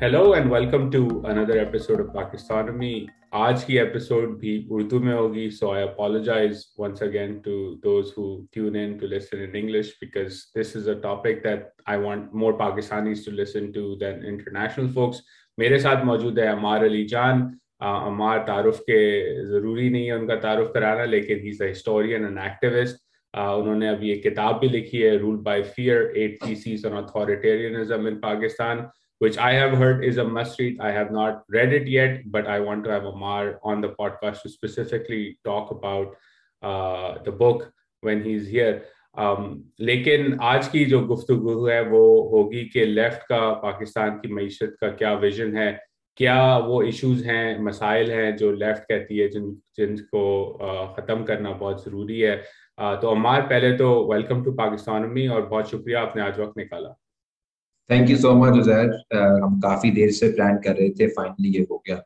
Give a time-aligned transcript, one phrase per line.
[0.00, 5.48] Hello and welcome to another episode of Pakistonomy आज की episode भी उर्दू में होगी
[5.50, 7.52] so I apologize once again to
[7.84, 11.98] those who tune in to listen in English because this is a topic that I
[11.98, 15.22] want more Pakistanis to listen to then international folks
[15.58, 17.42] मेरे साथ मौजूद है अमार अली जान।
[17.84, 19.00] अमार तारुफ के
[19.46, 23.02] ज़रूरी नहीं है उनका तारुफ कराना, लेकिन he is a historian and activist
[23.34, 28.20] उन्होंने अभी एक किताब भी लिखी है rule by fear eight theses on authoritarianism in
[28.20, 28.86] Pakistan
[29.18, 30.80] which I have heard is a must read.
[30.80, 34.42] I have not read it yet, but I want to have Amar on the podcast
[34.42, 36.16] to specifically talk about
[36.62, 38.84] uh, the book when he's here.
[39.14, 42.02] Um, लेकिन आज की जो गुफ्तगु है वो
[42.32, 45.70] होगी कि left का पाकिस्तान की मीशत का क्या विजन है
[46.16, 50.22] क्या वो इश्यूज़ हैं मसाइल हैं जो लेफ़्ट कहती है जिन जिनको
[50.96, 52.36] ख़त्म करना बहुत ज़रूरी है
[53.00, 56.94] तो अमार पहले तो वेलकम टू पाकिस्तान में और बहुत शुक्रिया आपने आज वक्त निकाला
[57.90, 58.86] thank you so much Uzair
[59.42, 61.96] हम काफ़ी देर से प्लान कर रहे थे फाइनली ये हो गया।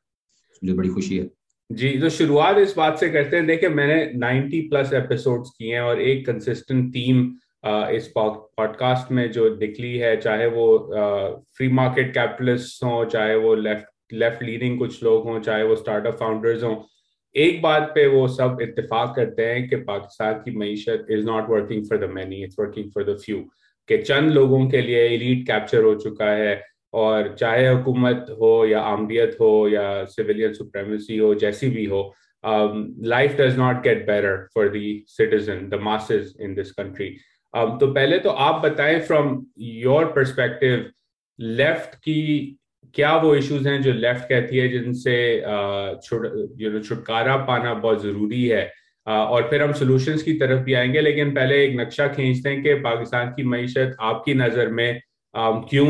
[0.62, 1.28] मुझे बड़ी खुशी है।
[1.70, 5.80] जी तो शुरुआत इस बात से करते हैं। देखिए, मैंने 90 प्लस एपिसोड्स किए हैं
[5.80, 7.30] और एक कंसिस्टेंट थीम
[7.94, 10.66] इस पॉडकास्ट में जो निकली है, चाहे वो
[11.56, 16.16] फ्री मार्केट कैपिटलिस्ट हों, चाहे वो लेफ़्ट लेफ़्ट लीडिंग कुछ लोग हों, चाहे वो स्टार्टअप
[16.20, 16.76] फाउंडर्स हों,
[17.34, 21.84] एक बात पे वो सब इत्तेफाक करते हैं कि पाकिस्तान की मीशत is not working
[21.88, 23.38] for the many it's working for the few
[23.88, 28.80] कि चंद लोगों के लिए इलीट कैप्चर हो चुका है और चाहे हुकूमत हो या
[28.80, 32.14] आमदियत हो या सिविलियन सुप्रेमेसी हो जैसी भी हो
[33.04, 37.16] life does not get better for the citizen the masses in this country
[37.56, 40.90] तो पहले तो आप बताएँ फ्रॉम योर परस्पेक्टिव
[41.40, 42.56] लेफ़्ट की
[42.94, 48.72] क्या वो इश्यूज़ हैं जो लेफ़्ट कहती है जिनसे uh, छुटकारा पाना बहुत ज़रूरी है?
[49.10, 52.74] और फिर हम सॉल्यूशंस की तरफ़ भी आएँगे, लेकिन पहले एक नक्शा खींचते हैं कि
[52.82, 55.00] पाकिस्तान की मीशत आपकी नज़र में
[55.34, 55.86] क्यों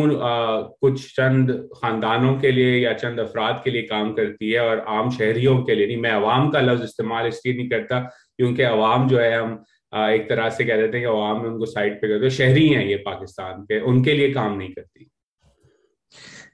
[0.80, 5.10] कुछ चंद खानदानों के लिए या चंद अफराद के लिए काम करती है और आम
[5.10, 8.00] शहरियों के लिए नहीं। मैं अवाम का लफ्ज इस्तेमाल इसलिए नहीं करता,
[8.36, 12.00] क्योंकि अवाम जो है हम एक तरह से कह देते हैं कि अवाम उनको साइड
[12.00, 15.09] पे करते शहरी हैं ये पाकिस्तान के, उनके लिए काम नहीं करती।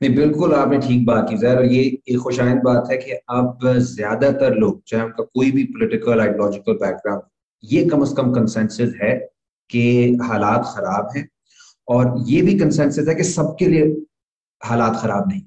[0.01, 4.55] नहीं, बिल्कुल आपने ठीक बात की, जहर ये एक खुशाइंद बात है कि अब ज़्यादातर
[4.55, 7.23] लोग, चाहे उनका कोई भी पोलिटिकल आइडियोलॉजिकल बैकग्राउंड
[7.65, 9.15] ये कम अज कम कंसेंसस है
[9.71, 11.27] कि हालात खराब हैं,
[11.89, 13.85] और ये भी कंसेंसस है कि सबके लिए
[14.62, 15.43] हालात खराब नहीं।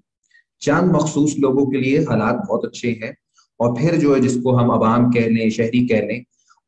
[0.61, 3.15] चंद मखसूस लोगों के लिए हालात बहुत अच्छे हैं,
[3.59, 6.23] और फिर जो है, जिसको हम आवाम कह लें शहरी कह लें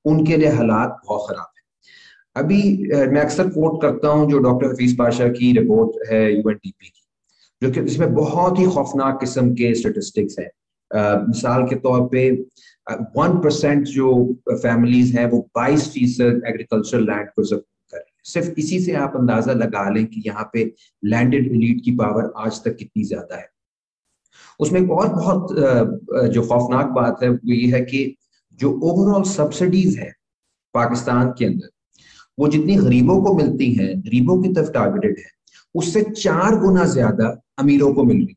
[0.06, 1.62] उनके लिए हालात बहुत खराब है।
[2.36, 2.62] अभी
[3.08, 7.01] मैं अक्सर कोट करता हूँ जो डॉक्टर हफीज पाशा की रिपोर्ट है यूएनडीपी की।
[7.62, 10.50] जो कि इसमें बहुत ही खौफनाक किस्म के स्टेटिस्टिक्स हैं।
[11.28, 12.30] मिसाल के तौर पे
[13.18, 14.14] वन परसेंट जो
[14.52, 19.14] फैमिलीज़ हैं, वो बाईस फ़ीसद एग्रीकल्चर लैंड प्रिजर्व कर रही है। सिर्फ़ इसी से आप
[19.16, 20.64] अंदाज़ा लगा लें कि यहाँ पे
[21.04, 23.50] लैंडेड एलिट की पावर आज तक कितनी ज़्यादा है।
[24.60, 28.16] उसमें एक और बहुत जो खौफनाक बात है, वो ये है कि
[28.60, 30.12] जो ओवरऑल सब्सिडीज है
[30.76, 31.70] पाकिस्तान के अंदर,
[32.38, 35.30] वो जितनी गरीबों को मिलती हैं, गरीबों की तरफ़ टारगेटेड है,
[35.76, 37.30] उससे चार गुना ज़्यादा
[37.62, 38.36] अमीरों को मिल रही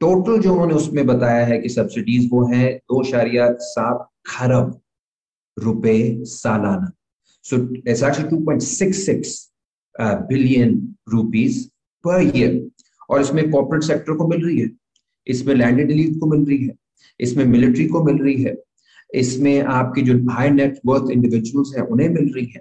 [0.00, 4.80] टोटल जो उन्होंने उसमें बताया है कि सब्सिडीज वो है, दो शारिया सात खरब
[5.56, 6.90] रुपए सालाना।
[7.44, 9.36] So it's actually 2.66
[10.28, 10.76] billion
[11.08, 11.64] rupees
[12.04, 12.60] per year
[13.10, 14.70] और इसमें कॉर्पोरेट सेक्टर को मिल रही है,
[15.26, 16.74] इसमें लैंडेड एलीट को मिल रही है,
[17.20, 18.54] इसमें मिलिट्री को मिल रही है,
[19.14, 22.60] इसमें आपकी जो हाई नेट वर्थ इंडिविजुअल्स हैं, उन्हें मिल रही है।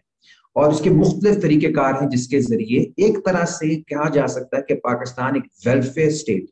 [0.57, 4.73] और इसके मुख्तलिफ़ तरीकेकार हैं जिसके ज़रिए एक तरह से कहा जा सकता है कि
[4.85, 6.45] पाकिस्तान एक वेलफेयर स्टेट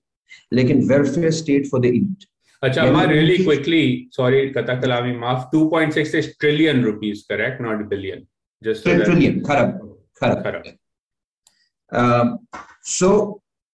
[0.53, 2.25] लेकिन welfare state for the elite
[2.63, 8.25] अच्छा मैं रियली क्विकली सॉरी कथा कलामी माफ़ 2.66 trillion rupees correct not billion
[8.61, 10.63] just trillion खरब खरब। खरब।
[12.89, 13.09] सो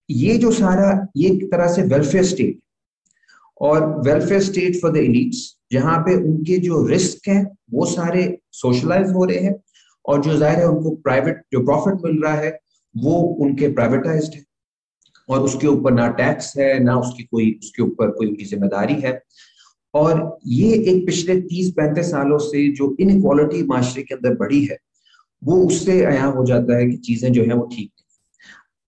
[0.09, 2.59] ये जो सारा ये एक तरह से वेलफेयर स्टेट
[3.61, 9.11] और welfare state for the elites जहाँ पे उनके जो रिस्क हैं वो सारे सोशलाइज
[9.11, 9.53] हो रहे हैं।
[10.05, 12.59] और जो ज़ाहिर है उनको प्राइवेट जो प्रॉफिट मिल रहा है,
[12.95, 14.43] वो उनके प्राइवेटाइज है।
[15.29, 19.21] और उसके ऊपर ना टैक्स है, ना उसकी कोई, उसके ऊपर कोई उनकी ज़िम्मेदारी है।
[19.93, 24.77] और ये एक पिछले तीस पैंतीस सालों से जो इनक्वालिटी माशरे के अंदर बढ़ी है,
[25.41, 27.91] वो उससे अया हो जाता है कि चीज़ें जो है वो ठीक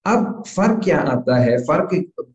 [0.05, 1.57] अब फ़र्क क्या आता है?
[1.57, 1.89] फ़र्क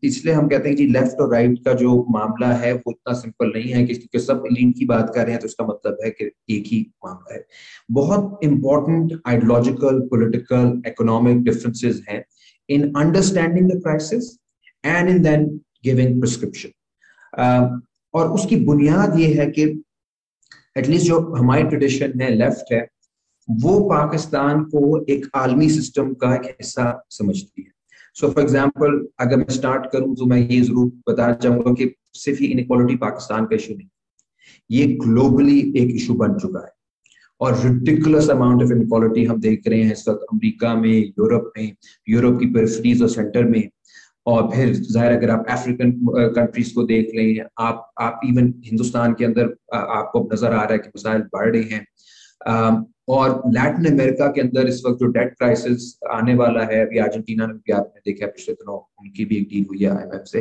[0.04, 3.52] इसलिए हम कहते हैं कि लेफ़्ट और राइट का जो मामला है, वो इतना सिंपल
[3.54, 6.24] नहीं है कि सब लीन की बात कर रहे हैं तो इसका मतलब है कि
[6.50, 7.44] एक ही मामला है।
[7.90, 12.22] बहुत important ideological political economic differences हैं
[12.68, 14.36] in understanding the crisis
[14.84, 15.46] and in then
[15.84, 17.80] giving prescription
[18.14, 19.64] और उसकी बुनियाद ये है कि
[20.78, 22.86] एटलीस्ट जो हमारी ट्रेडिशन है लेफ़्ट है
[23.48, 27.70] वो पाकिस्तान को एक आलमी सिस्टम का एक हिस्सा समझती है।
[28.16, 32.42] सो फॉर एग्ज़ाम्पल अगर मैं स्टार्ट करूँ तो मैं ये ज़रूर बताना चाहूँगा कि सिर्फ़
[32.42, 33.88] ये इनक्वालिटी पाकिस्तान का इशू नहीं
[34.70, 36.72] ये ग्लोबली एक इशू बन चुका है।
[37.40, 41.74] और रिटिकुलस अमाउंट ऑफ़ इनक्वालिटी हम देख रहे हैं इस वक्त अमरीका में, यूरोप में,
[42.08, 43.68] यूरोप की पेरिफरीज और सेंटर में।
[44.26, 45.90] और फिर ज़ाहिर अगर आप अफ्रीकन
[46.34, 50.78] कंट्रीज़ को देख लें, आप आप इवन हिंदुस्तान के अंदर आपको नज़र आ रहा है
[50.78, 51.86] कि मसाइल बढ़ रहे हैं।
[53.08, 57.46] और लैटिन अमेरिका के अंदर इस वक्त जो डेट क्राइसिस आने वाला है, अभी अर्जेंटीना
[57.46, 60.40] में भी आपने देखा है, पिछले दिनों उनकी भी एक डील हुई है आईएमएफ से।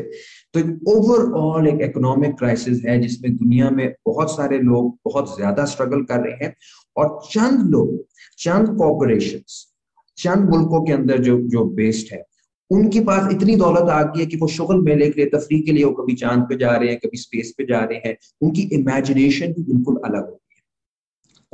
[0.54, 0.60] तो
[0.92, 6.20] ओवरऑल एक इकोनॉमिक क्राइसिस है, जिसमें दुनिया में बहुत सारे लोग बहुत ज़्यादा स्ट्रगल कर
[6.20, 6.54] रहे हैं
[6.98, 7.98] और चंद लोग,
[8.38, 9.40] चंद कॉपोरेशन
[10.18, 12.24] चंद मुल्कों के अंदर जो जो बेस्ड है,
[12.72, 15.72] उनके पास इतनी दौलत आ गई है कि वो शुगल मेले के लिए तफरी के
[15.72, 18.62] लिए वो कभी चाँद पे जा रहे हैं, कभी स्पेस पे जा रहे हैं। उनकी
[18.62, 20.47] इमेजिनेशन भी बिल्कुल अलग हो है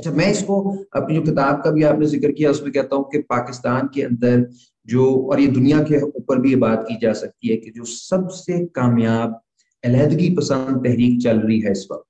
[0.00, 0.60] अच्छा मैं इसको
[0.96, 4.46] अपनी जो किताब का भी आपने ज़िक्र किया, उसमें कहता हूँ कि पाकिस्तान के अंदर
[4.88, 7.84] जो, और ये दुनिया के ऊपर भी ये बात की जा सकती है कि जो
[7.84, 9.40] सबसे कामयाब,
[9.84, 12.04] अलहदगी पसंद तहरीक चल रही है इस वक्त,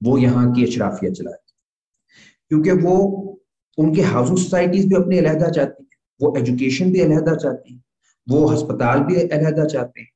[0.00, 1.44] वो यहाँ की अशराफिया चला रही
[2.50, 2.96] क्योंकि वो
[3.78, 5.88] उनके हाउसिंग सोसाइटीज भी अपनी अलहदा चाहती है,
[6.20, 7.80] वो एजुकेशन भी अलहदा चाहती है,
[8.26, 10.08] वो अस्पताल भी अलहदा चाहते हैं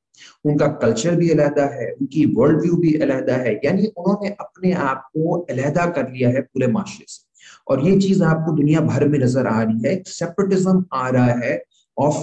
[0.45, 5.09] उनका कल्चर भी अलहदा है, उनकी वर्ल्ड व्यू भी अलहदा है। यानी उन्होंने अपने आप
[5.15, 7.29] को अलहदा कर लिया है पूरे माशरे से।
[7.69, 11.63] और ये चीज़ आपको दुनिया भर में नज़र आ रही है सेपरेटिज्म आ रहा है
[11.97, 12.23] ऑफ़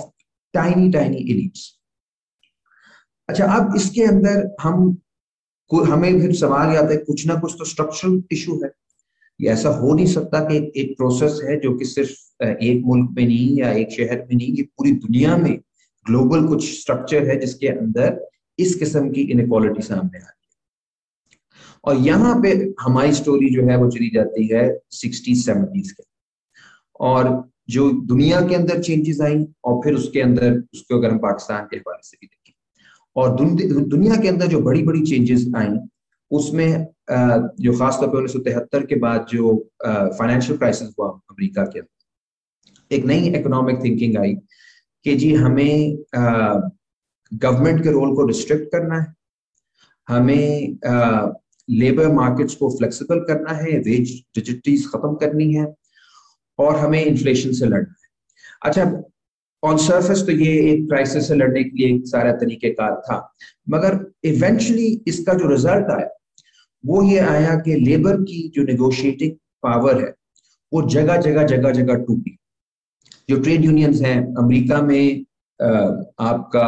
[0.53, 1.73] टाइनी टाइनी इलीट्स
[3.29, 4.97] अच्छा अब इसके अंदर हम
[5.71, 8.69] हमें फिर सवाल आता है कुछ ना कुछ तो स्ट्रक्चरल इशू है।
[9.39, 13.25] ये ऐसा हो नहीं सकता कि एक प्रोसेस है जो कि सिर्फ़ एक मुल्क में
[13.25, 15.59] नहीं या एक शहर में नहीं, ये पूरी दुनिया में
[16.07, 18.19] ग्लोबल कुछ स्ट्रक्चर है जिसके अंदर
[18.59, 20.35] इस किस्म की इनक्वालिटी सामने आ रही है।
[21.85, 22.51] और यहाँ पे
[22.81, 26.03] हमारी स्टोरी जो है वो चली जाती है सिक्सटी सेवेंटीज के।
[26.99, 31.67] और जो दुनिया के अंदर चेंजेस आई और फिर उसके अंदर उसको अगर हम पाकिस्तान
[31.71, 32.53] के हवाले से भी देखें।
[33.15, 33.35] और
[33.85, 35.75] दुनिया के अंदर जो बड़ी बड़ी चेंजेस आई,
[36.31, 41.79] उसमें जो खासतौर पर उन्नीस सौ तिहत्तर के बाद जो फाइनेंशियल क्राइसिस हुआ अमेरिका के
[41.79, 44.35] अंदर। एक नई इकोनॉमिक थिंकिंग आई
[45.07, 45.97] कि जी हमें
[47.31, 49.13] गवर्नमेंट के रोल को रिस्ट्रिक्ट करना है,
[50.07, 50.77] हमें
[51.67, 55.65] लेबर मार्केट्स को फ्लेक्सिबल करना है वेज डिजिटीज खत्म करनी है,
[56.59, 58.09] और हमें इन्फ्लेशन से लड़ना है।
[58.63, 58.83] अच्छा
[59.63, 63.17] ऑन सरफेस तो ये एक क्राइसिस से लड़ने के लिए एक सारा तरीकेकार था,
[63.69, 66.09] मगर इवेंचुअली इसका जो रिज़ल्ट आया,
[66.83, 69.31] वो ये आया कि लेबर की जो निगोशिएटिंग
[69.63, 70.13] पावर है,
[70.71, 72.36] वो जगह जगह जगह जगह टूटी।
[73.29, 75.25] जो ट्रेड यूनियंस हैं, अमेरिका में
[76.19, 76.67] आपका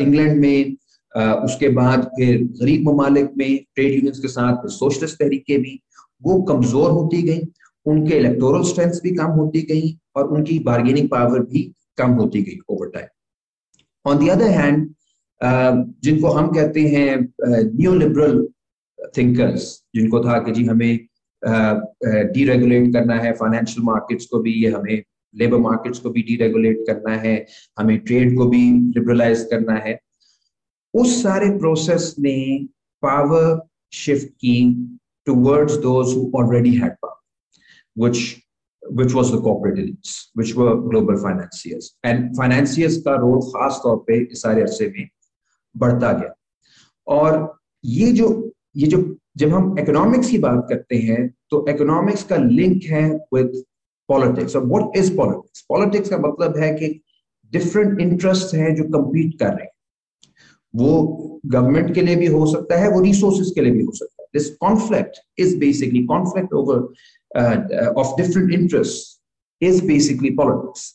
[0.00, 0.76] इंग्लैंड में
[1.44, 5.80] उसके बाद फिर गरीब ममालिक में ट्रेड यूनियंस के साथ सोशलिस्ट तहरीके भी
[6.22, 7.40] वो कमज़ोर होती गई,
[7.86, 11.62] उनके इलेक्टोरल स्ट्रेंथ भी कम होती गई और उनकी बार्गेनिंग पावर भी
[11.98, 14.88] कम होती गई over time on the other hand
[16.04, 17.16] जिनको हम कहते हैं
[17.74, 18.46] न्यू लिबरल
[19.16, 20.98] थिंकर्स जिनको था कि जी हमें
[22.32, 25.02] डीरेगुलेट करना है फाइनेंशियल मार्केट्स को भी, ये हमें
[25.34, 27.46] लेबर मार्केट्स को भी डीरेगुलेट करना है,
[27.78, 30.00] हमें ट्रेड को भी लिबरलाइज करना है।
[30.94, 32.64] उस सारे प्रोसेस ने
[33.02, 34.88] पावर शिफ्ट की
[35.26, 37.16] towards those already had power
[37.98, 38.36] which
[38.82, 41.96] which was the corporate elites, which were global financiers.
[42.04, 45.08] And financiers का रोल खास तौर पे इस सारे अरसे में
[45.76, 46.34] बढ़ता गया।
[47.06, 52.36] और ये जो ये जो, जब हम इकोनॉमिक्स की बात करते हैं तो इकोनॉमिक्स का
[52.36, 53.04] लिंक है
[53.34, 53.64] विद
[54.08, 56.88] पॉलिटिक्स और व्हाट इज़ पॉलिटिक्स पॉलिटिक्स का मतलब है कि
[57.52, 59.72] डिफरेंट इंटरेस्ट हैं जो कंपीट कर रहे हैं।
[60.74, 64.22] वो गवर्नमेंट के लिए भी हो सकता है, वो रिसोर्सेज के लिए भी हो सकता
[64.22, 66.76] है। This conflict is basically conflict over
[67.96, 70.94] of different interest is basically politics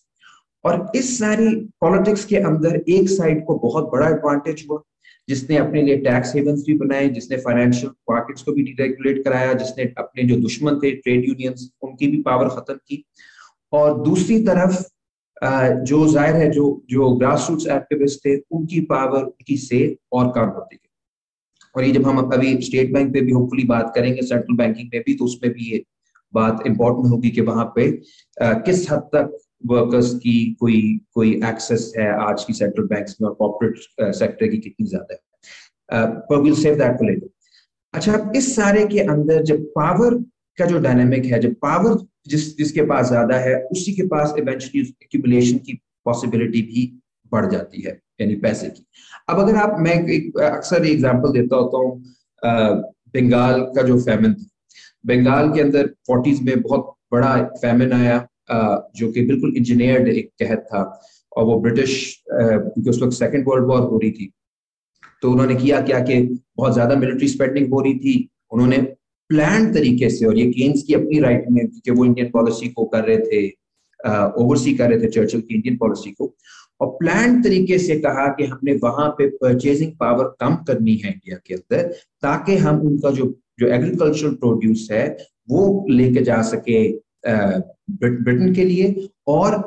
[0.65, 4.81] और इस सारी पॉलिटिक्स के अंदर एक साइड को बहुत बड़ा एडवांटेज हुआ।
[5.27, 9.83] जिसने अपने लिए टैक्स हेवंस भी बनाए जिसने फाइनेंशियल मार्केट्स को भी डिरेगुलेट कराया जिसने
[9.97, 13.03] अपने जो दुश्मन थे ट्रेड यूनियंस उनकी भी पावर खत्म की।
[13.73, 14.83] और दूसरी तरफ़
[15.83, 19.79] जो ज़ाहिर है जो जो ग्रास रूट्स एक्टिविस्ट थे उनकी पावर उनकी से
[20.13, 20.89] और कम होती गई
[21.75, 25.01] और ये जब हम अभी स्टेट बैंक पे भी होपफुली बात करेंगे सेंट्रल बैंकिंग में
[25.05, 25.83] भी तो उसमें भी ये
[26.33, 27.87] बात इंपॉर्टेंट होगी कि वहाँ पे
[28.37, 30.81] आ, किस हद तक वर्कर्स की कोई
[31.13, 33.77] कोई एक्सेस है आज की सेंट्रल बैंक्स में और कॉर्पोरेट
[34.15, 37.29] सेक्टर uh, की कितनी ज़्यादा है। पर will save that for later
[37.93, 40.13] अच्छा इस सारे के अंदर जब पावर
[40.57, 44.81] का जो डायनेमिक है जब पावर जिस जिसके पास ज़्यादा है उसी के पास इवेंचुअली
[44.81, 45.73] एक्यूमुलेशन की
[46.05, 46.85] पॉसिबिलिटी भी
[47.31, 48.85] बढ़ जाती है यानी पैसे की।
[49.29, 52.01] अब अगर आप मैं एक अक्सर एग्ज़ाम्पल देता होता हूँ
[53.15, 54.45] बंगाल का जो फैमिन था।
[55.05, 58.17] बंगाल के अंदर फोर्टीज में बहुत बड़ा फेमिन आया।
[58.49, 60.81] जो कि बिल्कुल इंजीनियर्ड एक कहत था
[61.31, 61.95] और वो ब्रिटिश
[62.29, 64.31] क्योंकि उस वक्त सेकेंड वर्ल्ड वॉर हो रही थी।
[65.21, 66.21] तो उन्होंने किया क्या कि
[66.57, 68.77] बहुत ज़्यादा मिलिट्री स्पेंडिंग हो रही थी। उन्होंने
[69.29, 72.85] प्लान तरीके से और ये केन्स की अपनी राइट में क्योंकि वो इंडियन पॉलिसी को
[72.85, 73.47] कर रहे थे
[74.43, 76.33] ओवरसी कर रहे थे चर्चिल की इंडियन पॉलिसी को।
[76.81, 81.37] और प्लान तरीके से कहा कि हमने वहाँ पे परचेजिंग पावर कम करनी है इंडिया
[81.45, 81.83] के अंदर,
[82.23, 85.05] ताकि हम उनका जो जो एग्रीकल्चरल प्रोड्यूस है,
[85.49, 86.81] वो लेके जा सके
[87.89, 89.61] ब्रिटेन के लिए। और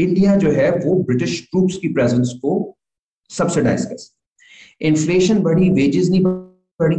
[0.00, 2.52] इंडिया जो है वो ब्रिटिश ट्रूप्स की प्रेजेंस को
[3.30, 6.96] सब्सिडाइज कर इन्फ्लेशन बढ़ी वेजेस नहीं बढ़ी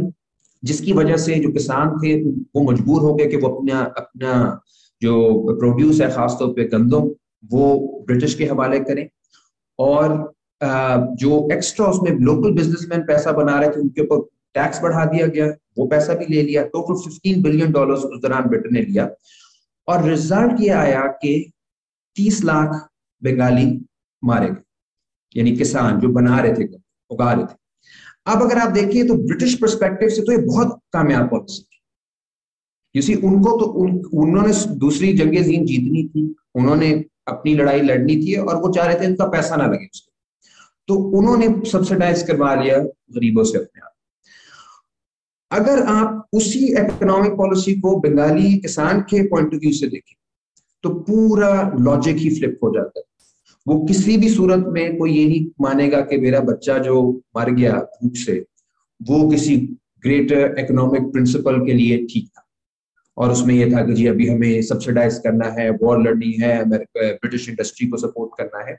[0.62, 4.60] जिसकी वजह से जो किसान थे वो मजबूर हो गए कि वो अपना अपना
[5.02, 5.14] जो
[5.50, 7.10] प्रोड्यूस है खासतौर पे गंदम
[7.50, 9.08] वो ब्रिटिश के हवाले करें।
[9.78, 10.32] और
[11.20, 15.46] जो एक्स्ट्रा उसमें लोकल बिजनेसमैन पैसा बना रहे थे उनके ऊपर टैक्स बढ़ा दिया गया
[15.78, 19.08] वो पैसा भी ले लिया। टोटल फिफ्टीन बिलियन डॉलर उस दौरान ब्रिटेन ने लिया।
[19.90, 21.32] और रिज़ल्ट ये आया कि
[22.16, 22.74] तीस लाख
[23.22, 23.66] बंगाली
[24.22, 24.62] मारे गए
[25.36, 26.68] यानी किसान जो बना रहे थे
[27.10, 27.58] उगा रहे थे।
[28.26, 31.78] अब अगर आप देखिए तो ब्रिटिश परस्पेक्टिव से तो ये बहुत कामयाब पॉलिसी थी।
[32.94, 36.90] यूसी उनको तो उन, उन्होंने दूसरी जंगे जीन जीतनी थी उन्होंने
[37.28, 40.12] अपनी लड़ाई लड़नी थी और वो चाह रहे थे इनका पैसा ना लगे उसको।
[40.88, 43.89] तो उन्होंने सब्सिडाइज करवा लिया गरीबों से अपने आप।
[45.50, 50.16] अगर आप उसी इकोनॉमिक पॉलिसी को बंगाली किसान के पॉइंट ऑफ़ व्यू से देखें
[50.84, 53.04] तो पूरा लॉजिक ही फ्लिप हो जाता है।
[53.66, 57.02] वो किसी भी सूरत में कोई ये नहीं मानेगा कि मेरा बच्चा जो
[57.36, 58.44] मर गया भूख से,
[59.00, 59.56] वो किसी
[60.04, 62.46] ग्रेटर इकोनॉमिक प्रिंसिपल के लिए ठीक था।
[63.16, 67.48] और उसमें यह था कि जी अभी हमें सब्सिडाइज करना है वॉर लड़नी है ब्रिटिश
[67.48, 68.78] इंडस्ट्री को सपोर्ट करना है।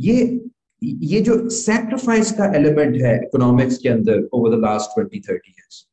[0.00, 0.40] ये
[0.82, 5.86] ये जो सैक्रिफाइस का एलिमेंट है इकोनॉमिक्स के अंदर over the last twenty thirty years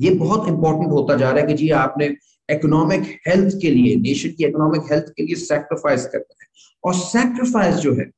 [0.00, 2.06] ये बहुत इंपॉर्टेंट होता जा रहा है कि जी आपने
[2.48, 6.48] इकोनॉमिक हेल्थ के लिए नेशन की इकोनॉमिक हेल्थ के लिए सैक्रिफाइस करना है।
[6.84, 8.10] और सैक्रिफाइस जो है,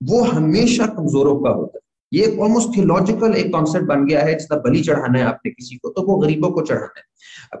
[0.00, 1.80] वो हमेशा कमजोरों का होता है।
[2.12, 5.88] ये ऑलमोस्ट थियोलॉजिकल एक कॉन्सेप्ट बन गया है, जिसका बलि चढ़ाना है आपने किसी को
[5.88, 7.60] तो वो गरीबों को चढ़ाना है।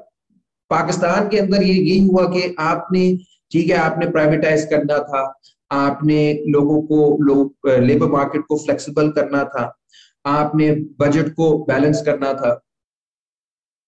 [0.70, 3.16] पाकिस्तान के अंदर ये यही हुआ कि आपने,
[3.52, 5.22] ठीक है, आपने प्राइवेटाइज करना था,
[5.70, 9.72] आपने लोगों को, लोग लेबर मार्केट को फ्लेक्सिबल करना था,
[10.26, 12.52] आपने बजट को बैलेंस करना था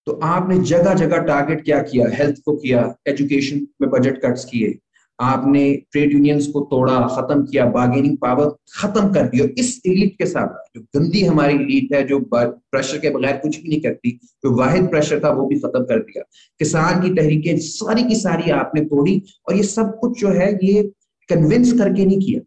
[0.07, 2.07] तो आपने जगह जगह टारगेट क्या किया?
[2.13, 4.79] हेल्थ को किया एजुकेशन में बजट कट्स किए।
[5.21, 5.61] आपने
[5.93, 10.49] ट्रेड यूनियंस को तोड़ा, खत्म किया बार्गेनिंग पावर खत्म कर दिया। इस इलीट के साथ,
[10.77, 14.89] जो गंदी हमारी इलीट है, जो प्रेशर के बगैर कुछ भी नहीं करती, जो वाहिद
[14.89, 16.23] प्रेशर था, वो भी खत्म कर दिया।
[16.59, 20.83] किसान की तहरीकें सारी की सारी आपने तोड़ी और ये सब कुछ जो है, ये
[21.29, 22.41] कन्विंस करके नहीं किया।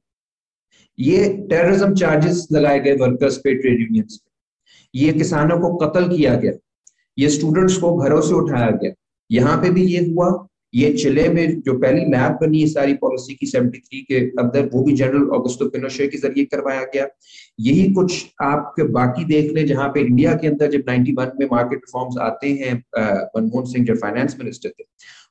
[1.00, 6.36] ये टेररिज्म चार्जेस लगाए गए वर्कर्स पे ट्रेड यूनियंस पे। ये किसानों को कत्ल किया
[6.36, 6.52] गया।
[7.18, 8.92] ये स्टूडेंट्स को घरों से उठाया गया।
[9.30, 13.34] यहाँ पे भी ये हुआ। ये चिले में जो पहली लैब बनी है सारी पॉलिसी
[13.36, 17.08] की 73 के अंदर, वो भी जनरल ऑगस्टो पिनोशे के ज़रिए करवाया गया।
[17.60, 21.80] यही कुछ आप बाकी देख लें, जहाँ पे इंडिया के अंदर जब 91 में मार्केट
[21.80, 24.84] रिफॉर्म्स आते हैं मनमोहन सिंह जब फाइनेंस मिनिस्टर थे,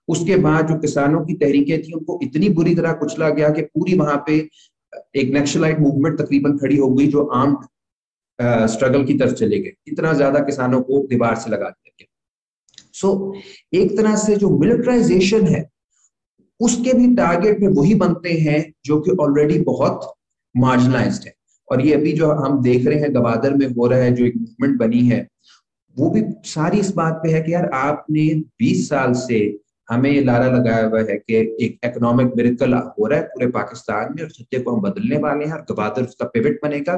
[0.09, 3.95] उसके बाद जो किसानों की तहरीकें थी, उनको इतनी बुरी तरह कुचला गया कि पूरी
[3.95, 4.37] वहाँ पे
[5.17, 7.57] एक नेक्शलाइट मूवमेंट तकरीबन खड़ी हो गई, जो आर्म्ड
[8.39, 12.07] स्ट्रगल की तरफ़ चले गए। इतना ज़्यादा किसानों को दीवार से लगा दिया गया।
[12.95, 13.35] सो
[13.75, 15.65] एक तरह से जो मिलिट्राइजेशन है,
[16.61, 20.13] उसके भी टारगेट में वही बनते हैं जो कि ऑलरेडी बहुत
[20.55, 21.35] मार्जिनलाइज्ड है।
[21.69, 24.37] और ये अभी जो हम देख रहे हैं, गवादर में हो रहा है, जो एक
[24.37, 25.27] मूवमेंट बनी है,
[25.97, 28.27] वो भी सारी इस बात पे है कि यार आपने
[28.59, 29.39] 20 साल से
[29.89, 34.15] हमें ये लारा लगाया हुआ है कि एक इकोनॉमिक मिरेकल हो रहा है पूरे पाकिस्तान
[34.17, 36.97] में और खत्ते को हम बदलने वाले हैं और गवादर उसका पिवट बनेगा।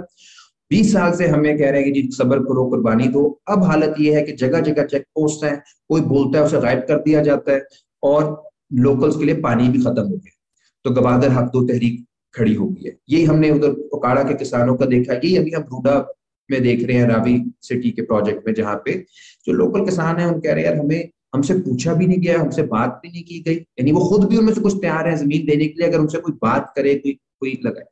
[0.70, 3.94] बीस साल से हमें कह रहे हैं कि जी सबर करो, कुर्बानी दो। अब हालत
[4.00, 7.22] ये है कि जगह जगह चेक पोस्ट है, कोई बोलता है, उसे गायब कर दिया
[7.22, 7.66] जाता है
[8.02, 10.38] और लोकल्स के लिए पानी भी खत्म हो गया।
[10.84, 14.76] तो गवादर हक दो तहरीक खड़ी हो गई है। यही हमने उधर उकाड़ा के किसानों
[14.76, 16.14] का देखा। है यही अभी हम रूडा
[16.50, 19.06] में देख रहे हैं, रावी सिटी के प्रोजेक्ट में, जहाँ पे
[19.46, 22.40] जो लोकल किसान है, उन कह रहे हैं, यार, हमें, हमसे पूछा भी नहीं गया,
[22.40, 25.16] हमसे बात भी नहीं की गई। यानी वो खुद भी उनमें से कुछ तैयार है
[25.16, 27.84] ज़मीन देने के लिए, अगर उनसे कोई बात करे, कोई कोई लगाए।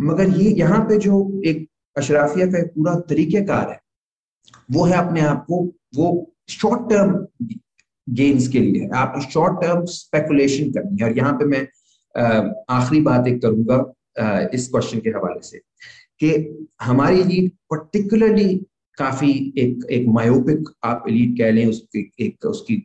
[0.00, 3.80] मगर ये यहाँ पे जो एक अशराफिया का एक पूरा तरीकेकार है।
[4.72, 5.62] वो है अपने आप को,
[5.96, 7.26] वो शॉर्ट टर्म
[8.06, 11.66] गेन्स के लिए आप शॉर्ट टर्म स्पेकुलेशन करनी है। और यहाँ पे मैं
[12.70, 15.58] आखिरी बात एक करूँगा इस क्वेश्चन के हवाले से
[16.20, 18.54] कि हमारी एलीट पर्टिकुलरली
[18.98, 22.76] काफ़ी एक एक मायोपिक आप एलीट कह लें, उसकी एक, उसकी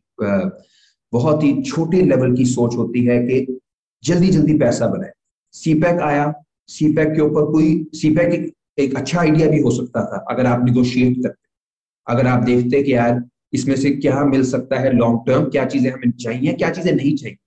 [1.14, 3.60] बहुत ही छोटे लेवल की सोच होती है कि
[4.04, 5.12] जल्दी जल्दी पैसा बनाए।
[5.54, 6.34] सीपैक आया
[6.70, 8.34] सीपैक के ऊपर कोई सीपैक
[8.80, 11.48] एक अच्छा आइडिया भी हो सकता था, अगर आप निगोशिएट करते
[12.08, 15.92] अगर आप देखते कि यार, इसमें से क्या मिल सकता है लॉन्ग टर्म क्या चीज़ें
[15.92, 17.38] हमें चाहिए, क्या चीज़ें नहीं चाहिए।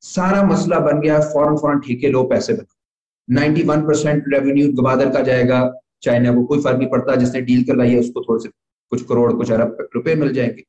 [0.00, 5.20] सारा मसला बन गया, फ़ौरन फ़ौरन ठेके लो, पैसे बनो। 91 परसेंट रेवेन्यू गवादर का
[5.20, 5.72] जाएगा
[6.02, 8.48] चाइना को कोई फ़र्क नहीं पड़ता, जिसने डील करवाई है, उसको थोड़े से
[8.90, 10.64] कुछ करोड़, कुछ अरब रुपए मिल जाएँगे।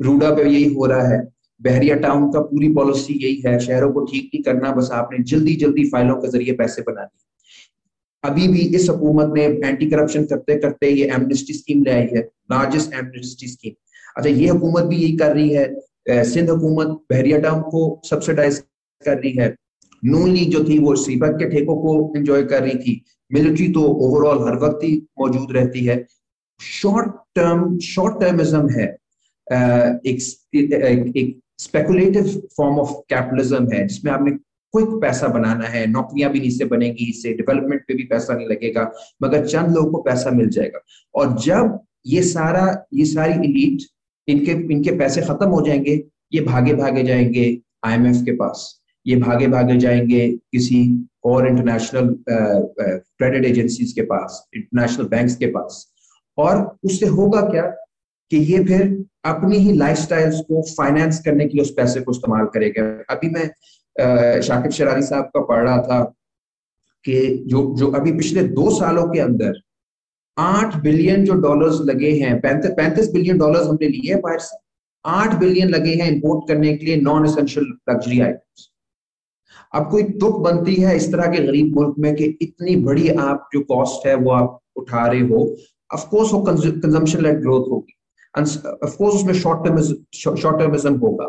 [0.00, 1.28] रूडा पे यही हो रहा है।
[1.62, 5.54] बहरिया टाउन का पूरी पॉलिसी यही है, शहरों को ठीक नहीं करना, बस आपने जल्दी
[5.56, 7.31] जल्दी फाइलों के ज़रिए पैसे बनाने
[8.24, 12.20] अभी भी इस हुकूमत ने एंटी करप्शन करते करते ये एमनेस्टी स्कीम ले आई है
[12.52, 13.72] लार्जेस्ट एमनेस्टी स्कीम
[14.16, 18.58] अच्छा ये हुकूमत भी यही कर रही है सिंध हुकूमत बहरिया टाउन को सब्सिडाइज
[19.02, 19.54] कर रही है।
[20.02, 23.82] नून लीग जो थी वो सीपक के ठेकों को एंजॉय कर रही थी। मिलिट्री तो
[24.06, 26.04] ओवरऑल हर वक्त ही मौजूद रहती है।
[26.60, 28.86] शॉर्ट टर्म शॉर्ट टर्मिज्म है।
[30.06, 30.18] एक
[31.16, 32.24] एक स्पेकुलेटिव
[32.56, 34.30] फॉर्म ऑफ़ कैपिटलिज्म है, जिसमें आपने
[34.74, 38.90] क्विक पैसा बनाना है, नौकरियाँ भी नीचे बनेगी, इससे डेवलपमेंट पे भी पैसा नहीं लगेगा,
[39.22, 40.80] मगर चंद लोगों को पैसा मिल जाएगा।
[41.14, 43.86] और जब ये सारा, ये सारी इलीट
[44.28, 46.02] इनके इनके पैसे खत्म हो जाएँगे,
[46.32, 47.46] ये भागे भागे जाएँगे
[47.84, 55.06] आईएमएफ के पास। ये भागे भागे जाएँगे किसी और इंटरनेशनल क्रेडिट एजेंसीज के पास इंटरनेशनल
[55.06, 55.86] बैंक्स के पास।
[56.38, 57.62] और उससे होगा क्या
[58.30, 58.82] कि ये फिर
[59.24, 63.50] अपनी ही लाइफस्टाइल्स को फाइनेंस करने के लिए उस पैसे को इस्तेमाल करेगा। अभी मैं
[63.96, 66.02] शाकिब शरारी साहब का पढ़ रहा था
[67.04, 69.60] कि जो जो अभी पिछले दो सालों के अंदर
[70.36, 74.56] आठ बिलियन जो डॉलर्स लगे हैं पैंतीस पैंतीस बिलियन डॉलर्स हमने लिए बाहर से।
[75.04, 78.68] आठ बिलियन लगे हैं इंपोर्ट करने के लिए नॉन एसेंशियल लग्जरी आइटम्स
[79.74, 83.48] अब कोई तुक बनती है इस तरह के गरीब मुल्क में कि इतनी बड़ी आप
[83.54, 85.44] जो कॉस्ट है वो आप उठा रहे हो
[85.94, 87.94] ऑफकोर्स वो कंजम्पशन लेट ग्रोथ होगी।
[88.84, 89.80] ऑफकोर्स उसमें शॉर्ट टर्म
[90.14, 91.26] शॉर्ट टर्मिज्म होगा।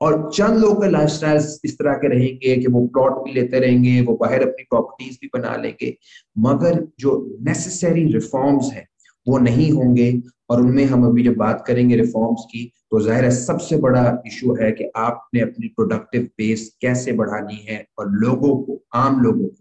[0.00, 4.00] और चंद लोग के लाइफ इस तरह के रहेंगे कि वो प्लॉट भी लेते रहेंगे,
[4.00, 5.96] वो बाहर अपनी प्रॉपर्टीज़ भी बना लेंगे,
[6.38, 8.86] मगर जो नेसेसरी रिफॉर्म्स हैं,
[9.26, 10.12] वो नहीं होंगे।
[10.50, 14.54] और उनमें हम अभी जब बात करेंगे रिफॉर्म्स की तो ज़ाहिर है सबसे बड़ा इशू
[14.60, 19.56] है कि आपने अपनी प्रोडक्टिव बेस कैसे बढ़ानी है और लोगों को, आम लोगों को,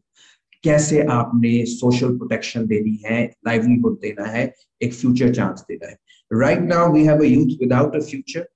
[0.64, 5.98] कैसे आपने सोशल प्रोटेक्शन देनी है लाइवलीहुड देना है, एक फ्यूचर चांस देना है।
[6.32, 8.48] Right now we have a youth without a future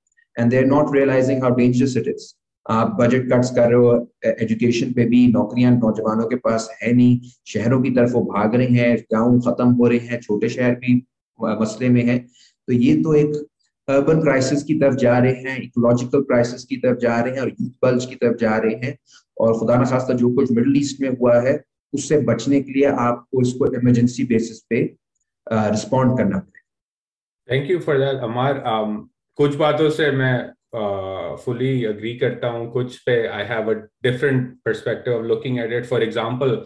[0.41, 2.31] and they are not realizing how dangerous it is
[2.65, 7.19] आप बजट कट्स कर रहे हो एजुकेशन पे भी नौकरियाँ नौजवानों के पास है नहीं,
[7.47, 10.93] शहरों की तरफ़ वो भाग रहे हैं, गाँव खत्म हो रहे हैं, छोटे शहर भी
[11.39, 12.17] मसले में है।
[12.67, 13.33] तो ये तो एक
[13.87, 17.49] अर्बन क्राइसिस की तरफ़ जा रहे हैं इकोलॉजिकल क्राइसिस की तरफ़ जा रहे हैं और
[17.51, 18.97] यूथ बल्ज की तरफ़ जा रहे हैं।
[19.37, 21.53] और खुदा न खास्ता जो कुछ मिडल ईस्ट में हुआ है,
[21.93, 24.81] उससे बचने के लिए आपको इसको इमरजेंसी बेसिस पे
[25.47, 28.63] रिस्पॉन्ड करना पड़ेगा। Thank you for that Amar
[29.37, 35.13] कुछ बातों से मैं फुली अग्री करता हूँ, कुछ पे I have a different perspective
[35.13, 36.61] of looking at it for example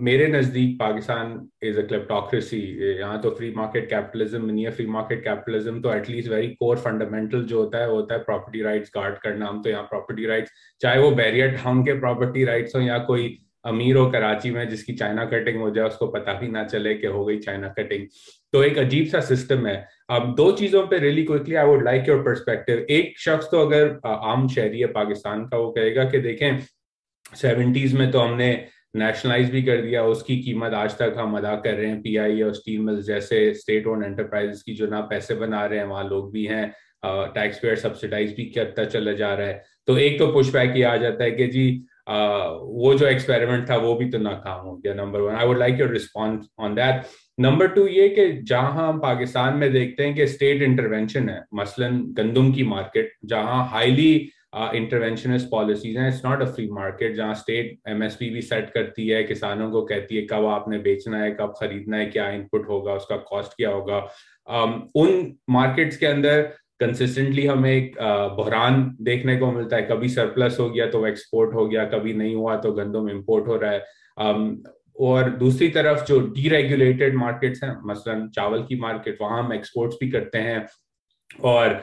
[0.00, 1.28] मेरे नज़दीक पाकिस्तान
[1.64, 2.58] इज़ अ क्लेप्टोक्रेसी
[2.98, 7.44] यहाँ तो फ्री मार्केट कैपिटलिज्म नहीं है। फ्री मार्केट कैपिटलिज्म तो at least very core fundamental
[7.44, 10.50] जो होता है, वो होता है प्रॉपर्टी राइट्स गार्ड करना। हम तो यहाँ प्रॉपर्टी राइट्स
[10.82, 14.92] चाहे वो बैरियर टाउन के प्रॉपर्टी राइट्स हो या कोई अमीर हो कराची में जिसकी
[14.94, 18.06] चाइना कटिंग हो जाए, उसको पता भी ना चले कि हो गई चाइना कटिंग
[18.52, 19.76] तो एक अजीब सा सिस्टम है।
[20.08, 23.98] अब दो चीज़ों पे really quickly I would like your perspective एक शख्स तो अगर
[24.06, 26.58] आम शहरी है, पाकिस्तान का, वो कहेगा कि देखें,
[27.36, 28.48] सेवेंटीज में तो हमने
[28.96, 32.54] नेशनलाइज भी कर दिया, उसकी कीमत आज तक हम अदा कर रहे हैं पीआई और
[32.54, 36.32] स्टील मिल्स जैसे स्टेट ओन एंटरप्राइजेस की, जो ना पैसे बना रहे हैं, वहाँ लोग
[36.32, 40.52] भी हैं टैक्स पेयर सब्सिडाइज भी करता चला जा रहा है। तो एक तो पुश
[40.52, 41.66] बैक ये आ जाता है कि जी
[42.08, 45.80] वो जो एक्सपेरिमेंट था वो भी तो नाकाम हो गया number one I would like
[45.80, 47.02] your response on that
[47.40, 51.98] number two ये कि जहाँ हम पाकिस्तान में देखते हैं कि स्टेट इंटरवेंशन है मसलन
[52.12, 57.88] गंदम की मार्केट जहाँ हाईली इंटरवेंशनिस्ट पॉलिसीज़ हैं it's not a free market जहाँ स्टेट
[57.88, 61.96] एमएसपी भी सेट करती है किसानों को कहती है कब आपने बेचना है कब खरीदना
[61.96, 64.08] है क्या इनपुट होगा उसका कॉस्ट क्या होगा।
[64.54, 67.96] Um, उन मार्केट्स के अंदर कंसिस्टेंटली हमें एक
[68.38, 72.34] बहरान देखने को मिलता है। कभी सरप्लस हो गया तो एक्सपोर्ट हो गया, कभी नहीं
[72.34, 73.82] हुआ तो गंदम इम्पोर्ट हो रहा है।
[75.00, 80.10] और दूसरी तरफ़ जो डीरेगुलेटेड मार्केट्स हैं, मसलन चावल की मार्केट वहाँ हम एक्सपोर्ट्स भी
[80.10, 80.66] करते हैं।
[81.44, 81.82] और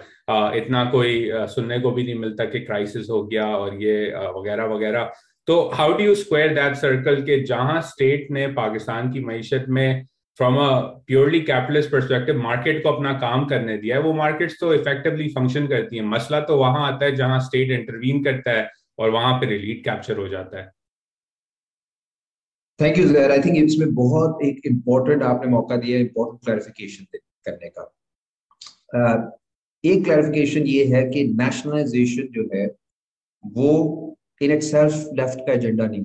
[0.56, 3.96] इतना कोई सुनने को भी नहीं मिलता कि क्राइसिस हो गया और ये
[4.36, 5.12] वगैरह वगैरह।
[5.48, 10.06] तो how do you square that circle के जहाँ स्टेट ने पाकिस्तान की मीशत में
[10.38, 14.74] from a purely capitalist perspective market को अपना काम करने दिया है। वो मार्केट्स तो
[14.74, 19.10] इफेक्टिवली फ़ंक्शन करती है। मसला तो वहाँ आता है जहाँ स्टेट इंटरवीन करता है और
[19.10, 20.72] वहाँ पर रिलीट कैप्चर हो जाता है।
[22.80, 27.06] Thank you Uzair I think इसमें बहुत एक इम्पोर्टेंट आपने मौका दिया इम्पोर्टेंट क्लैरिफिकेशन
[27.46, 27.92] करने का।
[28.98, 29.32] Uh,
[29.84, 32.66] एक क्लैरिफिकेशन ये है कि नेशनलाइजेशन जो है
[33.44, 33.70] वो
[34.42, 36.02] इन इट लेफ़्ट का एजेंडा नहीं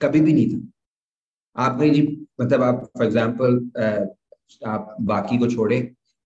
[0.00, 0.60] कभी भी नहीं था।
[1.56, 2.02] आप कहीं जी
[2.40, 3.56] मतलब आप फॉर एग्ज़ाम्पल
[4.66, 5.76] आप बाकी को छोड़े।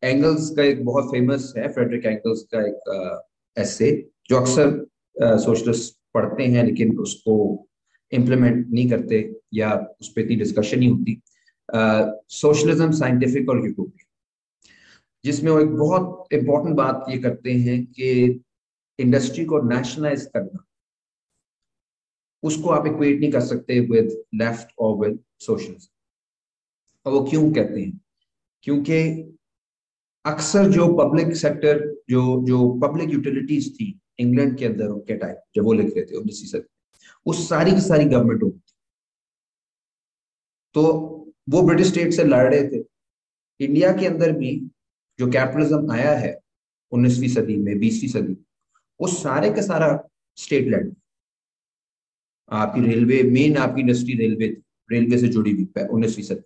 [0.02, 3.22] एंगल्स का एक बहुत फ़ेमस है फ्रेडरिक एंगल्स का एक
[3.56, 3.90] एसे
[4.30, 7.66] जो अक्सर सोशलिस्ट पढ़ते हैं, लेकिन उसको
[8.12, 9.18] इम्प्लीमेंट नहीं करते
[9.54, 11.20] या उस पर इतनी डिस्कशन नहीं होती।
[12.32, 14.10] सोशलिज्म साइंटिफिक और यूटोपिया
[15.24, 18.10] जिसमें वो एक बहुत इंपॉर्टेंट बात ये करते हैं कि
[18.98, 20.64] इंडस्ट्री को नेशनलाइज करना।
[22.44, 28.00] उसको आप इक्वेट नहीं कर सकते विद लेफ़्ट और विद सोशलिज्म वो क्यों कहते हैं?
[28.62, 29.00] क्योंकि
[30.24, 31.80] अक्सर जो पब्लिक सेक्टर
[32.11, 36.16] जो जो पब्लिक यूटिलिटीज थी इंग्लैंड के अंदर उनके टाइम जब वो लिख रहे थे,
[36.16, 36.68] उन्नीसवीं सदी
[37.26, 38.61] उस सारी की सारी गवर्नमेंट होती
[40.74, 40.83] तो
[41.48, 42.85] वो ब्रिटिश स्टेट से लड़ रहे थे।
[43.61, 44.57] इंडिया के अंदर भी
[45.18, 46.38] जो कैपिटलिज्म आया है,
[46.92, 48.37] उन्नीसवीं सदी में, बीसवीं सदी
[49.00, 50.94] वो सारे का सारा स्टेट लैंड
[52.54, 54.46] आपकी रेलवे मेन आपकी इंडस्ट्री रेलवे
[54.88, 56.42] रेलवे से जुड़ी हुई उन्नीसवीं सदी।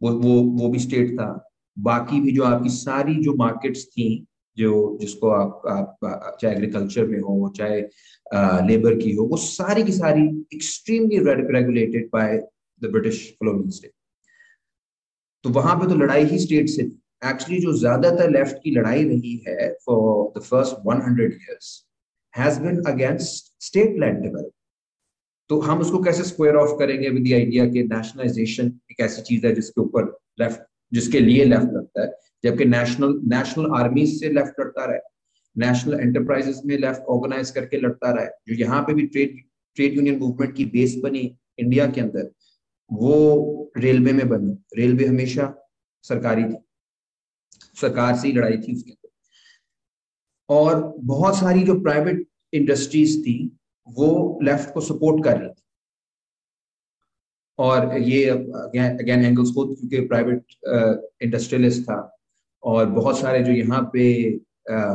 [0.00, 1.28] वो वो वो भी स्टेट था।
[1.76, 4.06] बाकी भी जो आपकी सारी जो मार्केट्स थी
[4.56, 7.80] जो जिसको आप, आप चाहे एग्रीकल्चर में हो चाहे
[8.66, 11.18] लेबर की हो वो सारी की सारी extremely
[11.52, 12.36] regulated by
[12.82, 13.92] the British colonial state
[15.44, 19.04] तो वहाँ पे तो लड़ाई ही स्टेट से थी। एक्चुअली जो ज़्यादातर लेफ़्ट की लड़ाई
[19.04, 21.72] रही है for the first 100 years
[22.34, 24.52] has been against state land development
[25.50, 29.54] तो हम उसको कैसे स्क्वायर ऑफ़ करेंगे विद आइडिया के नेशनलाइजेशन एक ऐसी चीज़ है
[29.54, 30.04] जिसके ऊपर
[30.40, 30.60] लेफ़्ट
[30.92, 32.12] जिसके लिए लेफ़्ट लड़ता है,
[32.44, 34.98] जबकि नेशनल नेशनल आर्मी से लेफ़्ट लड़ता रहा
[35.56, 39.36] नेशनल एंटरप्राइजेस में लेफ़्ट ऑर्गेनाइज करके लड़ता रहा है। जो यहाँ पे भी ट्रेड
[39.76, 41.20] ट्रेड यूनियन मूवमेंट की बेस बनी
[41.58, 42.30] इंडिया के अंदर,
[42.90, 45.52] वो रेलवे में बनी। रेलवे हमेशा
[46.04, 46.56] सरकारी थी।
[47.80, 49.08] सरकार से ही लड़ाई थी उसके अंदर।
[50.48, 53.36] और बहुत सारी जो प्राइवेट इंडस्ट्रीज़ थी
[53.88, 55.62] वो लेफ़्ट को सपोर्ट कर रही थी।
[57.58, 60.54] और ये अगेन एंगल्स को क्योंकि प्राइवेट
[61.22, 61.98] इंडस्ट्रियलिस्ट था
[62.62, 64.04] और बहुत सारे जो यहाँ पे
[64.70, 64.94] आ,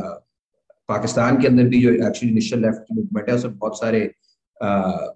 [0.89, 4.01] पाकिस्तान के अंदर भी जो एक्चुअली इनिशियल लेफ़्ट की मूवमेंट है उसमें बहुत सारे
[4.63, 5.07] आ,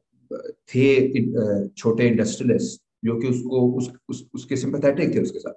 [0.69, 5.53] थे छोटे इंडस्ट्रियलिस्ट जो कि उसको उस, उस, उसके सिंपैथेटिक थे उसके साथ।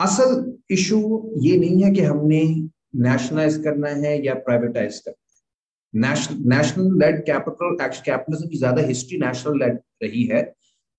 [0.00, 0.98] असल इशू
[1.42, 2.42] ये नहीं है कि हमने
[3.08, 5.29] नेशनलाइज करना है या प्राइवेटाइज करना
[5.94, 10.52] नेशनल लेड कैपिटल कैपिटलिज्म की ज़्यादा हिस्ट्री नेशनल लेड रही है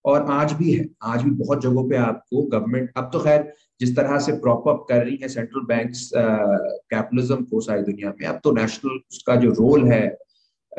[0.05, 3.95] और आज भी है। आज भी बहुत जगहों पे आपको गवर्नमेंट अब तो खैर जिस
[3.95, 8.39] तरह से प्रॉप अप कर रही है सेंट्रल बैंक कैपिटलिज्म को सारी दुनिया में अब
[8.43, 10.17] तो नेशनल उसका जो रोल है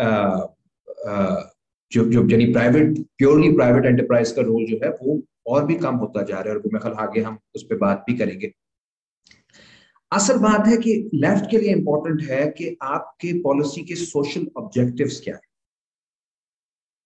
[0.00, 0.40] uh,
[1.08, 1.40] uh,
[1.92, 5.94] जो जो यानी प्राइवेट प्योरली प्राइवेट एंटरप्राइज का रोल जो है वो और भी कम
[5.94, 8.52] होता जा रहा है और मैं ख्याल आगे हम उस पर बात भी करेंगे।
[10.12, 15.20] असल बात है कि लेफ़्ट के लिए इंपॉर्टेंट है कि आपके पॉलिसी के सोशल ऑब्जेक्टिव्स
[15.20, 15.40] क्या है।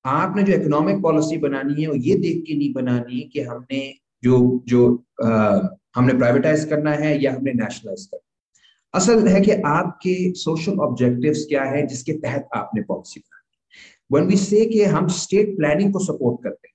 [0.04, 3.80] आपने जो इकोनॉमिक पॉलिसी बनानी है वो ये देख के नहीं बनानी कि हमने
[4.24, 5.28] जो जो आ,
[5.96, 11.62] हमने प्राइवेटाइज करना है या हमने नेशनलाइज करना असल है कि आपके सोशल ऑब्जेक्टिव्स क्या
[11.64, 13.56] है जिसके तहत आपने पॉलिसी बनानी
[14.10, 16.74] वन वी से कि हम स्टेट प्लानिंग को सपोर्ट करते हैं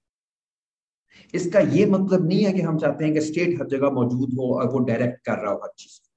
[1.34, 4.54] इसका ये मतलब नहीं है कि हम चाहते हैं कि स्टेट हर जगह मौजूद हो
[4.56, 6.11] और वो डायरेक्ट कर रहा हो हर चीज़।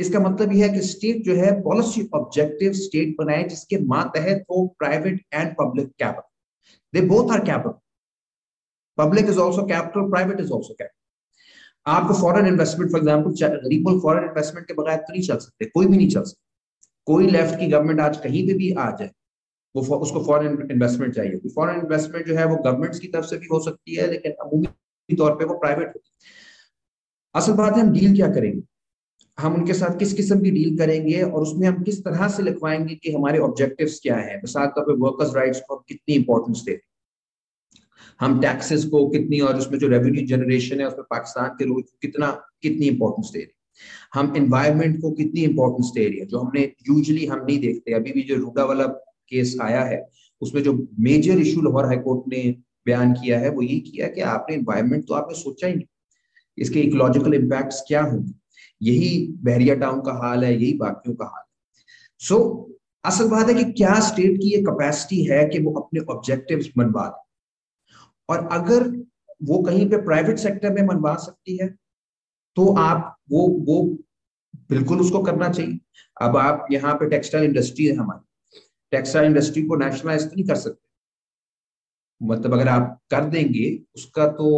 [0.00, 4.66] इसका मतलब यह है कि स्टेट जो है पॉलिसी ऑब्जेक्टिव स्टेट बनाए जिसके मातहत हो
[4.78, 7.78] private and public capital they both are capital
[8.98, 14.24] public is also capital private is also capital आपको फॉरेन इन्वेस्टमेंट फॉर एग्ज़ाम्पल गरीब फॉरेन
[14.24, 16.42] इन्वेस्टमेंट के बगैर तो नहीं चल सकते, कोई भी नहीं चल सकता।
[17.06, 19.10] कोई लेफ़्ट की गवर्नमेंट आज कहीं पे भी आ जाए,
[19.74, 23.46] वो उसको फॉरेन इन्वेस्टमेंट चाहिए फॉरेन इन्वेस्टमेंट जो है वो गवर्नमेंट्स की तरफ़ से भी
[23.52, 26.32] हो सकती है, लेकिन अमूमी तौर पे वो प्राइवेट होती है।
[27.34, 28.60] असल बात है, हम डील क्या करेंगे?
[29.38, 32.94] हम उनके साथ किस किस्म की डील करेंगे और उसमें हम किस तरह से लिखवाएँगे
[32.94, 36.80] कि हमारे ऑब्जेक्टिव्स क्या है। मिसाल तौर पर वर्कर्स राइट्स को कितनी इंपॉर्टेंस दे
[38.20, 42.30] हम टैक्सेस को कितनी और उसमें जो रेवेन्यू जनरेशन है, उसमें पाकिस्तान के लोग कितना,
[42.62, 43.52] कितनी इंपॉर्टेंस दे रहे
[44.14, 48.12] हम इन्वायरमेंट को कितनी इंपॉर्टेंस दे रही है, जो हमने यूजली हम नहीं देखते। अभी
[48.12, 48.86] भी जो रूडा वाला
[49.28, 50.08] केस आया है,
[50.40, 54.56] उसमें जो मेजर इशू लाहौर हाईकोर्ट ने बयान किया है, वो ये किया कि आपने
[54.56, 55.86] इन्वायरमेंट तो आपने सोचा ही नहीं।
[56.58, 58.43] इसके इकोलॉजिकल इम्पैक्ट क्या होंगे?
[58.80, 61.82] यही बहरिया टाउन का हाल है यही बाकियों का हाल है।
[62.20, 62.72] सो so,
[63.04, 67.06] असल बात है कि क्या स्टेट की ये कैपेसिटी है कि वो अपने ऑब्जेक्टिव्स मनवा
[67.08, 67.22] दे?
[68.28, 68.86] और अगर
[69.42, 71.68] वो कहीं पे प्राइवेट सेक्टर में मनवा सकती है
[72.56, 73.82] तो आप वो वो
[74.70, 75.78] बिल्कुल उसको करना चाहिए।
[76.16, 78.60] अब आप यहाँ पे टेक्सटाइल इंडस्ट्री है हमारी।
[78.92, 80.82] टेक्सटाइल इंडस्ट्री को नेशनलाइज तो नहीं कर सकते।
[82.20, 84.48] मतलब अगर आप कर देंगे उसका तो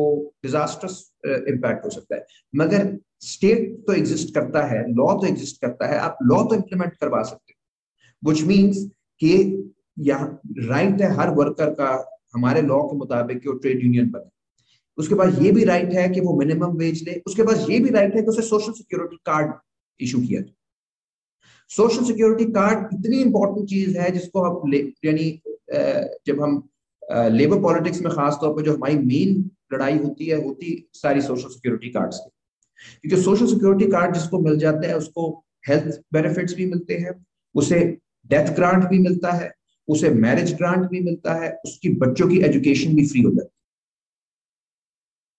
[0.44, 2.86] डिजास्टर्स इम्पैक्ट हो सकता है। मगर
[3.22, 7.22] स्टेट तो एग्जिस्ट करता है, लॉ तो एग्जिस्ट करता है, आप लॉ तो इम्प्लीमेंट करवा
[7.22, 8.84] सकते हो। विच मीन्स
[9.20, 11.90] कि यहाँ राइट है हर वर्कर का,
[12.34, 14.30] हमारे लॉ के मुताबिक कि वो ट्रेड यूनियन बने।
[14.98, 17.90] उसके बाद ये भी राइट है कि वो मिनिमम वेज ले। उसके बाद ये भी
[17.90, 19.52] राइट है कि उसे सोशल सिक्योरिटी कार्ड
[20.00, 20.54] इशू किया जाए।
[21.70, 24.62] सोशल सिक्योरिटी कार्ड इतनी इंपॉर्टेंट चीज़ है जिसको आप
[25.04, 25.30] यानी
[26.26, 26.62] जब हम
[27.32, 31.48] लेबर पॉलिटिक्स में खास तौर पर जो हमारी मेन लड़ाई होती है, होती सारी सोशल
[31.48, 32.30] सिक्योरिटी कार्ड्स की।
[33.02, 37.98] क्योंकि सोशल सिक्योरिटी कार्ड जिसको मिल जाता है, उसको हेल्थ बेनिफिट्स भी मिलते हैं, उसे
[38.26, 39.52] डेथ ग्रांट भी मिलता है,
[39.88, 43.54] उसे मैरिज ग्रांट भी मिलता है, उसकी बच्चों की एजुकेशन भी फ्री हो जाती है।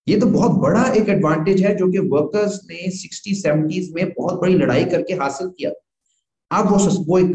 [0.08, 4.39] ये तो बहुत बड़ा एक एडवांटेज है जो कि वर्कर्स ने सिक्सटी सेवेंटीज में बहुत
[4.41, 5.71] बड़ी लड़ाई करके हासिल किया।
[6.52, 7.32] अब वो वो एक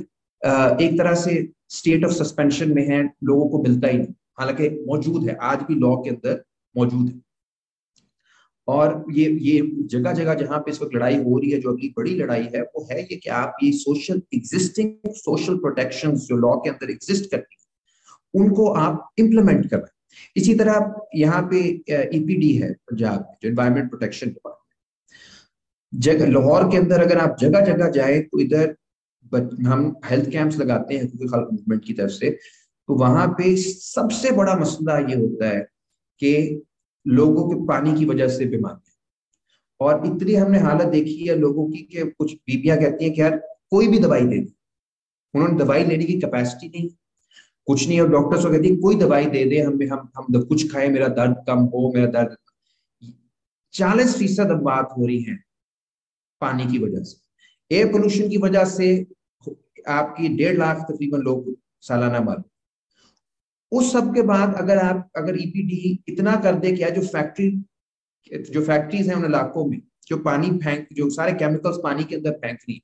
[0.83, 5.29] एक तरह से स्टेट ऑफ़ सस्पेंशन में है, लोगों को मिलता ही नहीं। हालाँकि मौजूद
[5.29, 6.43] है, आज भी लॉ के अंदर
[6.77, 7.21] मौजूद है।
[8.69, 9.61] और ये ये
[9.93, 12.63] जगह जगह जहाँ पे इस वक्त लड़ाई हो रही है, जो अगली बड़ी लड़ाई है,
[12.63, 17.31] वो है ये कि आप ये सोशल एग्जिस्टिंग सोशल प्रोटेक्शन जो लॉ के अंदर एग्जिस्ट
[17.31, 20.01] करती है, उनको आप इम्प्लीमेंट कर रहे
[20.37, 21.59] इसी तरह यहाँ पे
[22.17, 27.65] ईपीडी e है पंजाब जो एनवायरमेंट प्रोटेक्शन डिपार्टमेंट जगह लाहौर के अंदर अगर आप जगह
[27.65, 28.75] जगह जाए तो इधर
[29.67, 32.31] हम हेल्थ कैंप्स लगाते हैं मूवमेंट की तरफ़ से
[32.89, 35.61] तो वहाँ पे सबसे बड़ा मसला ये होता है
[36.23, 36.63] कि
[37.07, 38.91] लोगों के पानी की वजह से बीमारी
[39.81, 43.37] और इतनी हमने हालत देखी है लोगों की कि कुछ बीबियाँ कहती हैं कि यार
[43.71, 44.53] कोई भी दवाई दे दी।
[45.35, 46.89] उन्होंने दवाई लेने की कैपेसिटी नहीं।
[47.67, 50.73] कुछ नहीं, और डॉक्टर्स को कहती है, कोई दवाई दे दे, हम हम हम कुछ
[50.73, 52.37] खाए, मेरा दर्द कम हो, मेरा दर्द
[53.75, 55.37] चालीस फ़ीसद अब बात हो रही है
[56.41, 59.07] पानी की वजह से। एयर पोल्यूशन की वजह से
[59.89, 62.43] आपकी डेढ़ लाख तकरीबन लोग सालाना मर
[63.73, 67.51] उस सब के बाद अगर आप, अगर ईपीडी e इतना कर दे क्या जो फैक्ट्री
[68.51, 72.33] जो फैक्ट्रीज हैं उन इलाकों में, जो पानी फेंक, जो सारे केमिकल्स पानी के अंदर
[72.33, 72.83] फेंक रही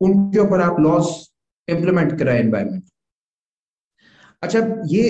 [0.00, 1.08] उनके ऊपर आप लॉस
[1.68, 2.84] इंप्लीमेंट कराए एनवायरमेंट
[4.42, 5.02] अच्छा ये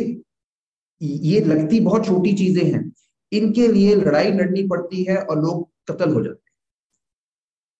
[1.00, 2.92] ये लगती बहुत छोटी चीज़ें हैं।
[3.32, 6.54] इनके लिए लड़ाई लड़नी पड़ती है और लोग कत्ल हो जाते हैं।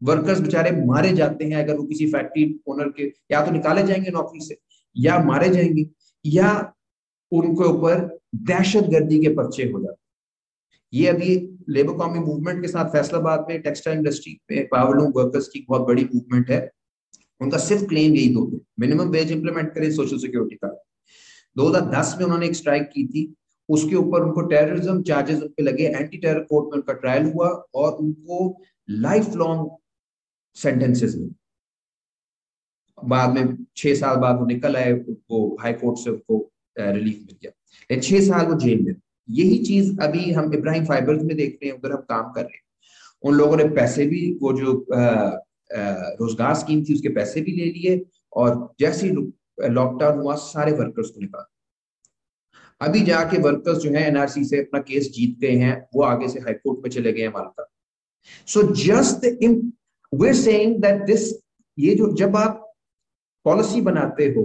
[0.02, 4.10] वर्कर्स बेचारे मारे जाते हैं अगर वो किसी फैक्ट्री ओनर के, या तो निकाले जाएँगे
[4.10, 4.56] नौकरी से,
[4.96, 5.86] या मारे जाएँगे,
[6.24, 6.72] या
[7.32, 10.04] उनके ऊपर दहशत गर्दी के पर्चे हो जाते
[10.92, 11.34] ये अभी
[11.68, 16.04] लेबर कॉमी मूवमेंट के साथ फैसलाबाद में टेक्सटाइल इंडस्ट्री में पावरलूम वर्कर्स की बहुत बड़ी
[16.04, 16.70] मूवमेंट है।
[17.40, 20.68] उनका सिर्फ़ क्लेम यही दो मिनिमम वेज इंप्लीमेंट करें सोशल सिक्योरिटी का।
[21.56, 23.34] 2010 में उन्होंने एक स्ट्राइक की थी।
[23.68, 27.48] उसके ऊपर उनको टेररिज्म चार्जेस उन पे लगे। एंटी टेरर कोर्ट में उनका ट्रायल हुआ
[27.74, 29.70] और उनको लाइफ लॉन्ग
[30.56, 31.28] सेंटेंसेस में
[33.04, 37.36] बाद में छह साल बाद वो निकल आए, उनको हाई कोर्ट से उनको रिलीफ मिल
[37.42, 38.94] गया। छह साल वो जेल में।
[39.28, 42.54] यही चीज़ अभी हम इब्राहिम फाइबर्स में देख रहे हैं, उधर हम काम कर रहे
[42.54, 42.62] हैं।
[43.24, 48.04] उन लोगों ने पैसे भी, वो जो रोज़गार स्कीम थी, उसके पैसे भी ले लिए
[48.32, 51.44] और जैसे लॉकडाउन हुआ, सारे वर्कर्स को निकाल
[52.80, 56.40] अभी जाके वर्कर्स जो है एनआरसी से अपना केस जीत गए हैं, वो आगे से
[56.40, 57.66] हाईकोर्ट में चले गए हैं मालका
[58.48, 59.72] so just in
[60.12, 61.32] way saying that this
[61.78, 62.62] ये जो, जब आप
[63.46, 64.44] पॉलिसी बनाते हो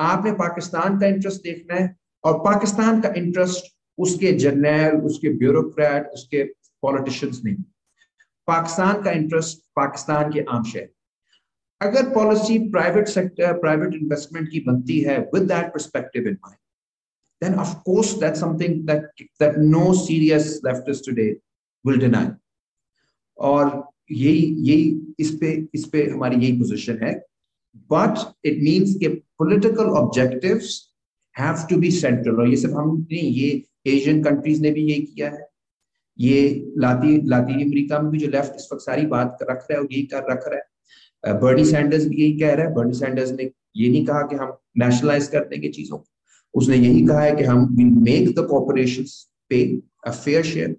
[0.00, 6.44] आपने पाकिस्तान का इंटरेस्ट देखना है और पाकिस्तान का इंटरेस्ट उसके जर्नल उसके ब्यूरोक्रेट उसके
[6.82, 7.56] पॉलिटिशियंस नहीं।
[8.48, 10.88] पाकिस्तान का इंटरेस्ट पाकिस्तान के आम शहर।
[11.80, 16.58] अगर policy private sector private investment की बनती है with that perspective in mind
[17.42, 21.28] then of course that's something that that no serious leftist today
[21.84, 22.26] will deny
[23.38, 23.70] और
[24.10, 27.12] यही यही इस पे इस पे हमारी यही पोजीशन है।
[27.92, 30.78] बट इट मींस के political objectives
[31.36, 35.02] have to be central और ये सब हम नहीं, ये एशियन कंट्रीज़ ने भी यही
[35.02, 35.48] किया है।
[36.18, 39.80] ये लाती, लातीन अमेरिका में भी जो लेफ़्ट इस वक्त सारी बात रख रहा है
[39.80, 43.30] और यही कर, रख रहा है। बर्नी सैंडर्स भी यही कह रहा है। बर्नी सैंडर्स
[43.32, 46.06] ने ये नहीं कहा कि हम नेशनलाइज कर देंगे चीज़ों को।
[46.54, 49.04] उसने यही कहा है कि हम will make the corporation
[49.50, 49.62] pay
[50.06, 50.76] a fair share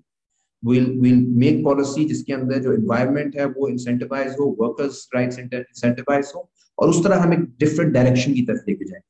[0.64, 6.32] will will make policy जिसके अंदर जो एनवायरनमेंट है वो इंसेंटिवाइज हो वर्कर्स राइट्स इंसेंटिवाइज
[6.36, 6.50] हो।
[6.82, 9.10] और उस तरह हम एक डिफरेंट डायरेक्शन की तरफ़ लेके जाएँगे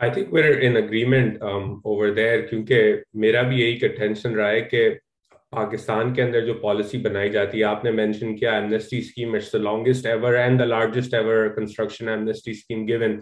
[0.00, 1.42] I think we're in agreement
[1.86, 4.88] over there क्योंकि मेरा भी यही कंटेंशन रहा है कि
[5.52, 9.60] पाकिस्तान के अंदर जो पॉलिसी बनाई जाती है, आपने मेंशन किया amnesty scheme it's the
[9.60, 13.20] longest ever and the largest ever construction amnesty scheme given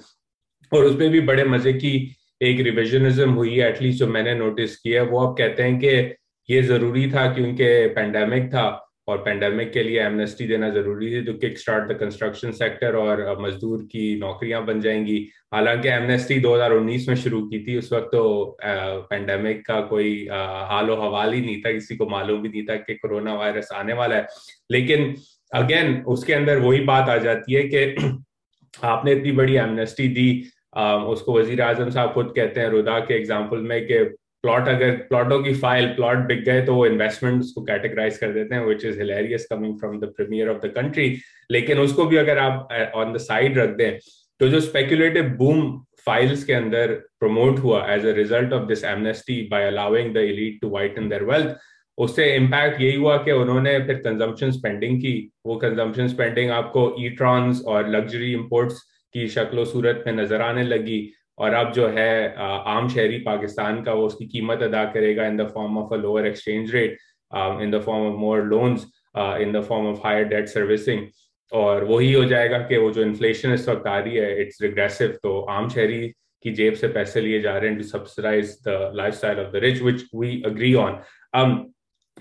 [0.73, 5.03] और उसमें भी बड़े मज़े की एक रिविजनिज्म हुई है एटलीस्ट जो मैंने नोटिस किया
[5.03, 9.83] है। वो अब कहते हैं कि ये ज़रूरी था क्योंकि पेंडेमिक था। और पेंडेमिक के
[9.83, 14.65] लिए एमनेस्टी देना ज़रूरी है, जो kick start the construction sector और मजदूर की नौकरियाँ
[14.67, 15.19] बन जाएँगी।
[15.55, 21.33] हालाँकि एमनेस्टी 2019 में शुरू की थी, उस वक्त तो पेंडेमिक का कोई हाल हवाल
[21.33, 24.27] ही नहीं था, किसी को मालूम भी नहीं था कि कोरोना वायरस आने वाला है।
[24.71, 25.15] लेकिन
[25.53, 27.95] अगेन उसके अंदर वही बात आ जाती है कि
[28.85, 30.31] आपने इतनी बड़ी एमनेस्टी दी
[31.09, 33.99] उसको वज़ीर आज़म साहब खुद कहते हैं, रुदा के एग्ज़ाम्पल में कि
[34.45, 38.55] प्लॉट अगर प्लॉटों की फ़ाइल प्लॉट बिक गए तो वो इन्वेस्टमेंट उसको कैटेगराइज कर देते
[38.55, 41.09] हैं which is hilarious coming from the premier of the country
[41.51, 43.99] लेकिन उसको भी अगर आप ऑन द साइड रख दें
[44.41, 45.61] तो जो स्पेकुलेटिव बूम
[46.07, 50.61] फाइल्स के अंदर प्रमोट हुआ as a result of this amnesty by allowing the elite
[50.61, 51.57] to whiten their wealth
[51.99, 55.13] उससे इम्पैक्ट यही हुआ कि उन्होंने फिर कंजम्पशन स्पेंडिंग की।
[55.47, 57.15] वो कंजम्पशन स्पेंडिंग आपको ई
[57.67, 58.81] और लग्जरी इम्पोर्ट्स
[59.15, 60.99] की शक्लो सूरत में नज़र आने लगी।
[61.39, 65.49] और अब जो है आम शहरी पाकिस्तान का वो उसकी कीमत अदा करेगा in the
[65.55, 66.99] form of a lower exchange rate
[67.63, 71.07] in the form of more loans in the form of higher debt servicing
[71.53, 75.19] और वही हो जाएगा कि वो जो इन्फ्लेशन इस वक्त आ रही है इट्स रिग्रेसिव
[75.23, 76.09] तो आम शहरी
[76.45, 79.83] की जेब से पैसे लिए जा रहे हैं to subsidize the lifestyle of the rich
[79.83, 81.01] which we agree on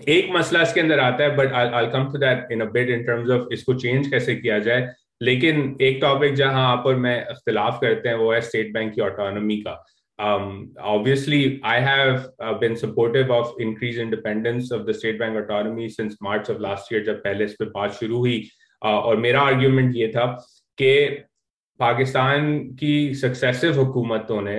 [0.08, 3.04] एक मसला इसके अंदर आता है but I come to that in a bit in
[3.04, 4.88] terms of इसको चेंज कैसे किया जाए।
[5.20, 9.00] लेकिन एक टॉपिक जहाँ आप और मैं इख्तलाफ करते हैं वो है स्टेट बैंक की
[9.00, 9.84] ऑटोनॉमी का।
[10.18, 12.16] Obviously I have
[12.60, 17.04] been supportive of increase independence of the State Bank autonomy since March of last year
[17.04, 18.42] जब पहले इस पर बात शुरू हुई।
[18.82, 20.24] Uh, और मेरा आर्ग्यूमेंट ये था
[20.78, 21.06] कि
[21.80, 24.56] पाकिस्तान की सक्सेसिव हुकूमतों ने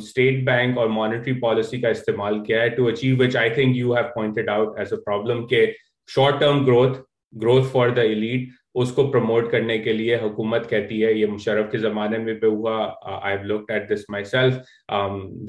[0.00, 3.76] स्टेट um, बैंक और मॉनेटरी पॉलिसी का इस्तेमाल किया है to achieve which I think
[3.76, 5.64] you have pointed out as a problem के
[6.08, 6.94] short term growth
[7.34, 11.78] growth for the elite उसको प्रमोट करने के लिए हुकूमत कहती है ये मुशरफ के
[11.78, 14.62] ज़माने में भी हुआ I have looked at this myself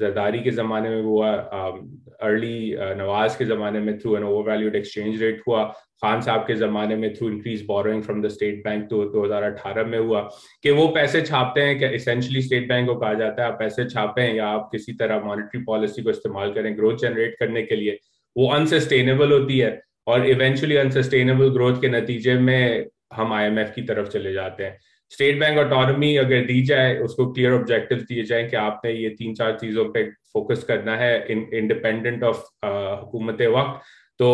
[0.00, 4.50] Zardari के ज़माने में हुआ अर्ली um, uh, नवाज़ के ज़माने में through an over
[4.50, 5.64] valued exchange rate हुआ
[6.02, 9.42] खान साहब के ज़माने में through increase borrowing from the state bank तो दो हज़ार
[9.42, 10.20] अठारह में हुआ
[10.62, 14.34] कि वो पैसे छापते हैं इसेंशली स्टेट बैंक को कहा जाता है आप पैसे छापें
[14.34, 17.98] या आप किसी तरह मॉनिटरी पॉलिसी को इस्तेमाल करें ग्रोथ जनरेट करने के लिए।
[18.36, 24.08] वो अनसस्टेनेबल होती है और इवेंचुअली अनसस्टेनेबल ग्रोथ के नतीजे में हम आईएमएफ की तरफ़
[24.08, 24.78] चले जाते हैं।
[25.12, 29.34] स्टेट बैंक ऑटोनॉमी अगर दी जाए उसको क्लियर ऑब्जेक्टिव दिए जाए कि आपने ये तीन
[29.34, 33.80] चार चीज़ों पे फोकस करना है इंडिपेंडेंट ऑफ़ हुकूमत वक्त
[34.18, 34.28] तो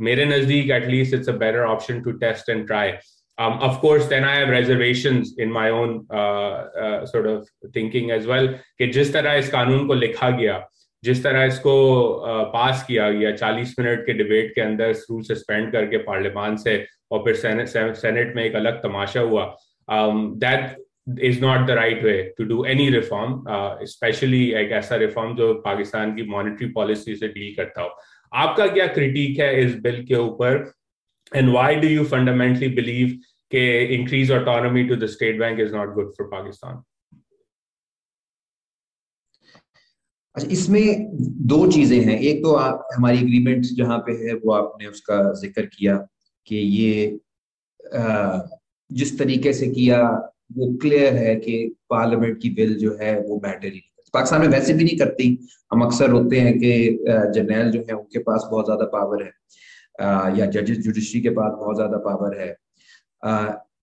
[0.00, 2.92] मेरे नज़दीक at least it's a better option to test and try
[3.38, 8.10] Um, of course, then I have reservations in my own uh, uh, sort of thinking
[8.10, 8.46] as well
[8.78, 10.54] कि जिस तरह इस कानून को लिखा गया
[11.02, 11.74] जिस तरह इसको
[12.52, 16.76] पास uh, किया गया 40 मिनट के डिबेट के अंदर रूल सस्पेंड करके पार्लियामान से
[17.10, 17.34] और फिर
[17.94, 19.44] सेनेट में एक अलग तमाशा हुआ।
[19.88, 20.76] That
[21.22, 23.44] is not the right way to do any reform
[23.86, 27.90] specially एक ऐसा रिफॉर्म जो पाकिस्तान की मॉनिटरी पॉलिसी से डील करता हो।
[28.32, 30.72] आपका क्या क्रिटिक है इस बिल के ऊपर?
[31.32, 33.08] And why do you fundamentally believe
[33.52, 33.64] के
[33.94, 36.82] increase autonomy to the state bank is not good for Pakistan?
[40.36, 41.08] अच्छा इसमें
[41.48, 45.66] दो चीज़ें हैं। एक तो आप, हमारी एग्रीमेंट जहाँ पे है, वो आपने उसका ज़िक्र
[45.66, 45.96] किया।
[46.48, 47.18] कि ये
[48.90, 50.02] जिस तरीके से किया,
[50.56, 51.56] वो क्लियर है कि
[51.90, 53.82] पार्लियामेंट की बिल जो है, वो मैटर ही
[54.14, 55.26] पाकिस्तान में वैसे भी नहीं करती।
[55.70, 56.70] हम अक्सर होते हैं कि
[57.34, 59.32] जर्नैल जो है, उनके पास बहुत ज़्यादा पावर है।
[60.38, 62.50] या जजेस जुडिशरी के पास बहुत ज़्यादा पावर है।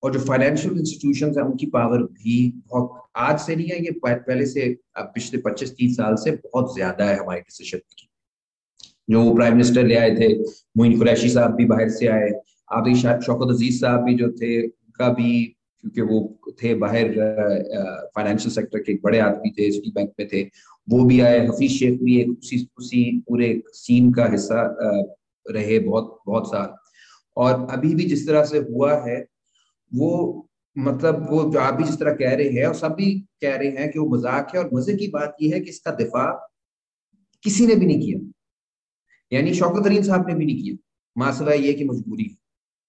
[0.04, 2.38] और जो फाइनेंशियल इंस्टीट्यूशन है, उनकी पावर भी
[2.72, 7.18] बहुत, आज से नहीं है, ये पहले से पिछले 25-30 साल से बहुत ज़्यादा है
[7.20, 8.10] हमारी डिसीज़न की
[9.10, 10.34] जो प्राइम मिनिस्टर ले आए थे,
[10.78, 12.30] मोइन कुरैशी साहब भी बाहर से आए।
[12.70, 15.44] आप शौकत अज़ीज़ साहब भी जो थे, उनका भी,
[15.84, 16.20] क्योंकि वो
[16.64, 17.10] थे बाहर
[18.16, 20.42] फाइनेंशियल सेक्टर के बड़े आदमी थे सिटी बैंक में थे,
[20.88, 24.64] वो भी आए, हफीज शेख भी एक उसी उसी पूरे सीन का हिस्सा
[25.46, 26.74] रहे बहुत बहुत साल।
[27.38, 29.20] और अभी भी जिस तरह से हुआ है,
[29.92, 33.56] वो मतलब वो जो आप भी जिस तरह कह रहे हैं, और सब भी कह
[33.56, 36.26] रहे हैं कि वो मज़ाक है, और मज़े की बात यह है कि इसका दिफा
[37.46, 38.20] किसी ने भी नहीं किया।
[39.32, 40.76] यानी शौकत अलीम साहब ने भी नहीं किया।
[41.16, 42.36] मासला ये कि मजबूरी है।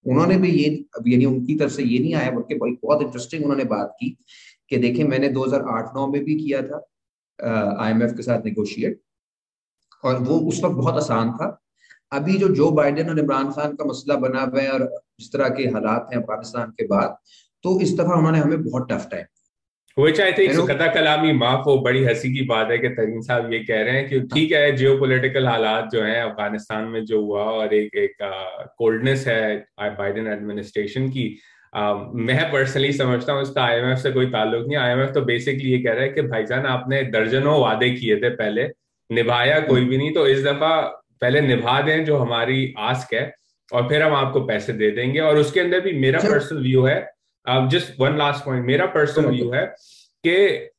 [0.05, 0.69] उन्होंने भी ये
[1.07, 4.09] यानी उनकी तरफ़ से ये नहीं आया, बल्कि बहुत इंटरेस्टिंग उन्होंने बात की
[4.69, 6.85] कि देखें, मैंने 2008-9 में भी किया था
[7.85, 8.99] आईएमएफ के साथ निगोशिएट
[10.03, 11.47] और वो उस वक्त बहुत आसान था।
[12.11, 14.83] अभी जो जो बाइडेन और इमरान खान का मसला बना हुआ है और
[15.19, 17.17] जिस तरह के हालात हैं अफ़गानिस्तान के बाद
[17.63, 19.25] तो इस दफ़ा उन्होंने हमें बहुत tough time
[19.97, 23.53] which I think कदा कलामी माफ़ हो बड़ी हँसी की बात है कि तरीन साहब
[23.53, 27.21] ये कह रहे हैं कि ठीक है जियो पोलिटिकल हालात जो हैं अफ़गानिस्तान में जो
[27.21, 28.15] हुआ और एक एक
[28.77, 31.27] कोल्डनेस है बाइडन एडमिनिस्ट्रेशन की।
[31.73, 35.79] uh, मैं पर्सनली समझता हूँ इसका आईएमएफ से कोई ताल्लुक नहीं। आईएमएफ तो बेसिकली ये
[35.79, 38.69] कह रहा है कि भाईजान आपने दर्जनों वादे किए थे पहले
[39.09, 40.75] निभाया कोई भी नहीं तो इस दफ़ा
[41.21, 43.25] पहले निभा दें जो हमारी आस्क है
[43.73, 47.14] और फिर हम आपको पैसे दे देंगे। और उसके अंदर भी मेरा पर्सनल व्यू है
[47.47, 49.65] जस्ट वन लास्ट पॉइंट मेरा पर्सनल व्यू है
[50.23, 50.69] कि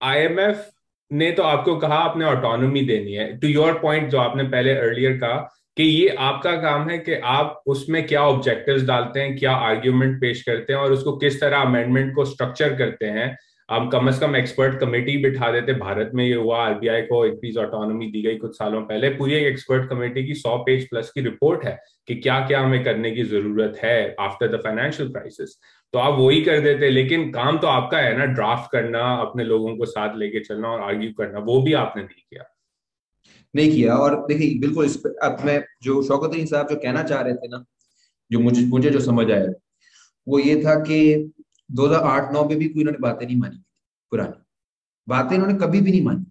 [0.00, 0.68] आईएमएफ
[1.10, 5.16] ने तो आपको कहा आपने ऑटोनोमी देनी है। टू योर पॉइंट जो आपने पहले अर्लियर
[5.18, 5.38] कहा
[5.76, 10.42] कि ये आपका काम है कि आप उसमें क्या ऑब्जेक्टिव्स डालते हैं क्या आर्ग्यूमेंट पेश
[10.42, 13.36] करते हैं और उसको किस तरह अमेंडमेंट को स्ट्रक्चर करते हैं।
[13.68, 17.58] हम कम अज कम एक्सपर्ट कमेटी बिठा देते। भारत में ये हुआ आरबीआई को इंक्रीज
[17.58, 21.20] ऑटोनॉमी दी गई कुछ सालों पहले। पूरी एक एक्सपर्ट कमेटी की सौ पेज प्लस की
[21.20, 25.58] रिपोर्ट है कि क्या क्या हमें करने की ज़रूरत है आफ्टर द फाइनेंशियल क्राइसिस
[25.94, 29.76] तो आप वही कर देते, लेकिन काम तो आपका है ना ड्राफ्ट करना, अपने लोगों
[29.76, 32.44] को साथ लेके चलना और आर्ग्यू करना, वो भी आपने नहीं किया।
[33.54, 37.34] नहीं किया, और देखिए, बिल्कुल इस अब मैं जो शौकत साहब जो कहना चाह रहे
[37.34, 37.64] थे ना,
[38.30, 39.52] जो मुझे मुझे जो समझ आया,
[40.28, 41.32] वो ये था कि
[41.70, 43.62] 2008-9 में भी कोई इन्होंने बातें नहीं मानी,
[44.12, 44.42] पुरानी।
[45.08, 46.24] बातें इन्होंने कभी भी नहीं मानी।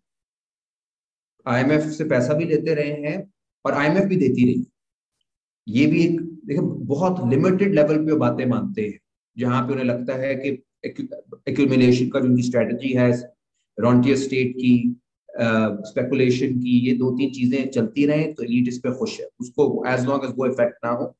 [1.45, 3.33] आईएमएफ से पैसा भी लेते रहे हैं
[3.65, 4.65] और आईएमएफ भी देती रही।
[5.67, 8.99] ये भी एक, देखिए, बहुत लिमिटेड लेवल पे बातें मानते हैं।
[9.39, 10.49] जहाँ पे उन्हें लगता है कि
[10.85, 13.11] एक्यूमुलेशन का जो उनकी स्ट्रेटजी है
[13.77, 14.73] रॉन्टियर स्टेट की
[15.29, 19.83] स्पेकुलेशन की, ये दो तीन चीज़ें चलती रहे तो ईट इस पे खुश है। उसको
[19.87, 21.13] एज लॉन्ग एज वो इफ़ेक्ट ना हो।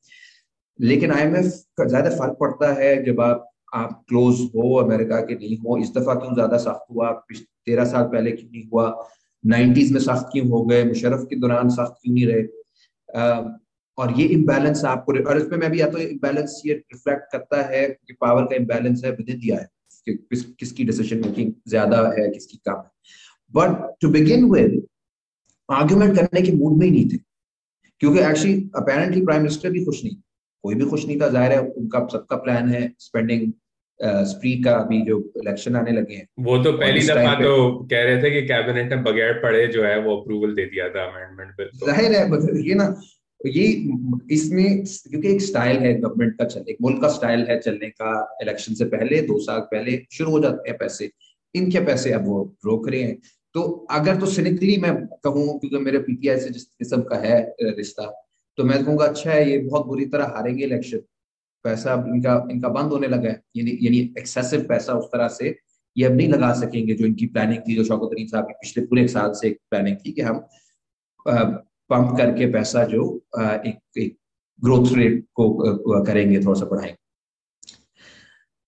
[0.80, 1.45] लेकिन आईएमएफ
[1.78, 3.45] का ज़्यादा फ़र्क पड़ता है जब आप
[3.76, 7.11] आप क्लोज हो अमेरिका के नहीं हो। इस दफ़ा क्यों ज़्यादा सख्त हुआ?
[7.65, 8.86] तेरह साल पहले क्यों नहीं हुआ?
[9.43, 10.84] नाइन्टीज में सख्त क्यों हो गए?
[10.86, 12.43] मुशरफ के दौरान सख्त क्यों नहीं रहे?
[13.99, 17.87] और ये इम्बैलेंस आपको और इसमें मैं भी या तो इम्बैलेंस ये रिफ्लेक्ट करता है
[17.87, 19.67] कि पावर का इम्बैलेंस है विद दिया है
[20.07, 22.89] कि किस किसकी डिसीज़न मेकिंग ज़्यादा है किसकी कम है।
[23.53, 24.81] But to begin with
[25.69, 27.17] argument करने के मूड में ही नहीं थे।
[28.01, 30.15] क्योंकि एक्चुअली अपेरेंटली प्राइम मिनिस्टर भी खुश नहीं।
[30.63, 33.51] कोई भी खुश नहीं था ज़ाहिर है उनका सबका प्लान है स्पेंडिंग
[34.27, 37.53] स्प्री का अभी जो इलेक्शन आने लगे हैं। वो तो पहली दफ़ा तो
[37.91, 41.03] कह रहे थे कि कैबिनेट ने बगैर पढ़े जो है वो अप्रूवल दे दिया था
[41.05, 42.21] अमेंडमेंट बिल तो। ज़ाहिर है
[42.67, 42.85] ये ना
[43.41, 43.63] ये
[44.31, 48.37] इसमें क्योंकि एक स्टाइल है गवर्नमेंट का चल एक मुल्क का स्टाइल है चलने का
[48.41, 51.09] इलेक्शन से पहले, दो साल पहले शुरू हो जाते हैं पैसे।
[51.55, 53.17] इनके पैसे अब वो रोक रहे हैं?
[53.55, 53.61] तो
[53.91, 58.05] अगर तो सिनिकली मैं कहूँ, क्योंकि मेरे पीटीआई से जिस किस्म का है रिश्ता
[58.57, 61.01] तो मैं कहूँगा अच्छा है, ये बहुत बुरी तरह हारेंगे इलेक्शन
[61.65, 65.55] पैसा इनका इनका बंद होने लगा है। यानी एक्सेसिव पैसा उस तरह से
[65.95, 69.07] ये अब नहीं लगा सकेंगे जो इनकी प्लानिंग थी, जो शौकत साहब की पिछले पूरे
[69.07, 70.45] साल से प्लानिंग थी कि हम
[71.89, 73.03] पंप करके पैसा जो
[73.39, 74.17] एक, एक
[74.59, 76.97] ग्रोथ रेट को करेंगे थोड़ा सा बढ़ाएँगे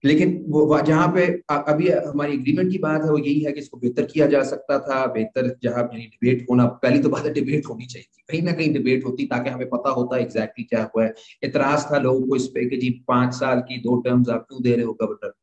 [0.04, 3.78] लेकिन वो जहाँ पे अभी हमारी एग्रीमेंट की बात है वो यही है कि इसको
[3.78, 7.66] बेहतर किया जा सकता था बेहतर जहाँ यानी डिबेट होना पहली तो बात है डिबेट
[7.70, 11.14] होनी चाहिए कहीं ना कहीं डिबेट होती ताकि हमें पता होता एग्जैक्टली क्या हुआ है।
[11.44, 14.62] इतराज था लोगों को इस पे कि जी पाँच साल की दो टर्म्स आप क्यों
[14.64, 15.34] दे रहे हो गवर्नर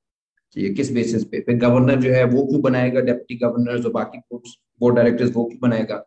[0.57, 1.41] ये किस बेसिस पे?
[1.41, 3.01] फिर गवर्नर जो है वो क्यों बनाएगा?
[3.01, 6.05] डेप्टी गवर्नर जो बाकी बोर्ड डायरेक्टर्स वो क्यों बनाएगा?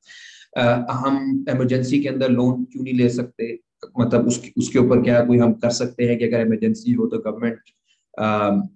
[0.53, 3.57] हम इमरजेंसी के अंदर लोन क्यों नहीं ले सकते?
[3.99, 7.19] मतलब उसके उसके ऊपर क्या कोई हम कर सकते हैं कि अगर इमरजेंसी हो तो
[7.19, 7.59] गवर्नमेंट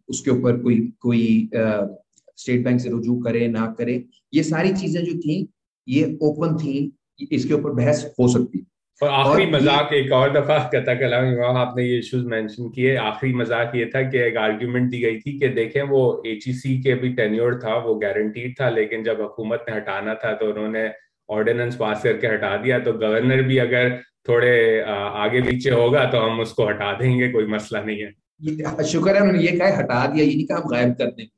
[0.10, 4.04] उसके ऊपर कोई कोई स्टेट बैंक से रुजू करे ना करे?
[4.34, 5.48] ये सारी चीज़ें जो थी
[5.88, 6.92] ये ओपन थी
[7.32, 8.66] इसके ऊपर बहस हो सकती।
[9.02, 13.34] और आखिरी मज़ाक एक और दफ़ा कथा कलाम इमाम आपने ये इश्यूज़ मेंशन किए। आखिरी
[13.36, 16.44] मज़ाक ये था कि एक आर्ग्यूमेंट दी गई थी कि देखें वो एच
[16.84, 20.88] के भी टेन्योर था वो गारंटीड था लेकिन जब हुकूमत ने हटाना था तो उन्होंने
[21.30, 23.98] ऑर्डिनेंस पास करके हटा दिया तो गवर्नर भी अगर
[24.30, 29.22] थोड़े आगे पीछे होगा तो हम उसको हटा देंगे कोई मसला नहीं है। शुक्र है
[29.22, 31.32] उन्होंने ये कहा हटा दिया ये नहीं कहा गायब कर देंगे।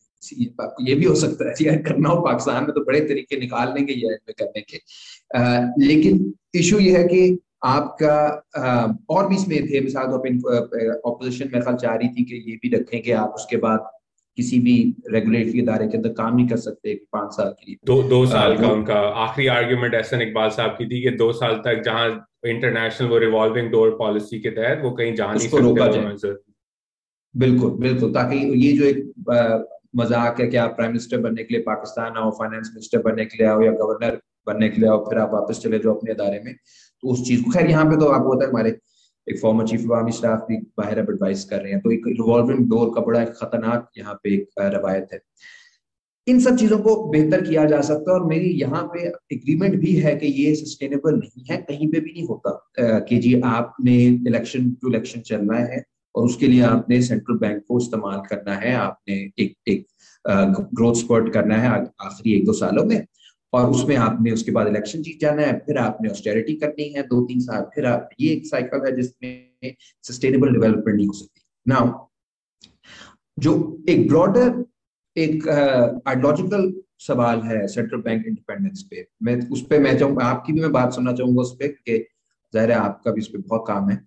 [0.84, 3.94] ये भी हो सकता है यार करना हो पाकिस्तान में तो बड़े तरीके निकाल लेंगे
[3.94, 4.78] ये में करने के।
[5.36, 8.16] आ, लेकिन इशू ये है कि आपका
[8.58, 10.18] आ, और भी इसमें थे मिसाल तो
[11.10, 13.90] ऑपोजिशन में ख्याल चाह रही थी कि ये भी रखें कि आप उसके बाद
[14.38, 14.74] किसी भी
[15.12, 18.52] रेगुलेटरी इदारे के अंदर काम नहीं कर सकते पाँच साल के लिए। दो दो साल
[18.52, 22.10] आ, का उनका आखिरी आर्ग्यूमेंट एहसन इकबाल साहब की थी कि दो साल तक जहाँ
[22.48, 26.36] इंटरनेशनल वो रिवॉल्विंग डोर पॉलिसी के तहत वो कहीं जा नहीं सकते
[27.36, 29.00] बिल्कुल बिल्कुल ताकि ये जो एक
[29.96, 33.38] मज़ाक है कि आप प्राइम मिनिस्टर बनने के लिए पाकिस्तान आओ फाइनेंस मिनिस्टर बनने के
[33.38, 36.42] लिए आओ या गवर्नर बनने के लिए आओ फिर आप वापस चले जाओ अपने अदारे
[36.46, 38.72] में तो उस चीज़ को। खैर यहाँ पे तो आपको होता है हमारे
[39.28, 42.68] एक फॉर्मर चीफ अवामी स्टाफ भी बाहर अब एडवाइस कर रहे हैं। तो एक रिवॉल्विंग
[42.70, 45.20] डोर का बड़ा एक खतरनाक यहाँ पे एक रवायत है।
[46.28, 49.94] इन सब चीज़ों को बेहतर किया जा सकता है और मेरी यहाँ पे एग्रीमेंट भी
[49.96, 54.72] है कि ये सस्टेनेबल नहीं है, कहीं पे भी नहीं होता। कि जी आपने इलेक्शन
[54.72, 55.84] टू इलेक्शन चलना है
[56.16, 59.86] और उसके लिए आपने सेंट्रल बैंक को इस्तेमाल करना है, आपने एक एक
[60.26, 62.98] ग्रोथ स्पर्ट करना है आखिरी एक दो सालों में।
[63.58, 67.22] और उसमें आपने उसके बाद इलेक्शन जीत जाना है, फिर आपने ऑस्टेरिटी करनी है दो
[67.26, 72.06] तीन साल, फिर आप, ये एक साइकिल है जिसमें सस्टेनेबल डेवलपमेंट नहीं हो सकती। नाउ
[73.38, 73.54] जो
[73.90, 74.64] एक ब्रॉडर
[75.16, 80.62] एक आइडियोलॉजिकल सवाल है सेंट्रल बैंक इंडिपेंडेंस पे, मैं उस पर मैं चाहूँ आपकी भी
[80.62, 81.76] मैं बात सुनना चाहूँगा उस पर
[82.54, 83.98] ज़ाहिर है आपका भी उस पर बहुत काम है।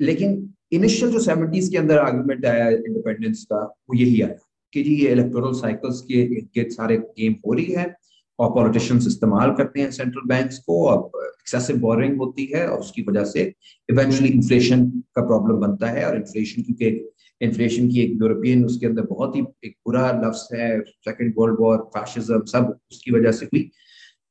[0.00, 4.36] लेकिन इनिशियल जो सेवेंटीज के अंदर आर्गूमेंट आया इंडिपेंडेंस का, वो यही आया।
[4.72, 7.94] कि जी ये इलेक्टोरल साइकिल्स के इर्द सारे गेम हो रही है।
[8.38, 13.02] और पॉलिटिशियंस इस्तेमाल करते हैं सेंट्रल बैंक्स को और एक्सेसिव बोरिंग होती है और उसकी
[13.02, 13.42] वजह से
[13.88, 14.84] इवेंचुअली इन्फ्लेशन
[15.16, 17.08] का प्रॉब्लम बनता है और इन्फ्लेशन क्योंकि
[17.40, 21.78] इन्फ्लेशन की एक यूरोपियन उसके अंदर बहुत ही एक बुरा लफ्स है सेकेंड वर्ल्ड वॉर
[21.96, 23.70] फैशिज्म सब उसकी वजह से हुई।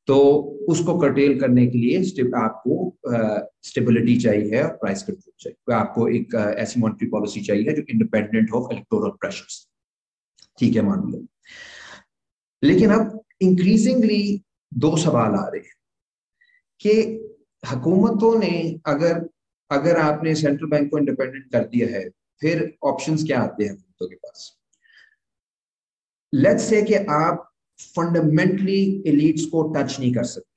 [0.07, 0.17] तो
[0.69, 2.97] उसको कर्टेल करने के लिए आपको
[3.63, 8.69] स्टेबिलिटी चाहिए और प्राइस कंट्रोल चाहिए। आपको एक ऐसी मॉनिटरी पॉलिसी चाहिए जो इंडिपेंडेंट हो
[8.71, 9.65] इलेक्टोरल प्रेशर्स
[10.57, 11.25] ठीक है, मान लो।
[12.63, 14.43] लेकिन अब इंक्रीजिंगली
[14.73, 15.75] दो सवाल आ रहे हैं
[16.79, 16.93] कि
[17.63, 19.29] हुकूमतों ने अगर
[19.71, 22.09] अगर आपने सेंट्रल बैंक को इंडिपेंडेंट कर दिया है,
[22.41, 24.57] फिर ऑप्शंस क्या आते हैं हुकूमतों के पास?
[26.33, 27.49] लेट्स से कि आप
[27.95, 30.55] फंडामेंटली एलिट्स को टच नहीं कर सकते।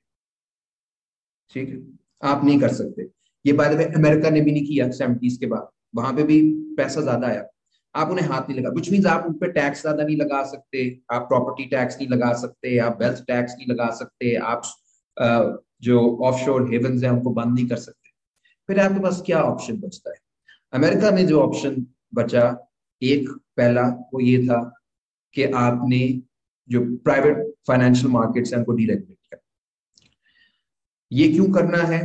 [1.53, 1.81] ठीक है?
[2.29, 3.09] आप नहीं कर सकते।
[3.45, 6.41] ये वे अमेरिका ने भी नहीं किया सेवेंटीज के बाद। वहाँ पे भी
[6.77, 7.47] पैसा ज़्यादा आया।
[7.95, 10.83] आप उन्हें हाथ नहीं लगा विच मीन आप उन पर टैक्स ज़्यादा नहीं लगा सकते,
[11.11, 14.61] आप प्रॉपर्टी टैक्स नहीं लगा सकते, आप वेल्थ टैक्स नहीं लगा सकते, आप
[15.83, 18.09] जो ऑफ़ शोर हेवन है, उनको बंद नहीं कर सकते।
[18.69, 20.17] फिर आपके पास क्या ऑप्शन बचता है?
[20.73, 22.43] अमेरिका में जो ऑप्शन बचा,
[23.01, 24.61] एक पहला वो ये था
[25.35, 25.99] कि आपने
[26.69, 27.37] जो प्राइवेट
[27.67, 29.39] फाइनेंशियल मार्केट्स हैं, उनको डीरेगुलेट कर
[31.11, 31.99] ये क्यों करना है?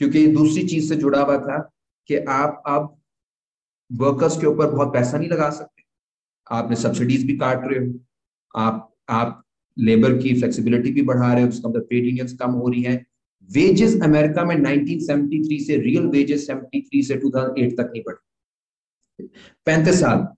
[0.00, 1.58] क्योंकि दूसरी चीज़ से जुड़ा हुआ था
[2.10, 2.97] कि आप अब
[3.92, 5.82] वर्कर्स के ऊपर बहुत पैसा नहीं लगा सकते।
[6.50, 7.94] आपने सब्सिडीज भी काट रहे हो।
[8.56, 9.44] आप आप
[9.78, 13.06] लेबर की फ्लेक्सिबिलिटी भी बढ़ा रहे हो, उसका मतलब ट्रेड यूनियंस कम हो रही हैं।
[13.52, 18.28] वेजेस अमेरिका में 1973 से रियल वेजेस 73 से 2008 तक नहीं बढ़े।
[19.66, 20.28] पैंतीस साल।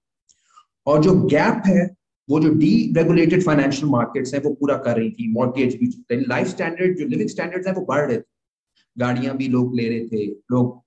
[0.86, 1.96] और जो गैप है,
[2.30, 6.46] वो जो डी रेगुलेटेड फाइनेंशियल मार्केट्स हैं, वो पूरा कर रही थी। मॉर्गेज भी लाइफ
[6.46, 8.22] स्टैंडर्ड जो लिविंग स्टैंडर्ड्स हैं, वो बढ़ रहे थे।
[8.98, 10.82] गाड़ियाँ भी लोग ले रहे थे। लोग,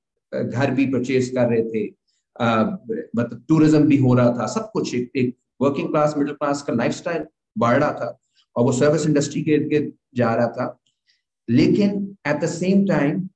[0.50, 2.03] घर भी परचेज कर रहे थे।
[2.42, 6.74] मतलब टूरिज़्म भी हो रहा था सब कुछ एक, एक वर्किंग क्लास मिडिल क्लास का
[6.74, 7.26] लाइफस्टाइल
[7.58, 8.18] बढ़ रहा था
[8.56, 10.80] और वो सर्विस इंडस्ट्री के इर्द जा रहा था।
[11.50, 13.28] लेकिन एट द सेम टाइम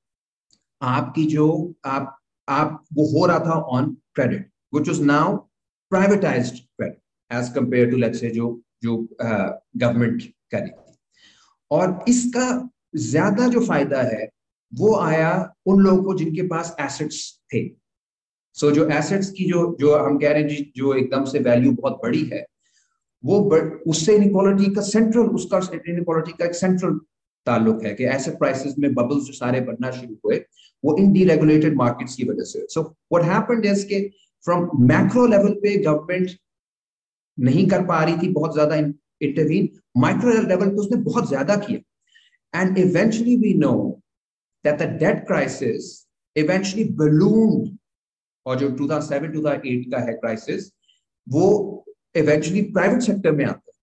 [0.82, 2.14] आपकी जो आप
[2.48, 5.36] आप वो हो रहा था on credit which is now
[5.92, 10.70] privatize credit as compare to let's जो जो गवर्नमेंट uh, करी
[11.70, 14.28] और इसका ज़्यादा जो फ़ायदा है
[14.72, 15.32] वो आया
[15.66, 17.18] उन लोगों को जिनके पास एसेट्स
[17.54, 17.62] थे।
[18.58, 21.72] सो so, जो एसेट्स की जो जो हम कह रहे हैं जो एकदम से वैल्यू
[21.72, 22.46] बहुत बड़ी है
[23.24, 23.38] वो
[23.90, 26.98] उससे इनक्वालिटी का सेंट्रल उसका इनक्वालिटी का एक सेंट्रल
[27.46, 30.38] ताल्लुक है कि एसेट प्राइसेस में बबल्स जो सारे बनना शुरू हुए
[30.84, 32.82] वो इन डीरेगुलेटेड मार्केट्स की वजह से सो
[33.12, 34.00] व्हाट हैपेंड इज़ के
[34.44, 36.30] फ्रॉम मैक्रो लेवल पे गवर्नमेंट
[37.38, 39.68] नहीं कर पा रही थी बहुत ज़्यादा इंटरवीन
[40.00, 43.74] माइक्रो लेवल पे उसने बहुत ज़्यादा किया। And eventually we know
[44.64, 45.90] that the debt crisis
[46.36, 47.77] eventually ballooned
[48.48, 50.70] और जो 2007 2008 का है क्राइसिस
[51.26, 51.44] वो
[52.16, 53.76] इवेंचुअली प्राइवेट सेक्टर में आता है।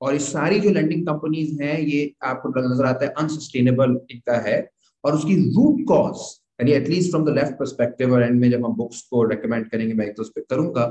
[0.00, 4.58] और ये सारी जो लैंडिंग कंपनीज़ हैं, ये आपको नज़र आता है अनसस्टेनेबल इनका है।
[5.04, 6.28] और उसकी रूट कॉज
[6.60, 9.94] यानी at least from the left perspective और एंड में जब हम बुक्स को रेकमेंड करेंगे,
[9.94, 10.84] मैं एक तो उस पर करूँगा,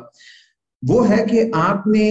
[0.84, 2.08] वो है कि आपने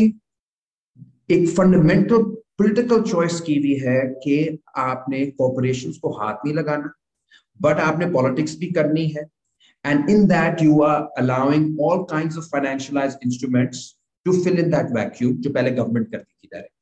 [1.31, 2.23] एक फंडामेंटल
[2.59, 4.37] पॉलिटिकल चॉइस की हुई है कि
[4.77, 6.93] आपने कॉपोरेशन को हाथ नहीं लगाना
[7.61, 9.27] बट आपने पॉलिटिक्स भी करनी है।
[9.89, 13.83] And in that, you are allowing all kinds of financialized instruments
[14.27, 16.75] to fill in that vacuum जो पहले गवर्नमेंट करती थी डायरेक्ट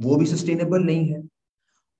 [0.00, 1.22] वो भी सस्टेनेबल नहीं है।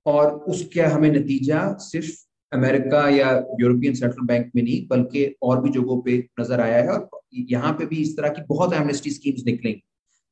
[0.07, 2.11] और उसका हमें नतीजा सिर्फ़
[2.53, 3.31] अमेरिका या
[3.61, 7.09] यूरोपियन सेंट्रल बैंक में नहीं बल्कि और भी जगहों पे नज़र आया है। और
[7.51, 9.83] यहाँ पे भी इस तरह की बहुत एमनेस्टी स्कीम्स निकलेंगी।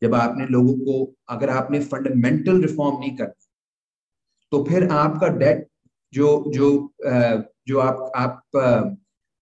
[0.02, 0.94] जब आपने लोगों को
[1.34, 3.44] अगर आपने फंडामेंटल रिफॉर्म नहीं करना
[4.52, 5.66] तो फिर आपका डेट
[6.12, 6.68] जो जो
[7.68, 8.40] जो आप आप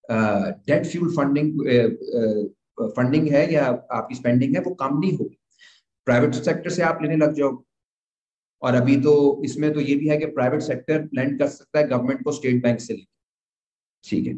[0.09, 1.61] डेट फ्यूल फंडिंग
[2.97, 5.39] फंडिंग है या आपकी स्पेंडिंग है वो कम नहीं होगी।
[6.07, 7.53] प्राइवेट सेक्टर से आप लेने लग जाओ
[8.63, 9.13] और अभी तो
[9.45, 12.63] इसमें तो ये भी है कि प्राइवेट सेक्टर लेंड कर सकता है गवर्नमेंट को स्टेट
[12.63, 13.07] बैंक से लेके।
[14.05, 14.35] ठीक है?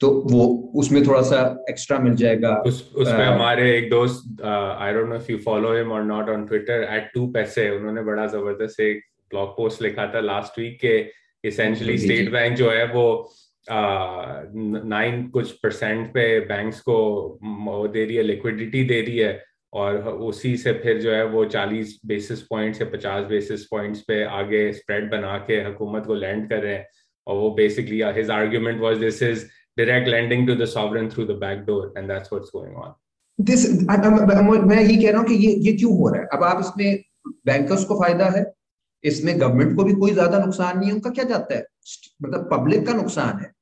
[0.00, 0.46] तो वो
[0.76, 1.38] उसमें थोड़ा सा
[1.70, 5.72] एक्स्ट्रा मिल जाएगा। उस उसमें uh, हमारे एक दोस्त I don't know if you follow
[5.76, 10.06] him और not on Twitter at two पैसे उन्होंने बड़ा ज़बरदस्त एक ब्लॉग पोस्ट लिखा
[10.14, 10.98] था लास्ट वीक के
[11.44, 13.06] इसेंशियली स्टेट बैंक जो है वो
[13.68, 19.42] नाइन कुछ परसेंट पे बैंक्स को दे रही है लिक्विडिटी दे रही है,
[19.72, 24.22] और उसी से फिर जो है वो 40 बेसिस पॉइंट्स या 50 बेसिस पॉइंट्स पे
[24.24, 26.86] आगे स्प्रेड बना के हुकूमत को लैंड कर रहे हैं।
[27.26, 29.44] और वो basically his argument was this is
[29.78, 32.94] direct lending to the sovereign through the back door and going on
[33.38, 36.28] this मैं यही कह रहा हूँ कि ये ये क्यों हो रहा है?
[36.32, 37.02] अब आप इसमें
[37.46, 38.44] बैंकर्स को फ़ायदा है,
[39.04, 41.64] इसमें गवर्नमेंट को भी कोई ज़्यादा नुकसान नहीं है, उनका क्या जाता है?
[42.22, 43.52] मतलब पब्लिक का नुकसान है।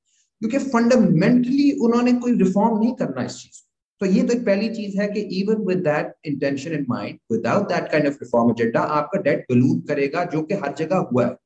[0.42, 3.62] क्योंकि फंडामेंटली उन्होंने कोई रिफॉर्म नहीं करना इस चीज़
[4.00, 7.68] तो ये तो एक पहली चीज़ है कि even with that intention in mind without
[7.68, 11.36] that kind of reform agenda आपका डेट बलून करेगा, जो कि हर जगह हुआ है।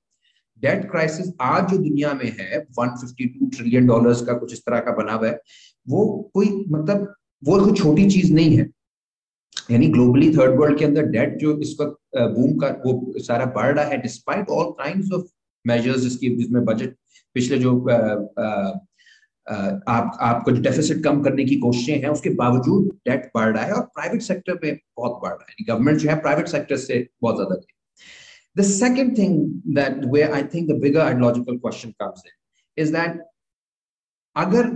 [0.62, 4.92] डेट क्राइसिस आज जो दुनिया में है 152 ट्रिलियन डॉलर्स का कुछ इस तरह का
[4.92, 5.40] बना हुआ है,
[5.86, 8.68] वो कोई मतलब वो कोई छोटी चीज़ नहीं है।
[9.70, 13.74] यानी ग्लोबली थर्ड वर्ल्ड के अंदर डेट जो इस वक्त बूम का, वो सारा बढ़
[13.74, 15.26] रहा है despite all kind of
[15.64, 16.94] measures जिसकी जिसमें बजट
[17.38, 17.96] पिछले जो आ,
[18.44, 18.74] आ,
[19.88, 23.72] आप आपको जो डेफिसिट कम करने की कोशिशें हैं उसके बावजूद डेट बढ़ रहा है
[23.72, 27.36] और प्राइवेट सेक्टर में बहुत बढ़ रहा है। गवर्नमेंट जो है प्राइवेट सेक्टर से बहुत
[27.36, 27.78] ज़्यादा दे
[28.62, 29.34] second thing
[29.76, 32.34] that where I think the bigger ideological question comes in
[32.84, 33.18] is that
[34.36, 34.66] अगर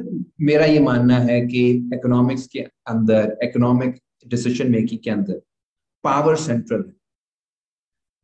[0.40, 5.40] मेरा ये मानना है कि इकोनॉमिक्स के अंदर इकोनॉमिक डिसीज़न मेकिंग के अंदर
[6.04, 6.94] पावर सेंट्रल है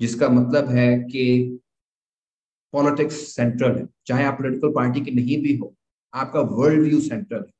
[0.00, 1.26] जिसका मतलब है कि
[2.72, 5.74] पॉलिटिक्स सेंट्रल है चाहे आप पोलिटिकल पार्टी की नहीं भी हो,
[6.14, 7.52] आपका वर्ल्ड व्यू सेंट्रल है,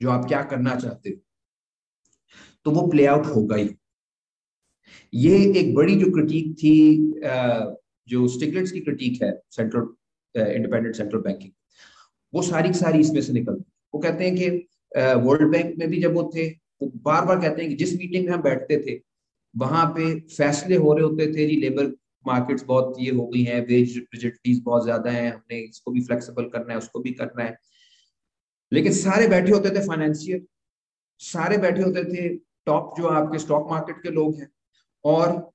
[0.00, 1.16] जो आप क्या करना चाहते हो
[2.66, 3.68] तो वो प्ले आउट होगा ही।
[5.12, 6.74] ये एक बड़ी जो क्रिटिक थी
[8.08, 9.88] जो स्टिगलेट्स की क्रिटिक है सेंट्रल
[10.34, 11.50] इंडिपेंडेंट सेंट्रल बैंकिंग
[12.32, 13.62] वो सारी की सारी इसमें से निकल।
[13.94, 14.48] वो कहते हैं कि
[15.20, 18.26] वर्ल्ड बैंक में भी जब वो थे, वो बार बार कहते हैं कि जिस मीटिंग
[18.26, 19.00] में हम बैठते थे,
[19.54, 21.92] वहाँ पे फैसले हो रहे होते थे जी लेबर
[22.26, 26.44] मार्केट्स बहुत ये हो गई हैं वेज रिजिडिटीज बहुत ज़्यादा हैं, हमने इसको भी फ्लेक्सिबल
[26.48, 27.56] करना है, उसको भी करना है।
[28.72, 30.46] लेकिन सारे बैठे होते थे फाइनेंशियल
[31.20, 32.28] सारे बैठे होते थे
[32.66, 34.48] टॉप जो आपके स्टॉक मार्केट के लोग हैं,
[35.04, 35.50] और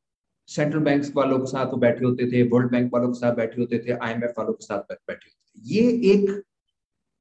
[0.49, 3.79] सेंट्रल बैंक वालों के साथ बैठे होते थे वर्ल्ड बैंक वालों के साथ बैठे होते
[3.79, 6.43] थे आईएमएफ वालों के साथ बैठे होते थे। ये एक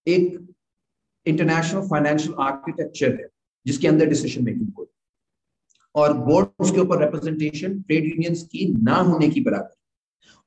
[0.06, 0.54] एक
[1.26, 3.28] इंटरनेशनल फाइनेंशियल आर्किटेक्चर है,
[3.66, 4.92] जिसके अंदर डिसीज़न मेकिंग होती
[5.96, 9.74] और बोर्ड के ऊपर रिप्रेजेंटेशन ट्रेड यूनियंस की ना होने की बराबर।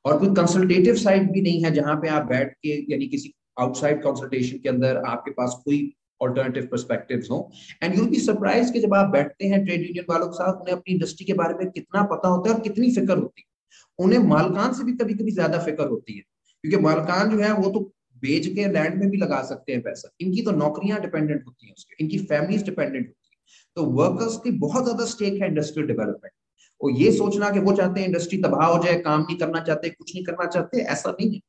[0.06, 4.02] और कोई कंसल्टेटिव साइड भी नहीं है जहाँ पे आप बैठ के, यानी किसी आउटसाइड
[4.04, 5.92] कंसल्टेशन के अंदर आपके पास कोई
[6.22, 7.50] ऑल्टरनेटिव परस्पेक्टिव्स हो।
[7.84, 10.76] एंड यू बी सरप्राइज़ कि जब आप बैठते हैं ट्रेड यूनियन वालों के साथ, उन्हें
[10.76, 13.48] अपनी इंडस्ट्री के बारे में कितना पता होता है और कितनी फ़िक्र होती है।
[14.00, 16.22] उन्हें मालकान से भी कभी कभी ज़्यादा फ़िक्र होती है,
[16.64, 17.80] क्योंकि मालकान जो है वो तो
[18.24, 21.74] बेच के लैंड में भी लगा सकते हैं पैसा। इनकी तो नौकरियाँ डिपेंडेंट होती हैं
[21.74, 23.19] उसके, इनकी फैमिलीज़ डिपेंडेंट होती
[23.80, 26.32] तो वर्कर्स की बहुत ज़्यादा स्टेक है इंडस्ट्रियल डेवलपमेंट
[26.82, 29.90] और ये सोचना कि वो चाहते हैं इंडस्ट्री तबाह हो जाए, काम नहीं करना चाहते,
[29.90, 31.40] कुछ नहीं करना चाहते, ऐसा नहीं है।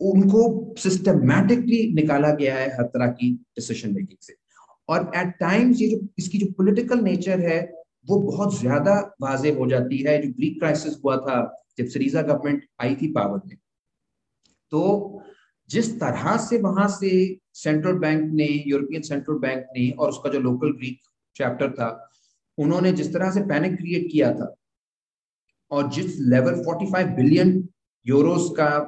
[0.00, 4.34] उनको सिस्टमैटिकली निकाला गया है हर तरह की डिसीज़न मेकिंग से।
[4.88, 7.60] और एट टाइम्स ये जो, इसकी जो पॉलिटिकल नेचर है,
[8.08, 11.38] वो बहुत ज़्यादा वाजे हो जाती है। जो ग्रीक क्राइसिस हुआ था,
[11.78, 13.56] जब सीरीजा गवर्नमेंट आई थी पावर में।
[14.72, 15.22] तो
[15.70, 17.10] जिस तरह से वहाँ से
[17.54, 20.98] सेंट्रल बैंक ने यूरोपियन सेंट्रल बैंक ने और उसका जो लोकल ग्रीक
[21.36, 22.10] चैप्टर था,
[22.58, 24.54] उन्होंने जिस तरह से पैनिक क्रिएट किया था,
[25.70, 27.68] और जिस लेवल 45 बिलियन
[28.06, 28.78] यूरोस का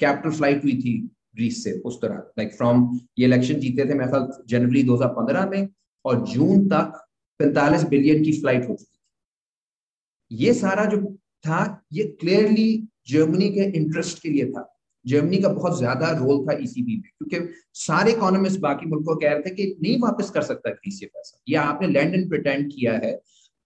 [0.00, 4.10] कैपिटल फ़्लाइट हुई थी ग्रीस से, उस तरह लाइक फ्रॉम ये इलेक्शन जीते थे, मेरे
[4.10, 5.68] ख्याल जनवरी 2015 में,
[6.04, 7.06] और जून तक
[7.40, 11.16] 45 बिलियन की फ़्लाइट हो चुकी थी। ये सारा जो
[11.46, 14.73] था, ये क्लियरली जर्मनी के इंटरेस्ट के लिए था।
[15.04, 19.42] जर्मनी का बहुत ज़्यादा रोल था ईसीबी में, क्योंकि सारे इकोनॉमिस्ट बाकी मुल्कों कह रहे
[19.42, 22.92] थे कि नहीं वापस कर सकता ग्रीस ये पैसा। या आपने लैंड एंड प्रिटेंड किया
[22.94, 23.12] है।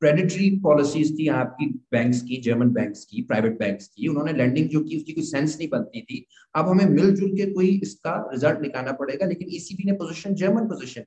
[0.03, 4.81] प्रेडिटरी पॉलिसीज़ थी आपकी बैंक्स की जर्मन बैंक्स की प्राइवेट बैंक्स की। उन्होंने लैंडिंग जो
[4.81, 6.25] की, उसकी कोई सेंस नहीं बनती थी।
[6.55, 11.05] अब हमें मिलजुल के कोई इसका रिज़ल्ट निकालना पड़ेगा, लेकिन ईसीबी ने पोजिशन जर्मन पोजिशन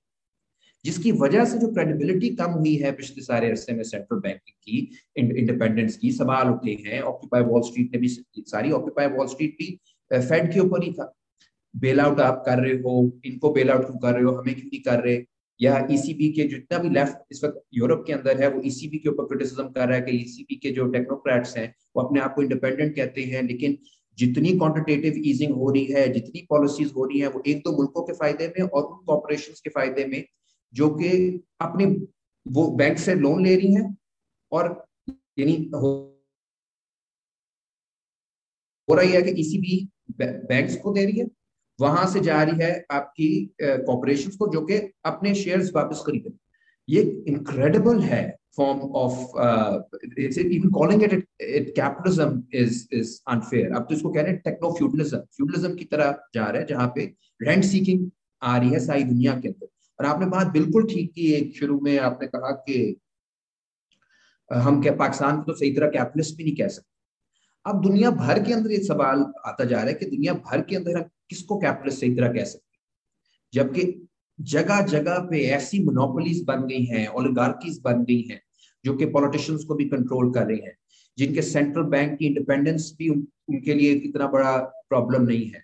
[0.86, 4.78] जिसकी वजह से जो क्रेडिबिलिटी कम हुई है पिछले सारे अरसे में सेंट्रल बैंकिंग की
[5.18, 9.68] इंडिपेंडेंस की, सवाल उठे हैं। ऑक्यूपाई वॉल स्ट्रीट ने भी सारी ऑक्यूपाई वॉल स्ट्रीट भी
[10.14, 11.14] फेड के ऊपर ही था।
[11.76, 14.66] बेल आउट आप कर रहे हो, इनको बेल आउट क्यों कर रहे हो, हमें क्यों
[14.66, 15.24] नहीं कर रहे?
[15.62, 18.98] या ईसीबी e के जितना भी लेफ़्ट इस वक्त यूरोप के अंदर है, वो ईसीबी
[18.98, 22.04] e के ऊपर क्रिटिसिज्म कर रहा है कि ईसीबी e के जो टेक्नोक्रेट्स हैं, वो
[22.04, 23.78] अपने आप को इंडिपेंडेंट कहते हैं, लेकिन
[24.18, 28.04] जितनी क्वांटिटेटिव ईजिंग हो रही है, जितनी पॉलिसीज़ हो रही है, वो एक तो मुल्कों
[28.04, 30.24] के फ़ायदे में और उन कॉपोरेशन के फ़ायदे में,
[30.74, 31.10] जो कि
[31.62, 31.86] अपने
[32.48, 33.98] वो बैंक से लोन ले रही हैं
[34.52, 34.88] और
[35.40, 35.70] यानी
[38.90, 39.90] हो रही है कि ईसीबी
[40.20, 41.28] बैंक्स को दे रही है,
[41.80, 43.30] वहाँ से जा रही है आपकी
[43.62, 46.32] कॉपोरेशन को, जो कि अपने शेयर्स वापस खरीदे।
[46.88, 48.24] ये इनक्रेडिबल है
[48.58, 49.20] form of
[50.50, 54.72] even calling it it capitalism is is unfair अब तो इसको कह रहे हैं टेक्नो
[54.78, 57.06] फ्यूडलिज्म फ्यूडलिज्म की तरह जा रहा है, जहाँ पे
[57.42, 58.10] रेंट सीकिंग
[58.42, 59.68] आ रही है सारी दुनिया के अंदर।
[60.00, 62.96] और आपने बात बिल्कुल ठीक की एक शुरू में, आपने कहा कि
[64.52, 66.91] हम क्या पाकिस्तान को तो सही तरह कैपिटलिस्ट भी नहीं कह सकते।
[67.66, 70.76] अब दुनिया भर के अंदर ये सवाल आता जा रहा है कि दुनिया भर के
[70.76, 72.82] अंदर हम किसको कैपिटलिस्ट सही तरह कह सकते हैं?
[73.54, 74.08] जबकि
[74.42, 78.42] जगह जगह पे ऐसी मोनोपोलीज बन गई हैं ओलिगार्कीज बन गई हैं
[78.86, 80.76] जो कि पॉलिटिशियंस को भी कंट्रोल कर रही हैं
[81.18, 84.58] जिनके सेंट्रल बैंक की इंडिपेंडेंस भी उन, उनके लिए इतना बड़ा
[84.90, 85.64] प्रॉब्लम नहीं है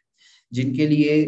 [0.51, 1.25] जिनके लिए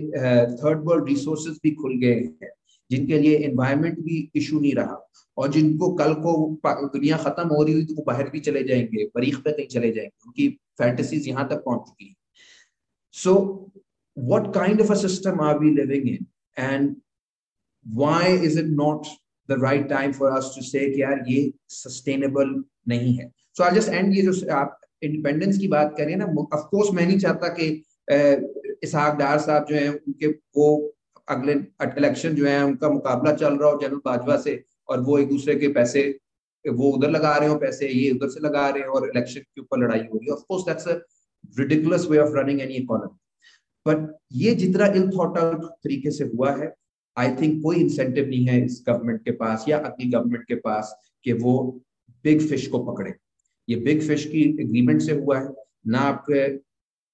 [0.52, 2.50] थर्ड वर्ल्ड रिसोर्सेज भी खुल गए हैं
[2.92, 5.06] जिनके लिए एनवायरमेंट भी इशू नहीं रहा।
[5.38, 6.34] और जिनको कल को
[6.66, 9.92] दुनिया खत्म हो रही हुई तो वो बाहर भी चले जाएँगे मरीख पे कहीं चले
[9.92, 10.48] जाएँगे। उनकी
[10.80, 12.16] फैंटेसीज यहाँ तक पहुँच चुकी है।
[13.16, 13.36] So
[14.18, 16.26] what kind of a system are we living in
[16.58, 16.96] and
[17.86, 19.08] why is it not
[19.50, 23.32] the right time for us to say यार ये सस्टेनेबल नहीं है?
[23.58, 27.06] सो आई जस्ट एंड ये जो आप इंडिपेंडेंस की बात करें ना ऑफ़ कोर्स मैं
[27.08, 27.68] नहीं चाहता कि
[28.84, 30.96] इसहाक डार साहब जो है, उनके वो
[31.30, 31.54] अगले
[31.98, 35.56] इलेक्शन जो है उनका मुकाबला चल रहा हो जनरल बाजवा से, और वो एक दूसरे
[35.56, 36.04] के पैसे,
[36.66, 39.62] वो उधर लगा रहे हो पैसे, ये उधर से लगा रहे हो, और इलेक्शन के
[39.62, 41.00] ऊपर लड़ाई हो रही है। Of that's a
[41.60, 43.18] ridiculous way of running any economy
[43.86, 46.74] but ये जितना इल थॉट आउट तरीके से हुआ है
[47.18, 50.94] आई थिंक कोई इंसेंटिव नहीं है इस गवर्नमेंट के पास या अगली गवर्नमेंट के पास
[51.26, 51.54] कि वो
[52.26, 53.14] बिग फ़िश को पकड़े।
[53.68, 55.54] ये बिग फ़िश की एग्रीमेंट से हुआ है।
[55.88, 56.48] ना आपके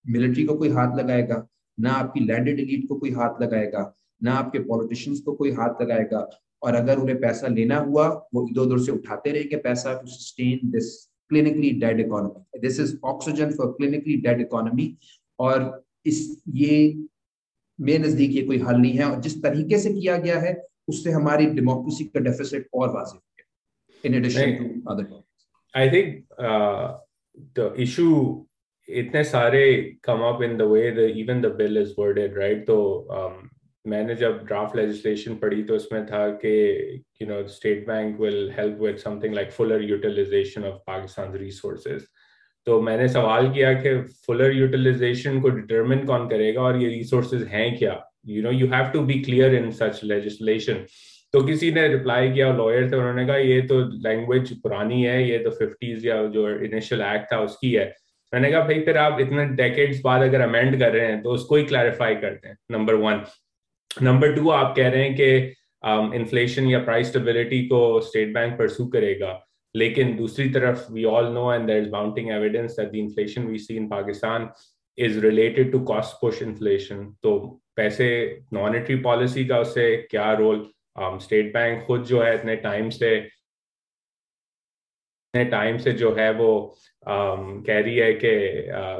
[0.06, 1.46] मिलिट्री को कोई हाथ लगाएगा,
[1.78, 3.92] ना आपकी लैंडेड एलीट को कोई हाथ लगाएगा।
[4.22, 6.28] ना आपके पॉलिटिशियंस को कोई हाथ लगाएगा।
[6.64, 10.70] और अगर उन्हें पैसा लेना हुआ वो इधर उधर से उठाते रहेंगे पैसा to sustain
[10.72, 10.94] this
[11.32, 14.96] clinically dead economy this is oxygen for clinically dead economy
[15.40, 16.20] और इस
[16.56, 16.78] ये
[17.80, 20.56] मेरे नज़दीक ये कोई हल नहीं है। और जिस तरीके से किया गया है
[20.88, 23.46] उससे हमारी डेमोक्रेसी का डेफिसिट और वाजिब है।
[24.04, 25.24] In addition to other
[25.74, 26.24] I think
[27.58, 28.08] the issue
[28.90, 29.66] इतने सारे
[30.04, 32.78] come up in the way the even the bill is worded right तो
[33.12, 33.36] um,
[33.88, 36.52] मैंने जब ड्राफ्ट लेजिस्लेशन पढ़ी तो उसमें था कि
[37.22, 42.06] you know state bank will help with something like fuller utilization of Pakistan resources
[42.68, 47.78] तो मैंने सवाल किया कि फुलर यूटिलाइजेशन को डिटरमिन कौन करेगा और ये रिसोर्सेज हैं
[47.78, 48.00] क्या?
[48.28, 50.86] You know you have to be clear in such legislation
[51.34, 55.38] तो किसी ने रिप्लाई किया लॉयर थे उन्होंने कहा, ये तो लैंग्वेज पुरानी है, ये
[55.40, 57.86] तो फिफ्टीज या जो इनिशियल एक्ट था उसकी है.
[58.34, 61.56] मैंने कहा, भाई, फिर आप इतने डेकेड्स बाद अगर अमेंड कर रहे हैं तो उसको
[61.56, 63.24] ही क्लैरिफाई करते हैं नंबर वन
[64.04, 68.58] नंबर टू आप कह रहे हैं कि इन्फ्लेशन um, या प्राइस स्टेबिलिटी को स्टेट बैंक
[68.60, 69.42] परसू करेगा।
[69.76, 73.60] लेकिन दूसरी तरफ़ we all know and there is mounting evidence that the inflation we
[73.60, 74.50] see in Pakistan
[74.98, 77.38] is related to cost push inflation तो
[77.76, 78.08] पैसे
[78.54, 80.66] मॉनेटरी पॉलिसी का उससे क्या रोल
[80.98, 83.16] स्टेट um, बैंक खुद जो है इतने टाइम से
[85.34, 86.52] टाइम से जो है वो
[87.08, 88.30] कह रही है कि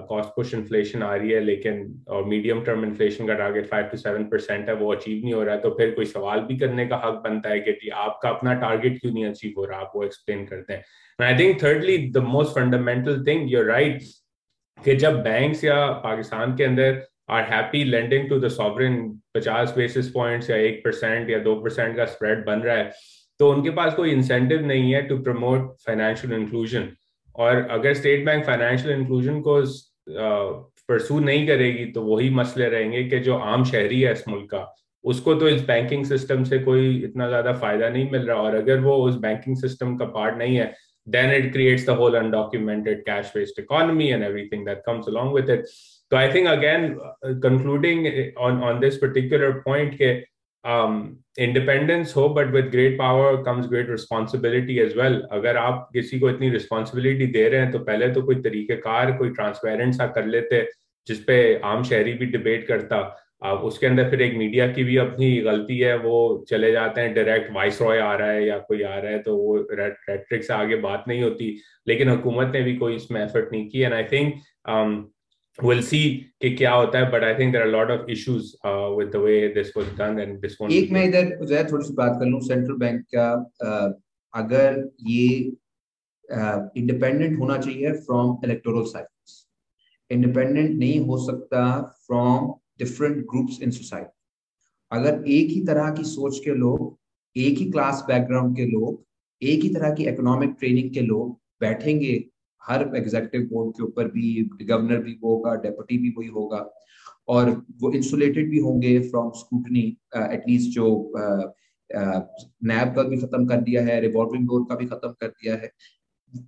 [0.10, 3.98] कॉस्ट पुश इन्फ्लेशन आ रही है, लेकिन और मीडियम टर्म इन्फ्लेशन का target five to
[3.98, 6.86] seven percent है, वो अचीव नहीं हो रहा है तो फिर कोई सवाल भी करने
[6.88, 10.04] का हक बनता है कि आपका अपना टारगेट क्यों नहीं अचीव हो रहा, आप वो
[10.04, 10.84] एक्सप्लेन करते हैं।
[11.20, 14.04] I think thirdly the most fundamental thing you're right
[14.80, 18.98] कि जब बैंक्स या पाकिस्तान के अंदर are happy lending to the sovereign
[19.36, 22.92] पचास बेसिस पॉइंट्स या एक परसेंट या दो परसेंट का स्प्रेड बन रहा है
[23.40, 26.88] तो उनके पास कोई इंसेंटिव नहीं है टू प्रमोट फाइनेंशियल इंक्लूजन
[27.36, 29.62] और अगर स्टेट बैंक फाइनेंशियल इंक्लूजन को
[30.90, 34.74] परसू नहीं करेगी तो वही मसले रहेंगे कि जो आम शहरी है इस मुल्क का,
[35.04, 38.80] उसको तो इस बैंकिंग सिस्टम से कोई इतना ज़्यादा फ़ायदा नहीं मिल रहा। और अगर
[38.80, 40.74] वो उस बैंकिंग सिस्टम का पार्ट नहीं है
[41.08, 45.50] then it creates the whole undocumented cash based economy and every thing comes along with
[45.50, 45.66] it
[46.12, 46.88] तो I think again
[47.44, 48.08] concluding
[48.38, 50.14] on on this particular point के
[51.38, 56.30] इंडिपेंडेंस हो but with great power comes great responsibility as well अगर आप किसी को
[56.30, 60.68] इतनी responsibility दे रहे हैं तो पहले तो कोई तरीकेकार, कोई ट्रांसपेरेंट सा कर लेते
[61.08, 63.00] जिसपे आम शहरी भी डिबेट करता।
[63.44, 67.14] अब उसके अंदर फिर एक मीडिया की भी अपनी गलती है, वो चले जाते हैं
[67.14, 70.54] डायरेक्ट वाइस रॉय आ रहा है या कोई आ रहा है तो वो रेट्रिक से
[70.54, 71.56] आगे बात नहीं होती।
[71.88, 74.34] लेकिन हुकूमत ने भी कोई इसमें एफर्ट नहीं की and I think
[75.60, 76.06] we'll see
[76.42, 79.12] कि क्या होता है but I think there are a lot of issues uh, with
[79.12, 82.18] the way this was done and this one एक मैं इधर जरा थोड़ी सी बात
[82.20, 83.30] कर लूँ सेंट्रल बैंक का
[83.66, 83.94] uh,
[84.34, 85.28] अगर ये
[86.30, 89.46] इंडिपेंडेंट uh, होना चाहिए फ्रॉम इलेक्टोरल साइकिल्स
[90.10, 91.64] इंडिपेंडेंट नहीं हो सकता
[92.08, 94.14] from different groups in society
[94.92, 96.98] अगर एक ही तरह की सोच के लोग
[97.36, 99.04] एक ही क्लास बैकग्राउंड के लोग
[99.42, 102.14] एक ही तरह की इकोनॉमिक ट्रेनिंग के लोग बैठेंगे
[102.68, 106.66] हर एग्जीक्यूटिव बोर्ड के ऊपर भी गवर्नर भी वो होगा डेप्यूटी भी वही होगा
[107.28, 107.50] और
[107.82, 109.86] वो इंसुलेटेड भी होंगे फ्रॉम स्कूटनी
[110.18, 110.88] एटलीस्ट जो
[111.90, 115.72] नैब का भी खत्म कर दिया है रिवॉल्विंग डोर का भी खत्म कर दिया है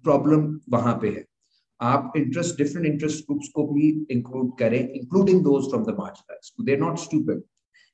[0.03, 1.25] प्रॉब्लम वहाँ पे है।
[1.79, 6.77] आप इंटरेस्ट डिफरेंट इंटरेस्ट ग्रुप्स को भी इंक्लूड करें including those from the marginalized they
[6.77, 7.43] not stupid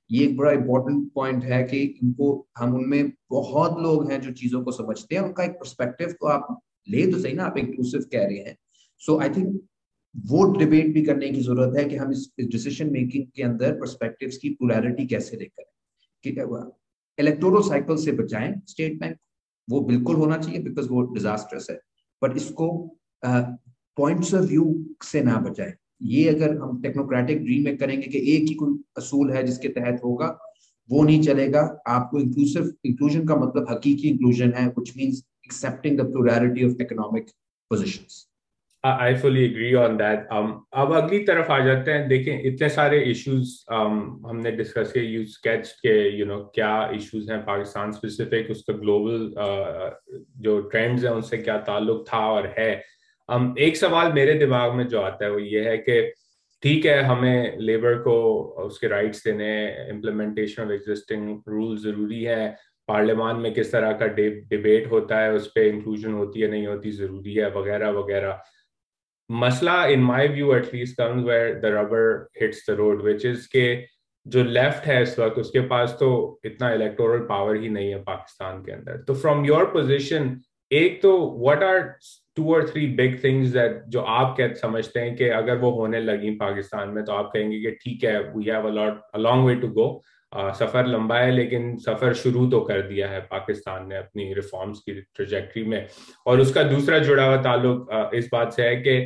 [0.09, 4.63] ये एक बड़ा इंपॉर्टेंट पॉइंट है कि इनको, हम उनमें बहुत लोग हैं जो चीज़ों
[4.63, 8.25] को समझते हैं, उनका एक परस्पेक्टिव को आप ले तो सही ना, आप इंक्लूसिव कह
[8.25, 8.57] रहे हैं।
[9.01, 9.61] सो आई थिंक
[10.15, 14.37] वो डिबेट भी करने की ज़रूरत है कि हम इस डिसीज़न मेकिंग के अंदर परस्पेक्टिव्स
[14.37, 15.63] की पोलैरिटी कैसे लेकर
[16.23, 16.29] कि
[17.17, 19.17] इलेक्टोरल साइकिल से बचाएँ स्टेट बैंक
[19.67, 21.79] वो बिल्कुल होना चाहिए बिकॉज़ वो डिजास्टर्स है।
[22.21, 22.69] बट इसको
[23.23, 24.63] पॉइंट्स ऑफ़ व्यू
[25.03, 25.73] से ना बचाएँ।
[26.03, 30.01] ये अगर हम टेक्नोक्रेटिक ड्रीम में करेंगे कि एक ही कोई असूल है जिसके तहत
[30.03, 30.27] होगा,
[30.89, 36.11] वो नहीं चलेगा। आपको इंक्लूसिव इंक्लूजन का मतलब हकीकी इंक्लूजन है कुछ means accepting the
[36.11, 37.29] plurality of economic
[37.71, 38.27] positions
[38.83, 43.51] I fully agree on that अब अगली तरफ़ आ जाते हैं। देखें इतने सारे इश्यूज़
[43.73, 43.93] um,
[44.29, 49.21] हमने डिस्कस किए। यू स्केच के यू नो क्या इश्यूज़ हैं पाकिस्तान स्पेसिफिक उसका ग्लोबल
[49.45, 52.83] uh, जो ट्रेंड्स हैं उनसे क्या ताल्लुक था और है।
[53.29, 56.01] Um, एक सवाल मेरे दिमाग में जो आता है वो ये है कि
[56.63, 58.17] ठीक है हमें लेबर को
[58.65, 59.49] उसके राइट्स देने
[59.89, 62.45] इम्प्लीमेंटेशन ऑफ़ एग्जिस्टिंग रूल ज़रूरी है
[62.87, 66.67] पार्लियामान में किस तरह का डि, डिबेट होता है उस पर इंक्लूजन होती है नहीं
[66.67, 68.41] होती ज़रूरी है वगैरह वगैरह।
[69.29, 73.67] मसला in my view at least comes where the rubber hits the road which is के
[74.25, 76.09] जो लेफ़्ट है इस वक्त उसके पास तो
[76.45, 80.39] इतना इलेक्टोरल पावर ही नहीं है पाकिस्तान के अंदर। तो फ्रॉम योर पोजिशन
[80.71, 81.79] एक तो what are
[82.35, 85.99] two or three big things that जो आप क्या समझते हैं कि अगर वो होने
[86.01, 89.47] लगी पाकिस्तान में तो आप कहेंगे कि ठीक है we have a lot a long
[89.47, 89.87] way to go
[90.33, 94.93] सफ़र लंबा है, लेकिन सफ़र शुरू तो कर दिया है पाकिस्तान ने अपनी रिफॉर्म्स की
[94.93, 95.87] ट्रेजेक्ट्री में।
[96.27, 98.99] और उसका दूसरा जुड़ा हुआ ताल्लुक इस बात से है कि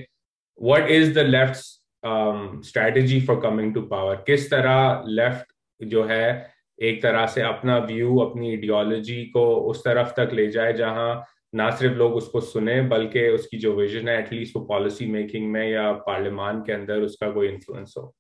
[0.61, 7.01] what is the left strategy for coming to power किस तरह लेफ़्ट जो है, एक
[7.03, 11.25] तरह से अपना व्यू अपनी आइडियोलॉजी को उस तरफ़ तक ले जाए, जहाँ
[11.55, 15.67] ना सिर्फ़ लोग उसको सुने, बल्कि उसकी जो विजन है एटलीस्ट वो पॉलिसी मेकिंग में
[15.69, 18.13] या पार्लियामान के अंदर उसका कोई इन्फ्लुएंस हो।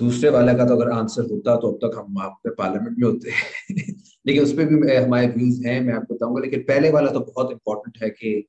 [0.00, 3.08] दूसरे वाले का तो अगर आंसर होता तो अब तक हम वहाँ पे पार्लियामेंट में
[3.08, 3.30] होते।
[4.26, 7.52] लेकिन उस पर भी हमारे व्यूज़ हैं मैं आपको बताऊँगा। लेकिन पहले वाला तो बहुत
[7.52, 8.46] इंपॉर्टेंट है कि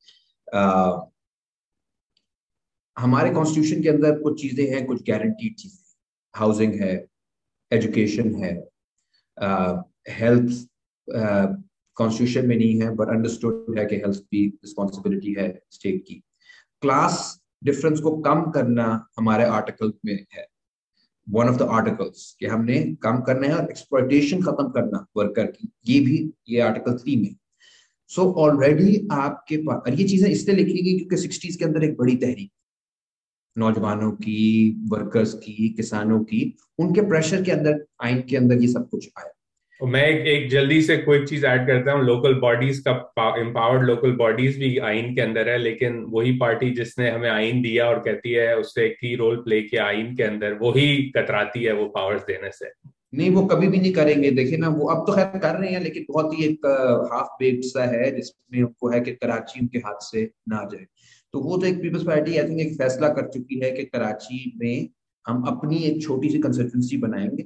[0.47, 0.91] आ,
[2.97, 5.83] हमारे कॉन्स्टिट्यूशन के अंदर कुछ चीज़ें हैं कुछ गारंटीड चीज़ें
[6.35, 6.93] हाउसिंग है
[7.71, 8.53] एजुकेशन है
[10.09, 10.67] हेल्थ
[11.97, 16.23] कॉन्स्टिट्यूशन में नहीं है बट अंडरस्टूड है कि हेल्थ भी रिस्पॉन्सिबिलिटी है स्टेट की।
[16.81, 18.85] क्लास डिफरेंस को कम करना
[19.19, 20.45] हमारे आर्टिकल में है।
[21.29, 25.71] वन ऑफ़ द आर्टिकल्स कि हमने कम करना है और एक्सप्लोइटेशन खत्म करना वर्कर की।
[25.87, 27.35] ये भी, ये आर्टिकल थ्री में।
[28.07, 31.83] सो so ऑलरेडी आपके पास और ये चीज़ें इसलिए लिखी गई क्योंकि सिक्सटीज के अंदर
[31.83, 32.51] एक बड़ी तहरीक।
[33.57, 38.89] नौजवानों की वर्कर्स की, किसानों की, उनके प्रेशर के अंदर, आइन के अंदर ये सब
[38.89, 39.31] कुछ आया।
[39.81, 42.91] मैं एक, एक जल्दी से कोई चीज़ ऐड करता हूँ। लोकल बॉडीज का
[43.39, 47.85] एम्पावर्ड लोकल बॉडीज भी आइन के अंदर है लेकिन वही पार्टी जिसने हमें आइन दिया
[47.85, 51.85] और कहती है उससे ही रोल प्ले किया आइन के अंदर वही कतराती है वो
[51.85, 52.71] पावर्स देने से।
[53.13, 55.81] नहीं वो कभी भी नहीं करेंगे। देखिए ना वो अब तो खैर कर रहे हैं
[55.81, 56.65] लेकिन बहुत ही एक
[57.13, 60.85] हाफ़ बेक्ड सा है जिसमें उनको है कि कराची उनके हाथ से ना जाए।
[61.33, 64.53] तो वो तो एक पीपल्स पार्टी आई थिंक एक फैसला कर चुकी है कि कराची
[64.57, 64.89] में
[65.25, 67.45] हम अपनी एक छोटी सी कंसल्टेंसी बनाएँगे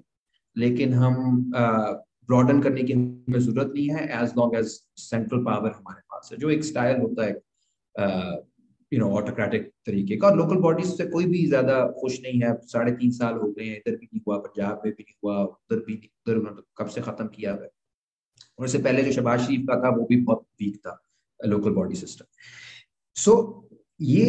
[0.58, 1.52] लेकिन हम
[2.30, 6.38] ब्रॉडन करने की हमें ज़रूरत नहीं है as long as central power हमारे पास है,
[6.38, 8.42] जो एक स्टाइल होता है
[8.92, 12.56] यू नो ऑटोक्रेटिक तरीके का। और लोकल बॉडीज से कोई भी ज़्यादा खुश नहीं है।
[12.68, 15.44] साढ़े तीन साल हो गए हैं, इधर भी नहीं हुआ, पंजाब में भी नहीं हुआ,
[15.44, 17.70] उधर भी उधर मतलब कब से खत्म किया है?
[18.60, 21.00] और इससे पहले जो शबाज शरीफ का था, वो भी बहुत वीक था
[21.40, 22.26] लोकल बॉडी सिस्टम
[23.16, 23.34] सो
[24.00, 24.26] ये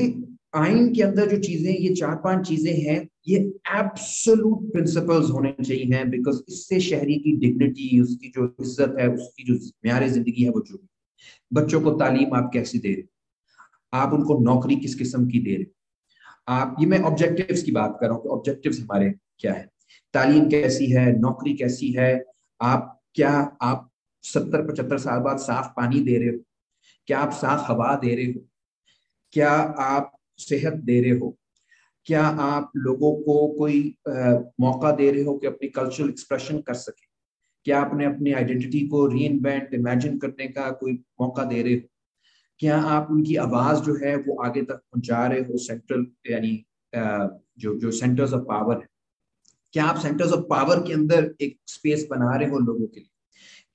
[0.54, 3.38] आइन के अंदर जो चीज़ें, ये चार पाँच चीज़ें हैं, ये
[3.78, 9.44] एब्सोलूट प्रिंसिपल्स होने चाहिए हैं बिकॉज़ इससे शहरी की डिग्निटी उसकी जो इज़्ज़त है, उसकी
[9.44, 9.54] जो
[9.86, 10.88] म्यार ज़िंदगी है, वो जुड़ी
[11.52, 13.02] बच्चों को तालीम आप कैसी दे रहे
[13.92, 15.66] आप उनको नौकरी किस किस्म की दे रहे
[16.48, 19.68] आप, ये मैं ऑब्जेक्टिव्स की बात कर रहा हूँ ऑब्जेक्टिव्स हमारे क्या है?
[20.14, 21.06] तालीम कैसी है?
[21.20, 22.24] नौकरी कैसी है?
[22.60, 23.30] आप क्या,
[23.62, 23.88] आप
[24.24, 26.38] सत्तर, पचहत्तर साल बाद साफ़ पानी दे रहे हो?
[27.08, 28.40] क्या आप साफ़ हवा दे रहे हो?
[29.32, 31.36] क्या आप सेहत दे रहे हो?
[32.06, 34.12] क्या आप लोगों को कोई आ,
[34.60, 37.06] मौका दे रहे हो कि अपनी कल्चरल एक्सप्रेशन कर सके?
[37.64, 41.88] क्या आपने अपनी आइडेंटिटी को री इन्वेंट इमेजिन करने का कोई मौका दे रहे हो?
[42.60, 45.56] क्या आप उनकी आवाज़ जो है वो आगे तक पहुँचा रहे हो?
[45.58, 46.64] सेंट्रल यानी
[47.58, 48.88] जो जो सेंटर्स ऑफ़ पावर है।
[49.74, 53.10] क्या आप सेंटर्स ऑफ़ पावर के अंदर एक स्पेस बना रहे हो लोगों के लिए?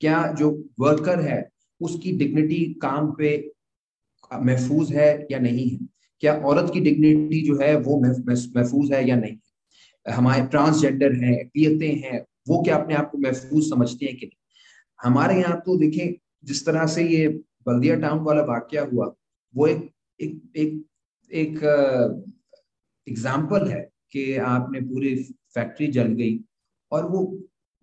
[0.00, 0.50] क्या जो
[0.80, 1.48] वर्कर है
[1.80, 3.30] उसकी डिग्निटी काम पे
[4.32, 5.78] महफूज है या नहीं है?
[6.22, 9.36] क्या औरत की डिग्निटी जो है वो महफूज है या नहीं?
[10.06, 14.38] हमारे ट्रांसजेंडर हैं अकलीतें हैं, वो क्या अपने आप को महफूज समझते हैं कि नहीं?
[15.00, 16.14] हमारे यहाँ तो देखें,
[16.44, 17.28] जिस तरह से ये
[17.66, 19.14] बल्दिया टाउन वाला वाक्य हुआ,
[19.54, 19.90] वो एक
[20.20, 20.82] एक एक
[21.30, 21.58] एक
[23.06, 23.80] एग्ज़ाम्पल है
[24.12, 25.14] कि आपने पूरी
[25.54, 26.38] फैक्ट्री जल गई
[26.92, 27.20] और वो,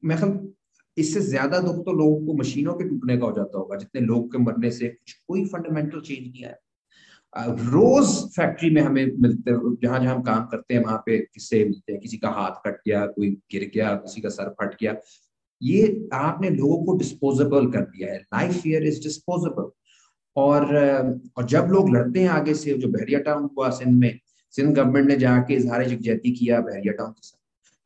[0.03, 0.17] मैं
[0.97, 4.31] इससे ज़्यादा दुख तो लोगों को मशीनों के टूटने का हो जाता होगा, जितने लोग
[4.31, 6.55] के मरने से कुछ कोई फंडामेंटल चेंज नहीं आया।
[7.35, 11.93] रोज फैक्ट्री में हमें मिलते जहाँ जहाँ हम काम करते हैं वहाँ पे किससे मिलते
[11.93, 14.95] हैं। किसी का हाथ कट गया कोई गिर गया किसी का सर फट गया।
[15.61, 19.71] ये आपने लोगों को डिस्पोजेबल कर दिया है। लाइफ फियर इज़ डिस्पोजेबल
[20.35, 20.75] और
[21.37, 24.19] और जब लोग लड़ते हैं आगे से जो बहरिया टाउन हुआ सिंध में
[24.51, 27.39] सिंध गवर्नमेंट ने जाके इजहार जगजहती किया बहरिया टाउन के साथ।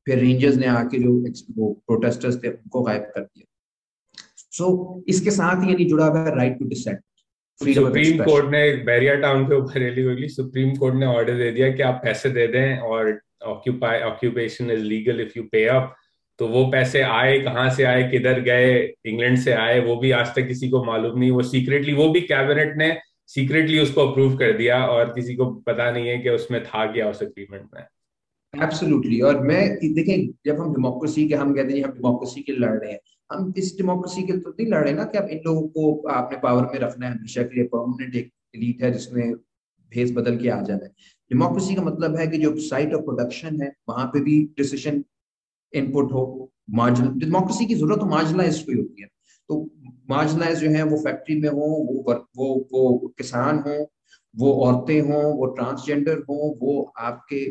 [0.05, 1.25] फिर रेंजर्स ने आके जो
[1.57, 3.45] वो प्रोटेस्टर्स थे उनको गायब कर दिया।
[4.37, 6.99] सो so, इसके साथ ही नहीं जुड़ा हुआ है right to dissent
[7.63, 11.83] supreme court ने बैरिया टाउन के ऊपर इलीगली सुप्रीम कोर्ट ने ऑर्डर दे दिया कि
[11.83, 15.95] आप पैसे दे दें और occupy occupation is legal if you pay up
[16.39, 18.73] तो वो पैसे आए कहाँ से आए किधर गए
[19.05, 22.21] इंग्लैंड से आए वो भी आज तक किसी को मालूम नहीं। वो सीक्रेटली वो भी
[22.21, 22.95] कैबिनेट ने
[23.29, 27.09] सीक्रेटली उसको अप्रूव कर दिया और किसी को पता नहीं है कि उसमें था क्या
[27.09, 31.91] उस एग्रीमेंट में। एब्सोल्युटली और मैं देखें जब हम डेमोक्रेसी के हम कहते हैं हम
[31.91, 32.99] डेमोक्रेसी के लड़ रहे हैं
[33.31, 36.65] हम इस डेमोक्रेसी के तो नहीं लड़ ना कि अब इन लोगों को आपने पावर
[36.73, 39.33] में रखना है, हमेशा के लिए परमानेंट एक एलीट है जिसमें
[39.91, 40.91] भेस बदल के आ जाना है।
[41.31, 45.03] डेमोक्रेसी का मतलब है कि जो साइट ऑफ़ प्रोडक्शन है, वहाँ पे भी डिसीज़न
[45.73, 49.07] इनपुट हो मार्जिन डेमोक्रेसी की ज़रूरत तो मार्जिनलाइज को होती है।
[49.49, 49.69] तो
[50.09, 53.91] मार्जिनलाइज जो है, वो फैक्ट्री में हो, वो वर्क वो वो किसान हो,
[54.35, 57.45] वो औरतें हों, वो ट्रांसजेंडर हों, वो आपके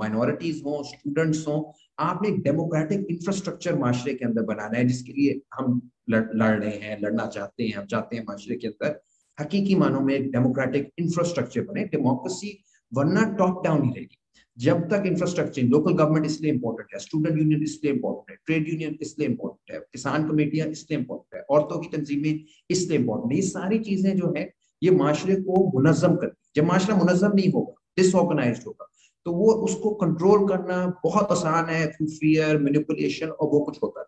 [0.00, 1.60] माइनॉरिटीज हों स्टूडेंट्स हों
[2.00, 5.80] आपने एक डेमोक्रेटिक इंफ्रास्ट्रक्चर माशरे के अंदर बनाना है जिसके लिए हम
[6.10, 9.00] लड़, लड़ रहे हैं लड़ना चाहते हैं हम चाहते हैं माशरे के अंदर
[9.38, 12.56] हकीकी मानों में एक डेमोक्रेटिक इंफ्रास्ट्रक्चर बने डेमोक्रेसी
[12.92, 14.16] वरना टॉप डाउन ही रहेगी।
[14.56, 18.96] जब तक इंफ्रास्ट्रक्चर लोकल गवर्नमेंट इसलिए इंपॉर्टेंट है स्टूडेंट यूनियन इसलिए इंपॉर्टेंट है ट्रेड यूनियन
[19.02, 23.46] इसलिए इंपॉर्टेंट है किसान कमेटियाँ इसलिए इंपॉर्टेंट है औरतों की तंजीमें इसलिए इंपॉर्टेंट है ये
[23.48, 24.50] सारी चीज़ें जो है
[24.82, 28.89] ये माशरे को मुनजम करती जब माशरा मुनजम नहीं होगा डिसऑर्गेनाइज होगा
[29.30, 34.00] तो वो उसको कंट्रोल करना बहुत आसान है थ्रू फियर मैनिपुलेशन और वो कुछ होता
[34.00, 34.06] है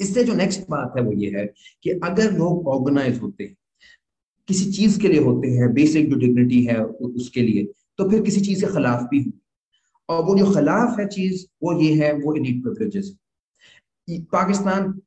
[0.00, 1.44] इससे जो नेक्स्ट बात है वो ये है
[1.82, 3.56] कि अगर लोग ऑर्गेनाइज होते हैं,
[4.48, 7.64] किसी चीज़ के लिए होते हैं बेसिक जो डिग्निटी है उसके लिए
[7.98, 9.38] तो फिर किसी चीज़ के खिलाफ भी होंगे।
[10.08, 13.16] और वो जो खिलाफ है चीज़, वो ये है, वो इलीट प्रिवलेजेस
[14.08, 15.00] पाकिस्तान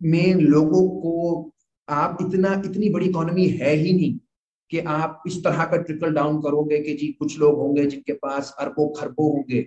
[0.00, 1.14] में लोगों को
[1.88, 4.18] आप इतना, इतनी बड़ी इकोनॉमी है ही नहीं
[4.70, 8.54] कि आप इस तरह का ट्रिकल डाउन करोगे कि जी कुछ लोग होंगे जिनके पास
[8.60, 9.66] अरबों खरबों होंगे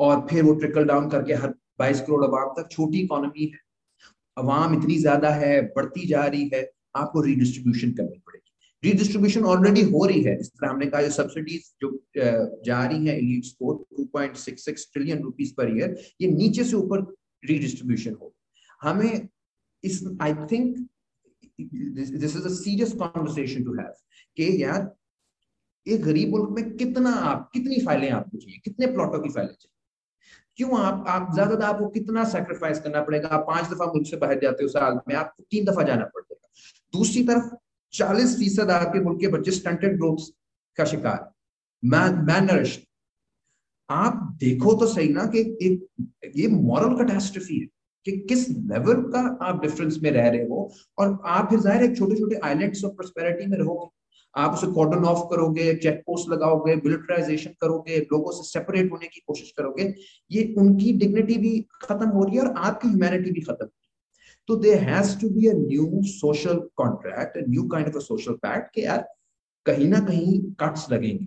[0.00, 3.60] और फिर वो ट्रिकल डाउन करके हर बाईस करोड़ अवाम तक छोटी इकोनॉमी है।
[4.36, 8.44] अवाम इतनी ज़्यादा है, बढ़ती जा रही है, आपको रीडिस्ट्रीब्यूशन करनी पड़ेगी।
[8.82, 11.90] रीडिस्ट्रीब्यूशन ऑलरेडी हो रही है। इस तरह हमने कहा जो सब्सिडीज जो
[12.64, 17.00] जा रही है एलिट्स को 2.66 ट्रिलियन रुपीस पर ईयर ये नीचे से ऊपर
[17.42, 18.34] रीडिस्ट्रीब्यूशन हो।
[18.82, 19.28] हमें
[19.84, 20.76] इस I think
[21.60, 23.92] this is a serious conversation to have
[24.38, 24.94] कि यार
[25.86, 28.60] एक गरीब मुल्क में कितना आप, कितनी फाइलें आपको चाहिए?
[28.64, 29.74] कितने प्लॉटों की फाइलें चाहिए?
[30.56, 33.28] क्यों आप आप ज़्यादा आपको कितना सेक्रीफाइस करना पड़ेगा?
[33.28, 36.48] आप पाँच दफ़ा मुल्क से बाहर जाते हो साल में, आपको तीन दफ़ा जाना पड़ेगा।
[36.94, 37.54] दूसरी तरफ़,
[37.92, 40.30] चालीस फ़ीसद आपके मुल्क के बच्चे स्टंटेड ग्रोथ
[40.76, 41.32] का शिकार
[41.82, 42.74] मैन
[43.90, 47.66] आप देखो तो सही ना कि एक ये मॉरल कैटास्ट्रफी है
[48.06, 51.94] कि किस लेवल का आप डिफरेंस में रह रहे हो और आप फिर ज़ाहिर है
[51.94, 53.97] छोटे छोटे आइलैंड्स ऑफ़ प्रोस्पेरिटी में रहोगे।
[54.34, 59.20] आप उसे कॉर्डन ऑफ़ करोगे चेक पोस्ट लगाओगे मिलिटराइजेशन करोगे, लोगों से सेपरेट होने की
[59.26, 59.94] कोशिश करोगे,
[60.30, 63.68] ये उनकी डिग्निटी भी खत्म हो रही है और आपकी ह्यूमैनिटी भी खत्म
[64.48, 68.74] तो there has to be a new social contract new kind of a social pact
[68.74, 69.06] कि यार
[69.66, 71.26] कहीं ना कहीं कट्स लगेंगे।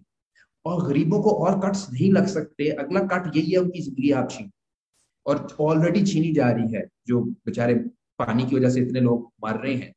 [0.65, 4.29] और गरीबों को और कट्स नहीं लग सकते। अगला कट यही है उनकी ज़िंदगी आप
[4.31, 4.49] छीन।
[5.25, 7.73] और ऑलरेडी छीनी जा रही है, जो बेचारे
[8.19, 9.93] पानी की वजह से इतने लोग मर रहे हैं।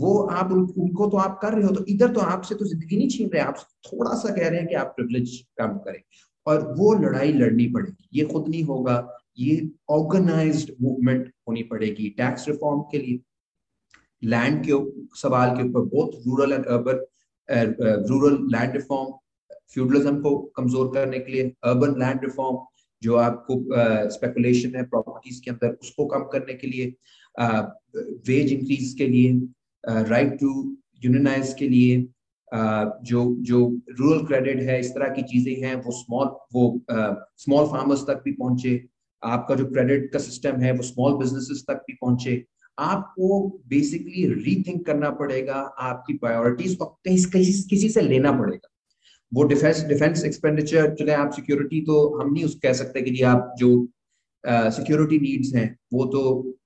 [0.00, 2.96] वो आप उन, उनको तो आप कर रहे हो तो इधर तो आपसे तो ज़िंदगी
[2.96, 6.02] नहीं छीन रहे आप थोड़ा सा कह रहे हैं कि आप प्रिविलेज कम करें।
[6.46, 8.96] और वो लड़ाई लड़नी पड़ेगी। ये खुद नहीं होगा
[9.38, 13.20] ये ऑर्गेनाइज्ड मूवमेंट होनी पड़ेगी टैक्स रिफॉर्म के लिए।
[14.22, 14.72] लैंड के
[15.18, 17.06] सवाल के ऊपर बहुत rural and urban
[18.08, 19.12] rural land reform
[19.74, 22.58] feudalism को कमज़ोर करने के लिए अर्बन लैंड रिफॉर्म
[23.02, 23.54] जो आपको
[24.10, 26.86] स्पेकुलेशन uh, है प्रॉपर्टीज़ के अंदर उसको कम करने के लिए
[28.28, 29.32] वेज uh, इंक्रीज के लिए
[29.84, 32.06] राइट टू यूनियनाइज के लिए
[33.04, 33.58] जो जो
[33.98, 36.80] रूरल क्रेडिट है इस तरह की चीज़ें हैं वो स्मॉल वो
[37.38, 38.80] स्मॉल फार्मर्स तक भी पहुँचे।
[39.22, 42.42] आपका जो क्रेडिट का सिस्टम है वो स्मॉल बिजनेसेस तक भी पहुँचे।
[42.78, 48.68] आपको बेसिकली रीथिंक करना पड़ेगा आपकी प्रायोरिटीज और किसी किसी से लेना पड़ेगा।
[49.32, 53.22] वो डिफेंस डिफेंस एक्सपेंडिचर चले आप सिक्योरिटी तो हम नहीं उस कह सकते कि जी
[53.22, 53.68] आप जो
[54.44, 56.20] सिक्योरिटी uh, नीड्स हैं वो तो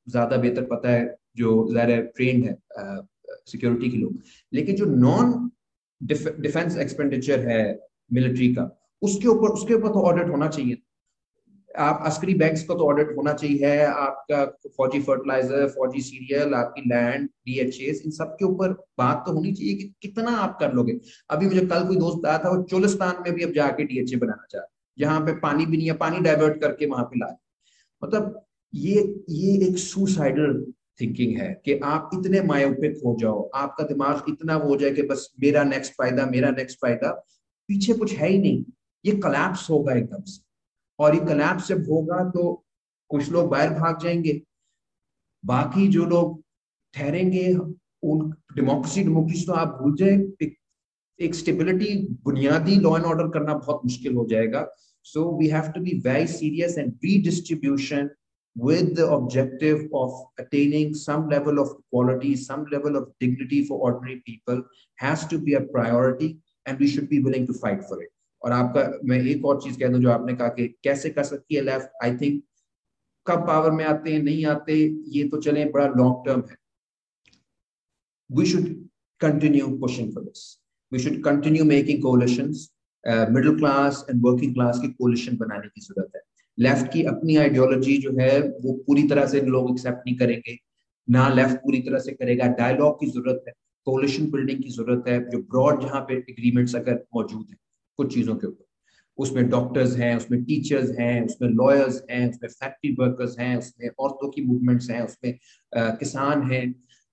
[0.08, 1.04] ज़्यादा बेहतर पता है
[1.36, 2.56] जो ज़ाहिर ट्रेंड है
[3.46, 4.22] सिक्योरिटी के लोग।
[4.52, 5.50] लेकिन जो नॉन
[6.00, 7.60] डिफेंस एक्सपेंडिचर है
[8.12, 8.70] मिलिट्री का,
[9.02, 10.80] उसके ऊपर उसके ऊपर तो ऑडिट होना चाहिए।
[11.70, 14.44] आप अस्करी बैंक्स का तो ऑडिट होना चाहिए, आपका
[14.76, 19.74] फौजी फर्टिलाइज़र फौजी सीरियल आपकी लैंड डीएचएस इन सब के ऊपर बात तो होनी चाहिए
[19.74, 20.92] कि कितना आप कर लोगे।
[21.30, 24.46] अभी मुझे कल कोई दोस्त आया था, वो चोलिस्तान में भी अब जाके डीएचए बनाना
[24.50, 24.62] चाह
[24.98, 27.34] जहाँ पे पानी भी नहीं है, पानी डाइवर्ट करके वहाँ पे ला
[28.02, 28.40] मतलब
[28.72, 30.64] ये ये एक सुसाइडल
[31.00, 35.28] थिंकिंग है कि आप इतने मायोपिक हो जाओ आपका दिमाग इतना हो जाए कि बस
[35.42, 37.10] मेरा नेक्स्ट फ़ायदा मेरा नेक्स्ट फ़ायदा
[37.68, 38.64] पीछे कुछ है ही नहीं।
[39.04, 40.42] ये कलैप्स होगा एकदम से।
[40.98, 42.64] और ये कलैप्स जब होगा तो
[43.10, 44.40] कुछ लोग बाहर भाग जाएँगे।
[45.44, 46.42] बाकी जो लोग
[46.94, 50.46] ठहरेंगे उन डेमोक्रेसी डेमोक्रेसी तो आप भूल जाए
[51.20, 54.66] एक, स्टेबिलिटी बुनियादी लॉ एंड ऑर्डर करना बहुत मुश्किल हो जाएगा।
[55.06, 58.10] So we have to be very serious and redistribution
[58.55, 64.21] with the objective of attaining some level of equality, some level of dignity for ordinary
[64.25, 64.63] people
[64.95, 68.09] has to be a priority and we should be willing to fight for it.
[68.41, 71.55] और आपका मैं एक और चीज कह दूं जो आपने कहा कि कैसे कर सकती
[71.55, 72.43] है लेफ्ट आई थिंक
[73.25, 74.75] कब पावर में आते हैं नहीं आते
[75.15, 76.55] ये तो चले बड़ा लॉन्ग टर्म है
[78.29, 78.67] we should
[79.21, 80.45] continue pushing for this
[80.91, 82.69] we should continue making coalitions
[83.35, 86.21] middle class and working class की कोलिशन बनाने की जरूरत है
[86.58, 90.56] लेफ़्ट की अपनी आइडियोलॉजी जो है, वो पूरी तरह से लोग एक्सेप्ट नहीं करेंगे।
[91.08, 93.52] ना लेफ़्ट पूरी तरह से करेगा। डायलॉग की ज़रूरत है
[93.86, 97.56] कोलिशन बिल्डिंग की ज़रूरत है, जो ब्रॉड जहाँ पे एग्रीमेंट्स अगर मौजूद है,
[97.98, 98.64] कुछ चीज़ों के ऊपर।
[99.18, 104.30] उसमें डॉक्टर्स हैं, उसमें टीचर्स हैं, उसमें लॉयर्स हैं, उसमें फैक्ट्री वर्कर्स हैं, उसमें औरतों
[104.30, 105.38] की मूवमेंट्स हैं, उसमें
[105.72, 106.64] किसान हैं।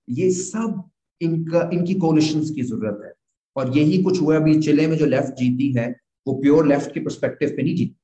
[0.08, 0.82] ये सब
[1.20, 3.12] इनका, इनकी कोलिशन की ज़रूरत है।
[3.56, 5.88] और यही कुछ हुआ अभी चिले में जो लेफ़्ट जीती है,
[6.26, 7.96] वो प्योर लेफ़्ट के परस्पेक्टिव पे नहीं जीती।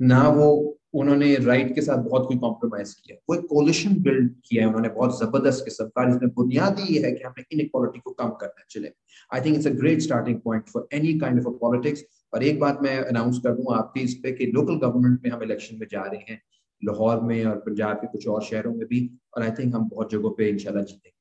[0.00, 0.48] ना वो
[0.94, 4.88] उन्होंने राइट के साथ बहुत कोई कॉम्प्रोमाइज किया। वो एक कोलिशन बिल्ड किया है उन्होंने
[4.88, 8.90] बहुत ज़बरदस्त किस्म का जिसमें बुनियादी है कि हमें इन इक्वालिटी को कम करना चले।
[9.30, 12.78] I think it's a great starting point for any kind of politics और एक बात
[12.82, 16.02] मैं अनाउंस कर दूँ आपकी इस पे कि लोकल गवर्नमेंट में हम इलेक्शन में जा
[16.02, 16.40] रहे हैं,
[16.82, 20.12] लाहौर में और पंजाब के कुछ और शहरों में भी। और आई थिंक हम बहुत
[20.12, 21.15] जगहों पे इंशाल्लाह जीतेंगे।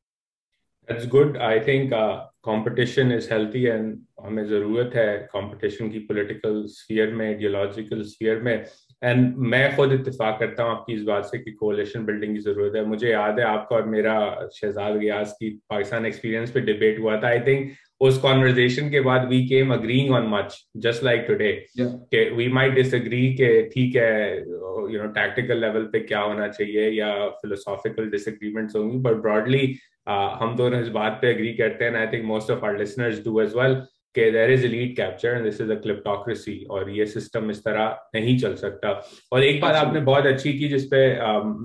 [0.88, 1.38] That's good.
[1.38, 7.28] I think uh, competition is healthy and हमें ज़रूरत है competition की political sphere में
[7.30, 8.66] ideological sphere में.
[9.04, 12.76] एंड मैं खुद इतफाक करता हूँ आपकी इस बात से कि कोलेशन बिल्डिंग की ज़रूरत
[12.76, 14.14] है। मुझे याद है आपका और मेरा
[14.56, 17.72] शहजाद रियाज की पाकिस्तान एक्सपीरियंस पे डिबेट हुआ था। आई थिंक
[18.02, 22.74] उस कॉन्वर्जेशन के बाद we came agreeing on much just like today कि वी माइट
[22.76, 28.76] डिसएग्री के ठीक है यू नो टैक्टिकल लेवल पे क्या होना चाहिए या फिलोसॉफिकल डिसएग्रीमेंट्स
[28.76, 29.76] होंगी बट ब्रॉडली
[30.08, 33.40] हम दोनों इस बात पे एग्री करते हैं I think most of our listeners do
[33.42, 33.76] as well
[34.16, 38.10] कि there is elite capture and this is a kleptocracy और ये सिस्टम इस तरह
[38.16, 38.92] नहीं चल सकता।
[39.32, 41.08] और एक बात आपने बहुत अच्छी की जिसपे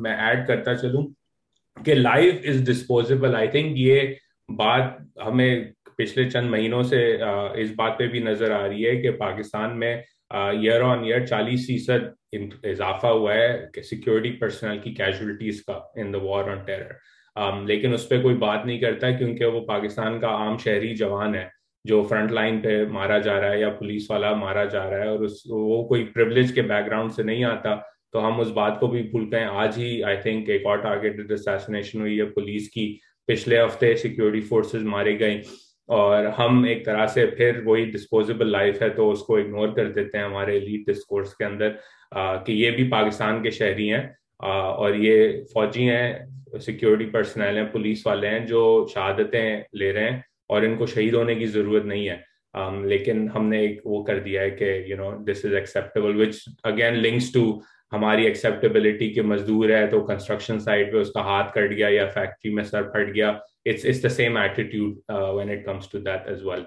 [0.02, 1.04] मैं ऐड करता चलूँ
[1.76, 4.00] कि life is disposable I think ये
[4.48, 7.02] बात हमें पिछले चंद महीनों से
[7.62, 11.66] इस बात पे भी नज़र आ रही है कि पाकिस्तान में ईयर ऑन ईयर चालीस
[11.66, 12.12] फ़ीसद
[12.66, 16.98] इजाफा हुआ है सिक्योरिटी पर्सनल की कैजुअलिटीज का in the war on terror
[17.66, 21.50] लेकिन उस पर कोई बात नहीं करता क्योंकि वो पाकिस्तान का आम शहरी जवान है
[21.84, 25.08] जो फ्रंट लाइन पे मारा जा रहा है या पुलिस वाला मारा जा रहा है
[25.08, 27.74] और उस वो कोई प्रिवलेज के बैकग्राउंड से नहीं आता
[28.14, 31.32] तो हम उस बात को भी भूल गए। आज ही आई थिंक एक और टारगेटेड
[31.32, 32.86] असैसिनेशन हुई है पुलिस की।
[33.28, 35.40] पिछले हफ़्ते सिक्योरिटी फोर्सेस मारे गए
[35.88, 40.18] और हम एक तरह से फिर वही डिस्पोजेबल लाइफ है तो उसको इग्नोर कर देते
[40.18, 41.78] हैं हमारे लीड डिस्कोर्स के अंदर
[42.14, 47.70] आ, कि ये भी पाकिस्तान के शहरी हैं और ये फौजी हैं सिक्योरिटी पर्सनल हैं
[47.72, 48.62] पुलिस वाले हैं जो
[48.94, 52.24] शहादतें ले रहे हैं और इनको शहीद होने की ज़रूरत नहीं है।
[52.54, 56.44] Um, लेकिन हमने एक वो कर दिया है कि you know this is acceptable which
[56.66, 57.42] again links to
[57.92, 62.52] हमारी एक्सेप्टेबिलिटी के मजदूर है तो कंस्ट्रक्शन साइट पे उसका हाथ कट गया या फैक्ट्री
[62.54, 63.28] में सर फट गया।
[63.66, 66.64] It's it's the same attitude when it comes to that as well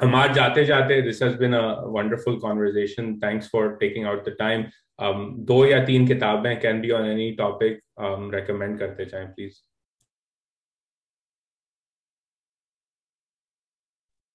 [0.00, 1.62] हम आज जाते जाते this has been a
[1.96, 4.64] wonderful conversation thanks for taking out the time
[4.98, 7.80] दो या तीन किताबें can be on any topic
[8.34, 9.60] recommend करते चाहें please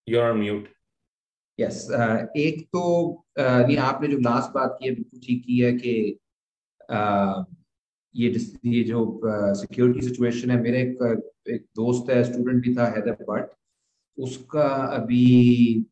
[0.07, 0.67] You're on mute.
[1.59, 1.75] Yes
[2.37, 2.81] एक तो
[3.39, 5.93] uh, नहीं आपने जो लास्ट बात की है बिल्कुल ठीक की है कि
[6.89, 7.45] uh,
[8.15, 8.29] ये
[8.65, 9.03] ये जो
[9.55, 13.51] सिक्योरिटी uh, सिचुएशन है मेरे एक, एक दोस्त है स्टूडेंट भी था हैदर भट्ट
[14.17, 15.25] उसका अभी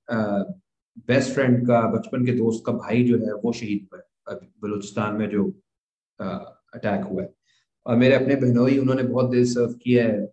[0.09, 4.10] बेस्ट uh, फ्रेंड का बचपन के दोस्त का भाई जो है वो शहीद हुआ है
[4.27, 5.43] बलूचिस्तान में जो
[6.19, 7.33] अटैक हुआ है।
[7.85, 10.25] और मेरे अपने बहनोई उन्होंने बहुत देर सर्व किया है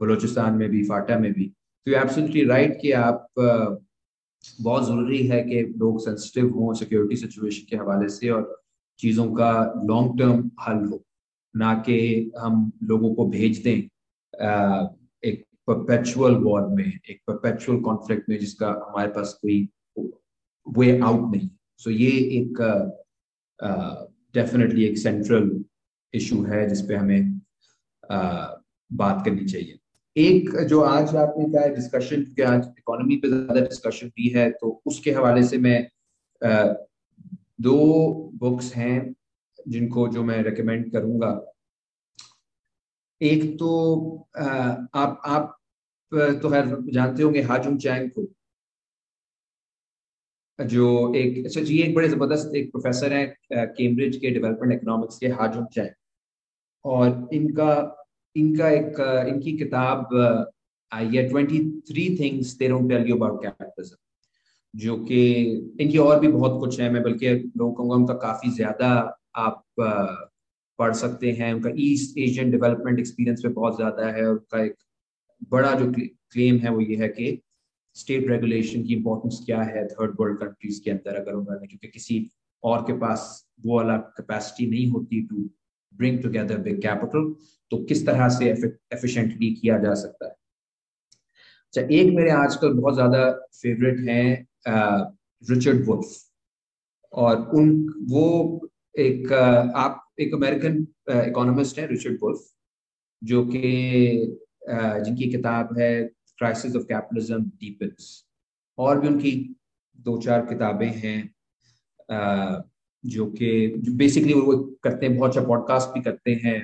[0.00, 1.46] बलूचिस्तान में भी, फाटा में भी।
[1.86, 7.76] तो एब्सोल्युटली राइट कि आप बहुत ज़रूरी है कि लोग सेंसिटिव हों सिक्योरिटी सिचुएशन के
[7.76, 8.62] हवाले से और
[9.00, 9.50] चीज़ों का
[9.84, 11.02] लॉन्ग टर्म हल हो।
[11.54, 13.76] ना कि हम लोगों को भेज दें
[15.22, 19.68] एक परपेचुअल वॉर में, एक परपेचुअल कॉन्फ्लिक्ट में जिसका हमारे पास कोई
[20.66, 21.48] वे आउट नहीं
[21.80, 22.58] सो ये एक
[24.34, 25.50] डेफिनेटली एक सेंट्रल
[26.14, 27.40] इशू है जिसपे हमें
[28.04, 28.48] uh,
[28.90, 29.78] बात करनी चाहिए।
[30.16, 34.68] एक जो आज आपने कहा डिस्कशन क्योंकि आज इकोनॉमी पे ज़्यादा डिस्कशन भी है तो
[34.86, 35.78] उसके हवाले से मैं
[37.60, 37.78] दो
[38.38, 39.14] बुक्स हैं
[39.68, 41.30] जिनको जो मैं रेकमेंड करूँगा।
[43.20, 43.70] एक तो
[44.36, 45.56] आप आप
[46.12, 48.22] तो खैर जानते होंगे हाजुम चैंग को।
[50.58, 55.28] जो एक अच्छा जी, एक बड़े ज़बरदस्त एक प्रोफेसर है कैम्ब्रिज के डेवलपमेंट इकोनॉमिक्स के
[55.28, 55.90] हाजुम चैन
[56.84, 57.70] और इनका
[58.36, 60.14] इनका एक इनकी किताब
[60.92, 63.96] आई है twenty three things they tell you about capitalism
[64.74, 65.20] जो कि
[65.80, 67.28] इनकी और भी बहुत कुछ है। मैं बल्कि
[67.58, 68.88] लोगों कहूँगा, उनका काफ़ी ज़्यादा
[69.36, 69.64] आप
[70.78, 74.74] पढ़ सकते हैं। उनका ईस्ट एशियन डेवलपमेंट एक्सपीरियंस पे बहुत ज़्यादा है। उनका एक
[75.50, 77.40] बड़ा जो क्लेम है वो ये है कि
[77.96, 82.30] स्टेट रेगुलेशन की इंपॉर्टेंस क्या है थर्ड वर्ल्ड कंट्रीज़ के अंदर अगर उन्होंने, क्योंकि किसी
[82.62, 83.26] और के पास
[83.64, 85.48] वो वाला कैपेसिटी नहीं होती to
[85.94, 87.32] bring together big capital
[87.70, 90.32] तो किस तरह से एफिशिएंटली किया जा सकता है?
[91.66, 94.46] अच्छा एक मेरे आजकल बहुत ज़्यादा फेवरेट हैं
[95.42, 96.10] रिचर्ड वुल्फ
[97.12, 97.70] और उन,
[98.10, 98.68] वो
[98.98, 100.86] एक आप एक अमेरिकन
[101.28, 102.40] इकोनॉमिस्ट है रिचर्ड वुल्फ
[103.22, 103.60] जो कि
[104.66, 105.90] जिनकी किताब है
[106.38, 108.24] क्राइसिस ऑफ़ कैपिटलिज्म डीपन्स
[108.78, 109.32] और भी उनकी
[109.98, 111.18] दो चार किताबें हैं
[113.04, 113.50] जो कि
[113.90, 116.58] बेसिकली वो करते हैं, बहुत अच्छा पॉडकास्ट भी करते हैं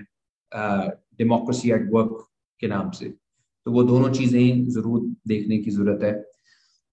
[1.18, 2.26] डेमोक्रेसी एट वर्क
[2.60, 3.08] के नाम से।
[3.66, 6.12] तो वो दोनों चीज़ें ज़रूर देखने की ज़रूरत है।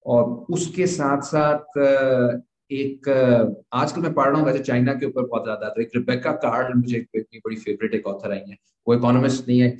[0.05, 0.23] और
[0.53, 1.77] उसके साथ साथ
[2.71, 3.07] एक
[3.73, 6.73] आजकल मैं पढ़ रहा हूँ, वैसे चाइना के ऊपर बहुत ज़्यादा तो एक रिबेका कार्ल
[6.73, 9.77] मुझे इतनी बड़ी फेवरेट एक ऑथर आई है। वो इकोनॉमिस्ट नहीं है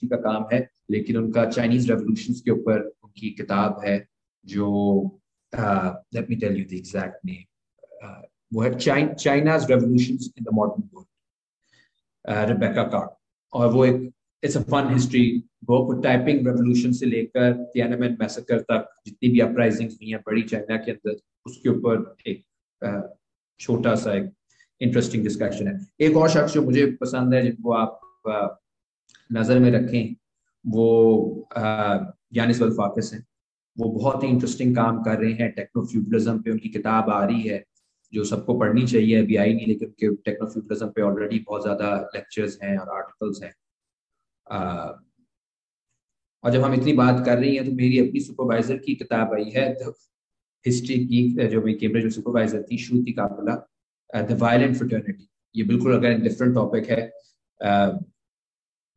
[0.00, 4.06] किसी का काम है, लेकिन उनका चाइनीज़ रेवोल्यूशन के ऊपर उनकी किताब है,
[4.44, 5.20] जो
[5.52, 7.44] let me tell you the exact name
[8.54, 13.00] वो है China's revolution in the modern world Rebecca
[13.52, 14.10] और वो एक
[14.42, 15.22] it's a fun history
[15.70, 21.16] Taiping revolution से लेकर मैसेकर तक जितनी भी अपराइजिंग्स हुई हैं, बड़ी चाइना के अंदर,
[21.46, 22.44] उसके ऊपर एक
[23.60, 24.32] छोटा सा एक
[24.80, 28.00] इंटरेस्टिंग डिस्कशन है। एक और शख्स जो मुझे पसंद है, जिनको आप
[29.30, 30.14] नज़र में रखें,
[30.64, 31.48] वो
[32.34, 33.24] यानिस वल्फाकिस हैं।
[33.76, 35.82] वो बहुत ही इंटरेस्टिंग काम कर रहे हैं। टेक्नो
[36.38, 37.62] पे उनकी किताब आ रही है,
[38.12, 42.58] जो सबको पढ़नी चाहिए। अभी आई नहीं, लेकिन उनके टेक्नो पे ऑलरेडी बहुत ज़्यादा लेक्चर्स
[42.62, 43.52] हैं और आर्टिकल्स हैं।
[46.44, 49.50] और जब हम इतनी बात कर रही हैं तो मेरी अपनी सुपरवाइजर की किताब आई
[49.50, 49.64] है
[50.64, 53.54] हिस्ट्री की, जो मेरी कैम्ब्रिज में सुपरवाइजर थी Shruti Kapila
[54.22, 57.00] the violent fraternity ये बिल्कुल अगर डिफरेंट टॉपिक है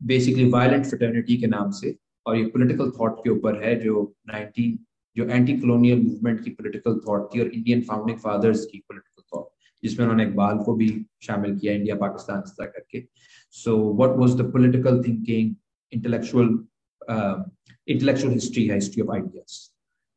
[0.01, 1.95] बेसिकली वायलेंट फ्रटर्निटी के नाम से
[2.27, 4.77] और ये पॉलिटिकल थॉट के ऊपर है जो 19
[5.17, 9.49] जो एंटी कॉलोनियल मूवमेंट की पॉलिटिकल थॉट थी और इंडियन फाउंडिंग फादर्स की पॉलिटिकल थॉट
[9.83, 10.89] जिसमें उन्होंने इकबाल को भी
[11.23, 13.07] शामिल किया इंडिया पाकिस्तान करके
[13.55, 15.57] So what was the political thinking,
[15.91, 16.63] intellectual,
[17.07, 17.43] uh,
[17.85, 19.69] intellectual history, history of ideas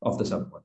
[0.02, 0.64] of the subcontinent.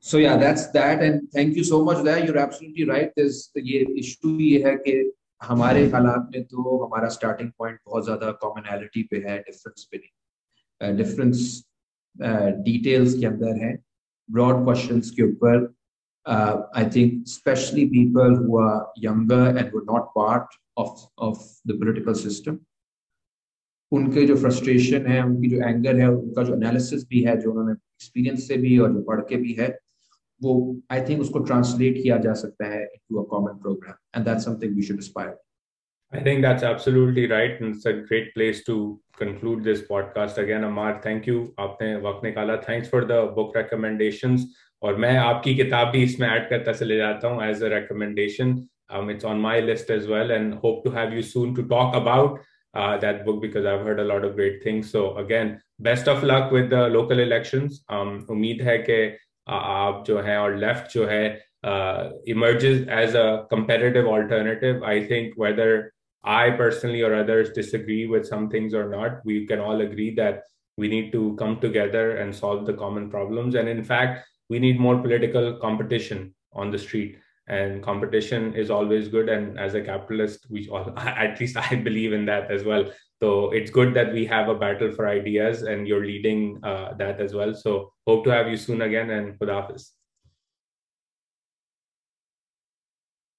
[0.00, 1.02] So yeah, that's that.
[1.02, 2.24] And thank you so much there.
[2.24, 3.10] You're absolutely right.
[3.14, 5.12] There's ये issue ये है कि
[5.42, 10.96] हमारे हालात में तो हमारा starting point बहुत ज़्यादा कॉमनैलिटी पे है डिफरेंस पे नहीं।
[10.96, 11.62] डिफरेंस
[12.64, 13.76] डिटेल्स के अंदर है
[14.28, 15.72] ब्रॉड क्वेश्चन के ऊपर।
[16.26, 22.58] I think specially people are younger and who are not part of, of the
[23.92, 27.72] उनके जो फ्रस्ट्रेशन है उनकी जो एंगर है उनका जो एनालिसिस भी है जो उन्होंने
[27.72, 29.68] एक्सपीरियंस से भी और जो पढ़ के भी है
[30.42, 30.54] वो
[30.92, 34.74] आई थिंक उसको ट्रांसलेट किया जा सकता है to a common program and that's something
[34.76, 35.36] we should aspire
[36.12, 38.76] I think that's absolutely right and it's a great place to
[39.18, 42.56] conclude this podcast again Amar thank you आपने वक्त निकाला.
[42.68, 44.46] Thanks for the book recommendations
[44.82, 48.60] और मैं आपकी किताब भी इसमें add करता चले जाता हूँ as a recommendation
[48.96, 51.94] um it's on my list as well and hope to have you soon to talk
[51.98, 52.40] about
[52.74, 54.90] uh, that book because i've heard a lot of great things.
[54.90, 57.78] So again best of luck with the local elections.
[57.88, 58.98] Um umeed hai ke
[59.47, 64.83] आप जो है और left जो है uh, emerges as a competitive alternative.
[64.83, 65.93] I think whether
[66.23, 70.43] I personally or others disagree with some things or not, we can all agree that
[70.77, 73.55] we need to come together and solve the common problems.
[73.55, 77.17] And in fact, we need more political competition on the street
[77.47, 82.13] and competition is always good and as a capitalist we all at least i believe
[82.13, 82.85] in that as well
[83.22, 87.20] so it's good that we have a battle for ideas and you're leading uh, that
[87.20, 89.90] as well so hope to have you soon again and Khudafis.